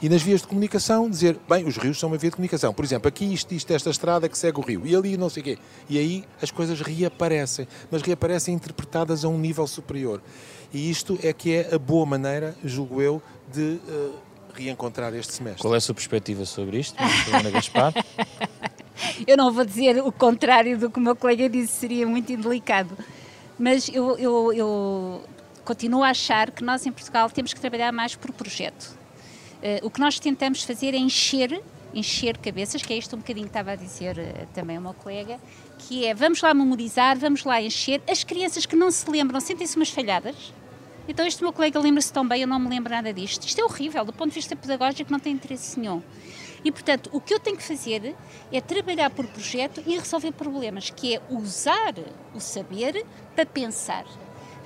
E 0.00 0.08
nas 0.08 0.20
vias 0.20 0.40
de 0.40 0.48
comunicação 0.48 1.08
dizer, 1.08 1.38
bem, 1.48 1.64
os 1.64 1.76
rios 1.76 2.00
são 2.00 2.08
uma 2.08 2.18
via 2.18 2.30
de 2.30 2.34
comunicação. 2.34 2.74
Por 2.74 2.84
exemplo, 2.84 3.06
aqui 3.06 3.32
isto, 3.32 3.54
isto, 3.54 3.72
esta 3.72 3.90
estrada 3.90 4.28
que 4.28 4.36
segue 4.36 4.58
o 4.58 4.60
rio. 4.60 4.82
E 4.84 4.96
ali 4.96 5.16
não 5.16 5.30
sei 5.30 5.40
o 5.40 5.44
quê. 5.44 5.58
E 5.88 5.96
aí 5.96 6.24
as 6.42 6.50
coisas 6.50 6.80
reaparecem. 6.80 7.68
Mas 7.88 8.02
reaparecem 8.02 8.54
interpretadas 8.54 9.24
a 9.24 9.28
um 9.28 9.38
nível 9.38 9.68
superior. 9.68 10.20
E 10.72 10.90
isto 10.90 11.16
é 11.22 11.32
que 11.32 11.54
é 11.54 11.74
a 11.74 11.78
boa 11.78 12.04
maneira, 12.04 12.56
julgo 12.64 13.00
eu, 13.00 13.22
de 13.52 13.78
eh, 13.88 14.10
reencontrar 14.54 15.14
este 15.14 15.34
semestre. 15.34 15.62
Qual 15.62 15.74
é 15.74 15.76
a 15.76 15.80
sua 15.80 15.94
perspectiva 15.94 16.44
sobre 16.44 16.78
isto, 16.78 16.96
Ana 17.32 17.50
Gaspar? 17.50 17.92
eu 19.26 19.36
não 19.36 19.52
vou 19.52 19.64
dizer 19.64 20.00
o 20.02 20.12
contrário 20.12 20.78
do 20.78 20.90
que 20.90 20.98
o 20.98 21.02
meu 21.02 21.16
colega 21.16 21.48
disse, 21.48 21.72
seria 21.72 22.06
muito 22.06 22.32
indelicado. 22.32 22.96
Mas 23.58 23.88
eu, 23.88 24.18
eu, 24.18 24.52
eu 24.52 25.24
continuo 25.64 26.02
a 26.02 26.08
achar 26.08 26.50
que 26.50 26.64
nós 26.64 26.84
em 26.86 26.92
Portugal 26.92 27.30
temos 27.30 27.52
que 27.52 27.60
trabalhar 27.60 27.92
mais 27.92 28.14
por 28.16 28.32
projeto. 28.32 28.96
Uh, 29.62 29.86
o 29.86 29.90
que 29.90 30.00
nós 30.00 30.18
tentamos 30.18 30.64
fazer 30.64 30.94
é 30.94 30.96
encher, 30.96 31.62
encher 31.94 32.36
cabeças, 32.38 32.82
que 32.82 32.92
é 32.92 32.96
isto 32.96 33.14
um 33.14 33.20
bocadinho 33.20 33.46
que 33.46 33.50
estava 33.50 33.72
a 33.72 33.76
dizer 33.76 34.18
uh, 34.18 34.46
também 34.52 34.78
meu 34.80 34.94
colega, 34.94 35.38
que 35.78 36.04
é 36.04 36.14
vamos 36.14 36.42
lá 36.42 36.52
memorizar, 36.52 37.16
vamos 37.16 37.44
lá 37.44 37.62
encher. 37.62 38.02
As 38.08 38.24
crianças 38.24 38.66
que 38.66 38.74
não 38.74 38.90
se 38.90 39.08
lembram 39.08 39.38
sentem-se 39.40 39.76
umas 39.76 39.90
falhadas. 39.90 40.52
Então 41.06 41.26
este 41.26 41.42
meu 41.42 41.52
colega 41.52 41.78
lembra-se 41.78 42.12
tão 42.12 42.26
bem, 42.26 42.42
eu 42.42 42.48
não 42.48 42.58
me 42.58 42.68
lembro 42.68 42.92
nada 42.92 43.12
disto. 43.12 43.46
Isto 43.46 43.60
é 43.60 43.64
horrível, 43.64 44.04
do 44.04 44.12
ponto 44.12 44.30
de 44.30 44.34
vista 44.34 44.56
pedagógico 44.56 45.10
não 45.10 45.20
tem 45.20 45.32
interesse 45.32 45.78
nenhum. 45.78 46.02
E, 46.64 46.70
portanto, 46.70 47.10
o 47.12 47.20
que 47.20 47.34
eu 47.34 47.40
tenho 47.40 47.56
que 47.56 47.62
fazer 47.62 48.14
é 48.52 48.60
trabalhar 48.60 49.10
por 49.10 49.26
projeto 49.26 49.82
e 49.86 49.98
resolver 49.98 50.32
problemas, 50.32 50.90
que 50.90 51.16
é 51.16 51.22
usar 51.28 51.94
o 52.34 52.40
saber 52.40 53.04
para 53.34 53.44
pensar. 53.44 54.04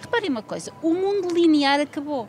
Reparem 0.00 0.30
uma 0.30 0.42
coisa: 0.42 0.72
o 0.82 0.92
mundo 0.92 1.35
linear 1.35 1.80
acabou. 1.80 2.28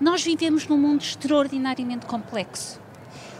Nós 0.00 0.22
vivemos 0.22 0.66
num 0.66 0.78
mundo 0.78 1.02
extraordinariamente 1.02 2.06
complexo. 2.06 2.80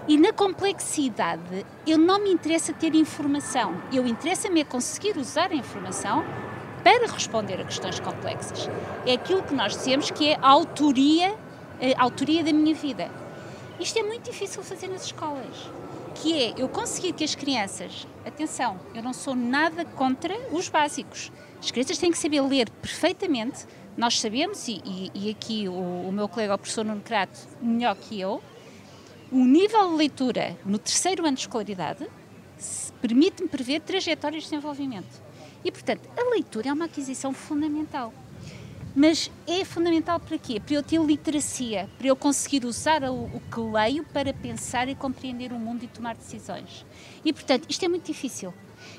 E 0.09 0.17
na 0.17 0.33
complexidade, 0.33 1.67
eu 1.87 1.99
não 1.99 2.19
me 2.19 2.33
interessa 2.33 2.73
ter 2.73 2.95
informação, 2.95 3.75
eu 3.93 4.07
interessa-me 4.07 4.63
é 4.63 4.65
conseguir 4.65 5.19
usar 5.19 5.51
a 5.51 5.55
informação 5.55 6.25
para 6.83 7.07
responder 7.13 7.61
a 7.61 7.65
questões 7.65 8.01
complexas. 8.01 8.71
É 9.07 9.13
aquilo 9.13 9.43
que 9.43 9.55
nós 9.55 9.77
dizemos 9.77 10.11
que 10.11 10.31
é 10.31 10.39
a 10.41 10.49
autoria, 10.49 11.35
a 11.97 12.03
autoria 12.03 12.43
da 12.43 12.53
minha 12.53 12.75
vida. 12.75 13.11
Isto 13.81 13.99
é 14.01 14.03
muito 14.03 14.31
difícil 14.31 14.63
fazer 14.63 14.89
nas 14.89 15.05
escolas, 15.05 15.71
que 16.17 16.43
é 16.43 16.55
eu 16.57 16.69
conseguir 16.69 17.13
que 17.13 17.23
as 17.23 17.35
crianças, 17.35 18.07
atenção, 18.27 18.79
eu 18.95 19.03
não 19.03 19.13
sou 19.13 19.37
nada 19.37 19.85
contra 19.85 20.35
os 20.51 20.69
básicos, 20.69 21.31
as 21.61 21.71
crianças 21.71 21.99
têm 21.99 22.11
que 22.11 22.19
saber 22.19 22.41
ler 22.41 22.71
perfeitamente. 22.71 23.67
Nós 23.97 24.21
sabemos, 24.21 24.69
e, 24.69 24.81
e, 24.85 25.11
e 25.15 25.31
aqui 25.31 25.69
o, 25.69 25.73
o, 25.73 26.13
meu 26.13 26.29
colega, 26.29 26.55
o 26.55 26.59
professor 26.59 26.85
Nuno 26.85 27.01
Crato, 27.01 27.39
melhor 27.61 27.97
que 27.97 28.21
eu, 28.21 28.41
o 29.31 29.45
nível 29.45 29.91
de 29.91 29.97
leitura 29.97 30.57
no 30.65 30.79
terceiro 30.79 31.27
ano 31.27 31.35
de 31.35 31.43
escolaridade 31.43 32.07
permite-me 33.01 33.49
prever 33.49 33.81
trajetórias 33.81 34.45
de 34.45 34.51
desenvolvimento. 34.51 35.23
E, 35.65 35.71
portanto, 35.71 36.09
a 36.17 36.31
leitura 36.31 36.69
é 36.69 36.73
uma 36.73 36.85
aquisição 36.85 37.33
fundamental. 37.33 38.13
Mas 38.99 39.31
é 39.47 39.65
fundamental 39.65 40.19
para 40.19 40.37
quê? 40.37 40.59
Para 40.59 40.75
eu 40.75 40.83
ter 40.83 41.01
literacia, 41.01 41.89
para 41.97 42.09
eu 42.09 42.17
conseguir 42.17 42.65
usar 42.65 43.05
o, 43.05 43.27
o 43.27 43.41
que 43.49 43.61
leio 43.61 44.03
para 44.03 44.35
pensar 44.35 44.89
e 44.89 44.95
compreender 44.97 45.53
o 45.53 45.55
mundo 45.55 45.85
e 45.85 45.87
tomar 45.87 46.17
decisões. 46.17 46.85
E, 47.25 47.33
portanto, 47.33 47.65
isto 47.69 47.85
é 47.85 47.89
muito 47.89 48.05
difícil. 48.05 48.53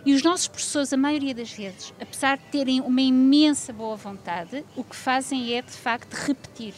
E 0.06 0.14
os 0.14 0.24
nossos 0.24 0.48
professores, 0.48 0.94
a 0.94 0.98
maioria 0.98 1.36
das 1.36 1.52
vezes, 1.52 1.94
apesar 2.00 2.38
de 2.38 2.46
terem 2.46 2.80
uma 2.80 3.02
imensa 3.02 3.74
boa 3.74 3.98
vontade, 3.98 4.64
o 4.74 4.86
que 4.86 4.96
fazem 4.96 5.54
é, 5.54 5.62
de 5.62 5.74
facto, 5.74 6.14
repetir. 6.14 6.74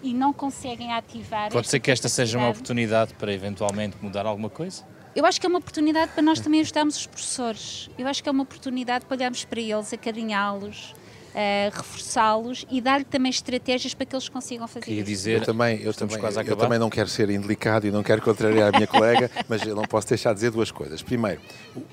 E 0.00 0.14
não 0.14 0.32
conseguem 0.32 0.92
ativar. 0.92 1.50
Pode 1.50 1.68
ser 1.68 1.80
que 1.80 1.90
esta 1.90 2.08
seja 2.08 2.38
uma 2.38 2.50
oportunidade 2.50 3.14
para 3.14 3.32
eventualmente 3.32 3.96
mudar 4.00 4.26
alguma 4.26 4.48
coisa? 4.48 4.84
Eu 5.16 5.26
acho 5.26 5.40
que 5.40 5.46
é 5.46 5.48
uma 5.48 5.58
oportunidade 5.58 6.12
para 6.12 6.22
nós 6.22 6.38
também 6.38 6.60
ajudarmos 6.60 6.96
os 6.98 7.06
professores. 7.06 7.90
Eu 7.98 8.06
acho 8.06 8.22
que 8.22 8.28
é 8.28 8.32
uma 8.32 8.44
oportunidade 8.44 9.06
para 9.06 9.16
olharmos 9.16 9.44
para 9.44 9.60
eles, 9.60 9.92
acarinhá-los, 9.92 10.94
uh, 11.34 11.76
reforçá-los 11.76 12.64
e 12.70 12.80
dar-lhe 12.80 13.04
também 13.04 13.30
estratégias 13.30 13.94
para 13.94 14.06
que 14.06 14.14
eles 14.14 14.28
consigam 14.28 14.66
fazer 14.68 14.84
Queria 14.84 15.00
isso. 15.00 15.10
dizer, 15.10 15.38
eu 15.38 15.44
também, 15.44 15.80
eu 15.80 15.92
também, 15.94 16.18
eu 16.46 16.56
também 16.56 16.78
não 16.78 16.90
quero 16.90 17.08
ser 17.08 17.30
indelicado 17.30 17.86
e 17.86 17.90
não 17.90 18.02
quero 18.02 18.22
contrariar 18.22 18.68
a 18.68 18.76
minha 18.76 18.86
colega, 18.86 19.30
mas 19.48 19.62
eu 19.66 19.74
não 19.74 19.84
posso 19.84 20.08
deixar 20.08 20.30
de 20.30 20.36
dizer 20.36 20.50
duas 20.50 20.70
coisas. 20.70 21.02
Primeiro, 21.02 21.40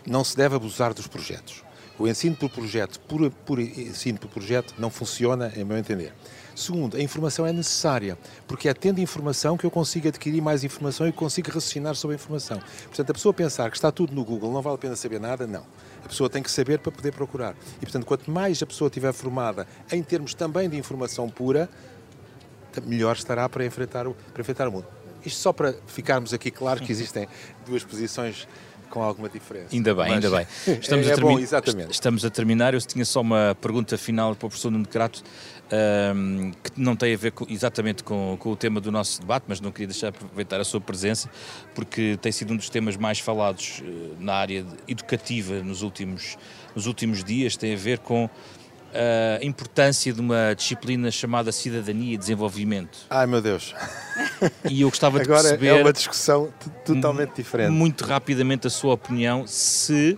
não 0.05 0.23
se 0.23 0.35
deve 0.35 0.55
abusar 0.55 0.93
dos 0.93 1.07
projetos. 1.07 1.63
O 1.99 2.07
ensino 2.07 2.33
por 2.33 2.49
projeto, 2.49 2.97
por, 3.01 3.29
por 3.29 3.59
ensino 3.59 4.17
por 4.17 4.29
projeto, 4.29 4.73
não 4.77 4.89
funciona, 4.89 5.51
em 5.55 5.65
meu 5.65 5.77
entender. 5.77 6.13
Segundo, 6.55 6.95
a 6.95 7.01
informação 7.01 7.45
é 7.45 7.51
necessária, 7.51 8.17
porque 8.47 8.69
é 8.69 8.73
tendo 8.73 8.99
informação 8.99 9.57
que 9.57 9.65
eu 9.65 9.71
consigo 9.71 10.07
adquirir 10.07 10.41
mais 10.41 10.63
informação 10.63 11.07
e 11.07 11.11
consigo 11.11 11.51
raciocinar 11.51 11.95
sobre 11.95 12.15
a 12.15 12.19
informação. 12.19 12.59
Portanto, 12.85 13.09
a 13.09 13.13
pessoa 13.13 13.33
pensar 13.33 13.69
que 13.69 13.77
está 13.77 13.91
tudo 13.91 14.13
no 14.15 14.23
Google, 14.23 14.51
não 14.51 14.61
vale 14.61 14.75
a 14.75 14.77
pena 14.77 14.95
saber 14.95 15.19
nada, 15.19 15.45
não. 15.45 15.65
A 16.03 16.07
pessoa 16.07 16.29
tem 16.29 16.41
que 16.41 16.49
saber 16.49 16.79
para 16.79 16.91
poder 16.91 17.11
procurar. 17.11 17.53
E, 17.77 17.81
portanto, 17.81 18.05
quanto 18.05 18.31
mais 18.31 18.63
a 18.63 18.65
pessoa 18.65 18.87
estiver 18.87 19.13
formada 19.13 19.67
em 19.91 20.01
termos 20.01 20.33
também 20.33 20.69
de 20.69 20.77
informação 20.77 21.29
pura, 21.29 21.69
melhor 22.85 23.15
estará 23.15 23.47
para 23.49 23.65
enfrentar 23.65 24.07
o, 24.07 24.13
para 24.33 24.41
enfrentar 24.41 24.67
o 24.67 24.71
mundo. 24.71 24.87
Isto 25.25 25.39
só 25.39 25.51
para 25.51 25.75
ficarmos 25.87 26.33
aqui 26.33 26.49
claro 26.49 26.81
que 26.81 26.91
existem 26.91 27.27
duas 27.65 27.83
posições 27.83 28.47
com 28.89 29.01
alguma 29.01 29.29
diferença. 29.29 29.67
Ainda 29.71 29.93
bem, 29.93 30.13
ainda 30.13 30.29
bem. 30.29 30.47
Estamos, 30.81 31.07
é, 31.07 31.11
a 31.11 31.13
é 31.13 31.17
bom, 31.17 31.39
exatamente. 31.39 31.91
estamos 31.91 32.25
a 32.25 32.29
terminar. 32.29 32.73
Eu 32.73 32.81
tinha 32.81 33.05
só 33.05 33.21
uma 33.21 33.55
pergunta 33.61 33.97
final 33.97 34.35
para 34.35 34.47
o 34.47 34.49
professor 34.49 34.71
Nuno 34.71 34.87
Crato, 34.87 35.23
um, 35.71 36.51
que 36.51 36.71
não 36.75 36.95
tem 36.95 37.13
a 37.13 37.17
ver 37.17 37.31
com, 37.31 37.45
exatamente 37.47 38.03
com, 38.03 38.35
com, 38.39 38.51
o 38.51 38.55
tema 38.55 38.81
do 38.81 38.91
nosso 38.91 39.21
debate, 39.21 39.45
mas 39.47 39.61
não 39.61 39.71
queria 39.71 39.87
deixar 39.87 40.11
de 40.11 40.17
aproveitar 40.17 40.59
a 40.59 40.63
sua 40.63 40.81
presença, 40.81 41.29
porque 41.75 42.17
tem 42.21 42.31
sido 42.31 42.53
um 42.53 42.57
dos 42.57 42.69
temas 42.69 42.97
mais 42.97 43.19
falados 43.19 43.81
uh, 43.81 44.15
na 44.19 44.33
área 44.33 44.65
educativa 44.87 45.61
nos 45.61 45.81
últimos, 45.81 46.37
nos 46.75 46.87
últimos 46.87 47.23
dias, 47.23 47.55
tem 47.55 47.73
a 47.73 47.77
ver 47.77 47.99
com 47.99 48.29
a 48.93 49.43
importância 49.43 50.11
de 50.11 50.19
uma 50.21 50.53
disciplina 50.55 51.11
chamada 51.11 51.51
cidadania 51.51 52.13
e 52.13 52.17
desenvolvimento. 52.17 52.99
Ai 53.09 53.27
meu 53.27 53.41
Deus. 53.41 53.73
E 54.69 54.81
eu 54.81 54.89
gostava 54.89 55.19
de 55.19 55.25
Agora 55.25 55.43
perceber. 55.43 55.67
É 55.67 55.81
uma 55.81 55.93
discussão 55.93 56.51
totalmente 56.85 57.35
diferente. 57.35 57.71
Muito 57.71 58.03
rapidamente 58.03 58.67
a 58.67 58.69
sua 58.69 58.93
opinião, 58.93 59.45
se 59.47 60.17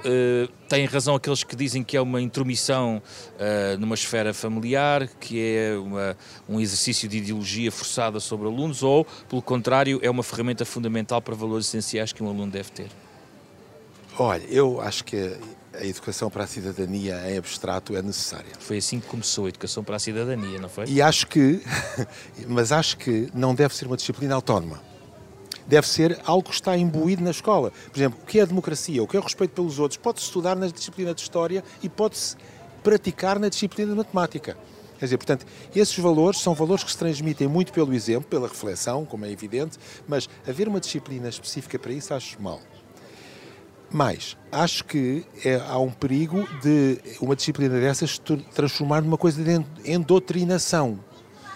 uh, 0.00 0.48
têm 0.68 0.84
razão 0.86 1.14
aqueles 1.14 1.44
que 1.44 1.56
dizem 1.56 1.82
que 1.82 1.96
é 1.96 2.00
uma 2.00 2.20
intromissão 2.20 3.02
uh, 3.34 3.78
numa 3.78 3.94
esfera 3.94 4.34
familiar, 4.34 5.08
que 5.20 5.40
é 5.40 5.76
uma, 5.76 6.16
um 6.48 6.60
exercício 6.60 7.08
de 7.08 7.18
ideologia 7.18 7.70
forçada 7.70 8.20
sobre 8.20 8.46
alunos, 8.46 8.82
ou, 8.82 9.06
pelo 9.28 9.42
contrário, 9.42 9.98
é 10.02 10.10
uma 10.10 10.22
ferramenta 10.22 10.64
fundamental 10.64 11.20
para 11.22 11.34
valores 11.34 11.66
essenciais 11.66 12.12
que 12.12 12.22
um 12.22 12.28
aluno 12.28 12.50
deve 12.50 12.70
ter. 12.70 12.88
Olha, 14.18 14.44
eu 14.48 14.80
acho 14.80 15.04
que 15.04 15.36
a 15.74 15.84
educação 15.84 16.30
para 16.30 16.44
a 16.44 16.46
cidadania 16.46 17.30
em 17.30 17.36
abstrato 17.36 17.94
é 17.94 18.00
necessária. 18.00 18.50
Foi 18.58 18.78
assim 18.78 18.98
que 18.98 19.06
começou 19.06 19.44
a 19.44 19.48
educação 19.50 19.84
para 19.84 19.96
a 19.96 19.98
cidadania, 19.98 20.58
não 20.58 20.70
foi? 20.70 20.86
E 20.86 21.02
acho 21.02 21.26
que, 21.26 21.60
mas 22.48 22.72
acho 22.72 22.96
que 22.96 23.28
não 23.34 23.54
deve 23.54 23.74
ser 23.74 23.86
uma 23.86 23.96
disciplina 23.96 24.34
autónoma. 24.34 24.80
Deve 25.66 25.86
ser 25.86 26.18
algo 26.24 26.48
que 26.48 26.54
está 26.54 26.76
imbuído 26.76 27.22
na 27.22 27.30
escola. 27.30 27.72
Por 27.90 27.98
exemplo, 27.98 28.18
o 28.22 28.26
que 28.26 28.38
é 28.38 28.42
a 28.42 28.46
democracia, 28.46 29.02
o 29.02 29.06
que 29.06 29.16
é 29.16 29.20
o 29.20 29.22
respeito 29.22 29.50
pelos 29.50 29.78
outros, 29.78 29.98
pode-se 29.98 30.26
estudar 30.26 30.56
na 30.56 30.68
disciplina 30.68 31.12
de 31.12 31.20
História 31.20 31.62
e 31.82 31.88
pode-se 31.88 32.36
praticar 32.82 33.38
na 33.38 33.48
disciplina 33.48 33.90
de 33.90 33.98
Matemática. 33.98 34.56
Quer 34.98 35.04
dizer, 35.04 35.18
portanto, 35.18 35.44
esses 35.74 35.98
valores 35.98 36.40
são 36.40 36.54
valores 36.54 36.82
que 36.82 36.90
se 36.90 36.96
transmitem 36.96 37.48
muito 37.48 37.70
pelo 37.70 37.92
exemplo, 37.92 38.26
pela 38.30 38.48
reflexão, 38.48 39.04
como 39.04 39.26
é 39.26 39.30
evidente, 39.30 39.78
mas 40.08 40.26
haver 40.48 40.68
uma 40.68 40.80
disciplina 40.80 41.28
específica 41.28 41.78
para 41.78 41.92
isso 41.92 42.14
acho 42.14 42.40
mal. 42.40 42.60
Mas 43.90 44.36
acho 44.50 44.84
que 44.84 45.24
é, 45.44 45.60
há 45.68 45.78
um 45.78 45.90
perigo 45.90 46.46
de 46.60 46.98
uma 47.20 47.36
disciplina 47.36 47.78
dessas 47.78 48.20
transformar 48.54 49.02
numa 49.02 49.16
coisa 49.16 49.42
de 49.42 49.64
endotrinação. 49.84 50.98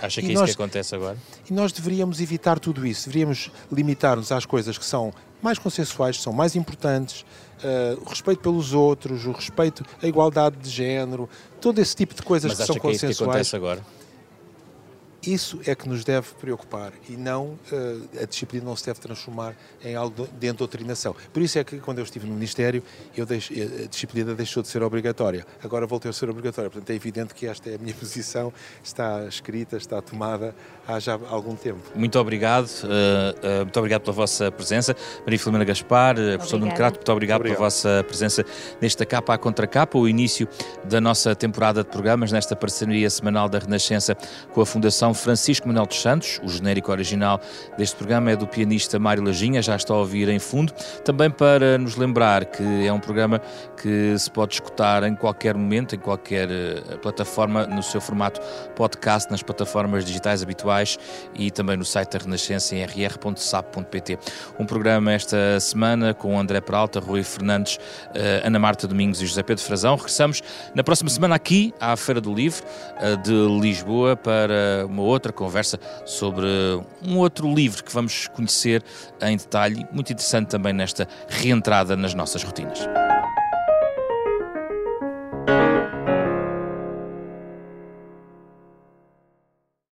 Acha 0.01 0.23
que 0.23 0.29
é 0.29 0.33
isso 0.33 0.45
que 0.45 0.51
acontece 0.53 0.95
agora? 0.95 1.17
E 1.49 1.53
nós 1.53 1.73
deveríamos 1.73 2.21
evitar 2.21 2.59
tudo 2.59 2.87
isso, 2.87 3.07
deveríamos 3.09 3.51
limitar-nos 3.71 4.33
às 4.33 4.47
coisas 4.47 4.79
que 4.79 4.85
são 4.85 5.13
mais 5.43 5.59
consensuais, 5.59 6.21
são 6.21 6.33
mais 6.33 6.57
importantes, 6.57 7.25
uh, 7.63 8.01
o 8.01 8.09
respeito 8.09 8.41
pelos 8.41 8.73
outros, 8.73 9.27
o 9.27 9.33
respeito, 9.33 9.85
a 10.03 10.07
igualdade 10.07 10.57
de 10.57 10.71
género, 10.71 11.29
todo 11.61 11.79
esse 11.81 11.95
tipo 11.95 12.15
de 12.15 12.23
coisas 12.23 12.51
Mas 12.51 12.61
que 12.61 12.67
são 12.67 12.77
que 12.77 12.81
consensuais. 12.81 13.03
É 13.03 13.11
isso 13.11 13.19
que 13.19 13.25
acontece 13.25 13.57
agora? 13.57 13.85
Isso 15.27 15.61
é 15.67 15.75
que 15.75 15.87
nos 15.87 16.03
deve 16.03 16.29
preocupar 16.41 16.93
e 17.07 17.13
não 17.13 17.59
uh, 17.73 18.23
a 18.23 18.25
disciplina 18.25 18.65
não 18.65 18.75
se 18.75 18.87
deve 18.87 19.01
transformar 19.01 19.55
em 19.85 19.95
algo 19.95 20.27
de 20.39 20.53
doutrinação. 20.53 21.15
Por 21.31 21.43
isso 21.43 21.59
é 21.59 21.65
que 21.65 21.79
quando 21.79 21.99
eu 21.99 22.05
estive 22.05 22.27
no 22.27 22.35
Ministério, 22.35 22.83
eu 23.15 23.27
deixo, 23.27 23.53
a 23.53 23.87
disciplina 23.87 24.35
deixou 24.35 24.63
de 24.63 24.69
ser 24.71 24.83
obrigatória. 24.83 25.47
Agora 25.63 25.87
voltou 25.87 26.09
a 26.09 26.13
ser 26.13 26.31
obrigatória. 26.31 26.71
Portanto, 26.71 26.89
é 26.89 26.95
evidente 26.95 27.35
que 27.35 27.47
esta 27.47 27.69
é 27.69 27.75
a 27.75 27.79
minha 27.79 27.93
posição, 28.01 28.51
está 28.83 29.27
escrita, 29.27 29.77
está 29.77 30.01
tomada 30.01 30.55
há 30.89 30.99
já 30.99 31.19
algum 31.29 31.55
tempo. 31.55 31.81
Muito 31.95 32.19
obrigado, 32.19 32.67
uh, 32.67 32.87
uh, 32.87 33.57
muito 33.65 33.79
obrigado 33.79 34.03
pela 34.03 34.15
vossa 34.15 34.51
presença. 34.51 34.97
Maria 35.21 35.39
Filomena 35.39 35.65
Gaspar, 35.65 36.15
professor 36.15 36.59
Nuno 36.59 36.75
Crato, 36.75 36.97
muito 36.97 37.13
obrigado, 37.13 37.41
obrigado, 37.41 37.59
pela 37.59 37.69
vossa 37.69 38.03
presença 38.07 38.45
nesta 38.81 39.05
capa 39.05 39.35
a 39.35 39.39
contra 39.39 39.67
capa, 39.67 39.99
o 39.99 40.09
início 40.09 40.49
da 40.85 41.01
nossa 41.01 41.35
temporada 41.35 41.85
de 41.85 41.91
programas, 41.91 42.33
nesta 42.33 42.57
parceria 42.57 43.11
semanal 43.11 43.51
da 43.51 43.59
Renascença 43.59 44.17
com 44.53 44.63
a 44.63 44.67
Fundação 44.67 45.10
Francisco 45.15 45.67
Manuel 45.67 45.87
dos 45.87 46.01
Santos. 46.01 46.41
O 46.43 46.49
genérico 46.49 46.91
original 46.91 47.41
deste 47.77 47.97
programa 47.97 48.31
é 48.31 48.37
do 48.37 48.47
pianista 48.47 48.99
Mário 48.99 49.23
Lajinha, 49.23 49.63
já 49.63 49.77
está 49.77 49.95
a 49.95 49.99
ouvir 49.99 50.29
em 50.29 50.39
fundo. 50.39 50.73
Também 51.05 51.31
para 51.31 51.79
nos 51.79 51.97
lembrar 51.97 52.45
que 52.45 52.87
é 52.87 52.93
um 52.93 53.01
programa 53.01 53.41
que 53.81 54.19
se 54.19 54.31
pode 54.31 54.55
escutar 54.55 55.03
em 55.05 55.15
qualquer 55.15 55.55
momento, 55.55 55.95
em 55.95 55.99
qualquer 55.99 56.49
uh, 56.49 56.99
plataforma, 56.99 57.67
no 57.67 57.83
seu 57.83 58.01
formato 58.01 58.41
podcast, 58.75 59.31
nas 59.31 59.43
plataformas 59.43 60.05
digitais 60.05 60.43
habituais 60.43 60.99
e 61.35 61.51
também 61.51 61.77
no 61.77 61.85
site 61.85 62.13
da 62.13 62.25
Renascença 62.25 62.75
em 62.75 62.85
rr.sap.pt. 62.85 64.19
Um 64.59 64.67
programa 64.67 65.13
esta 65.13 65.59
semana 65.61 66.15
com 66.15 66.39
André 66.39 66.61
Peralta, 66.61 67.01
Rui 67.01 67.23
Fernandes, 67.23 67.77
uh, 67.77 68.47
Ana 68.47 68.59
Marta 68.59 68.87
Domingos 68.87 69.21
e 69.23 69.27
José 69.27 69.43
Pedro 69.43 69.65
Frazão. 69.65 69.97
Regressamos 69.97 70.43
na 70.75 70.83
próxima 70.83 71.11
semana 71.11 71.35
aqui 71.35 71.73
à 71.81 71.97
Feira 71.97 72.21
do 72.21 72.35
Livro 72.35 72.65
uh, 73.01 73.17
de 73.17 73.61
Lisboa 73.61 74.17
para 74.17 74.87
uma 75.01 75.09
outra 75.09 75.33
conversa 75.33 75.79
sobre 76.05 76.47
um 77.03 77.19
outro 77.19 77.53
livro 77.53 77.83
que 77.83 77.93
vamos 77.93 78.29
conhecer 78.29 78.83
em 79.21 79.37
detalhe, 79.37 79.87
muito 79.93 80.13
interessante 80.13 80.49
também 80.49 80.73
nesta 80.73 81.09
reentrada 81.29 81.97
nas 81.97 82.15
nossas 82.15 82.43
rotinas. 82.43 82.81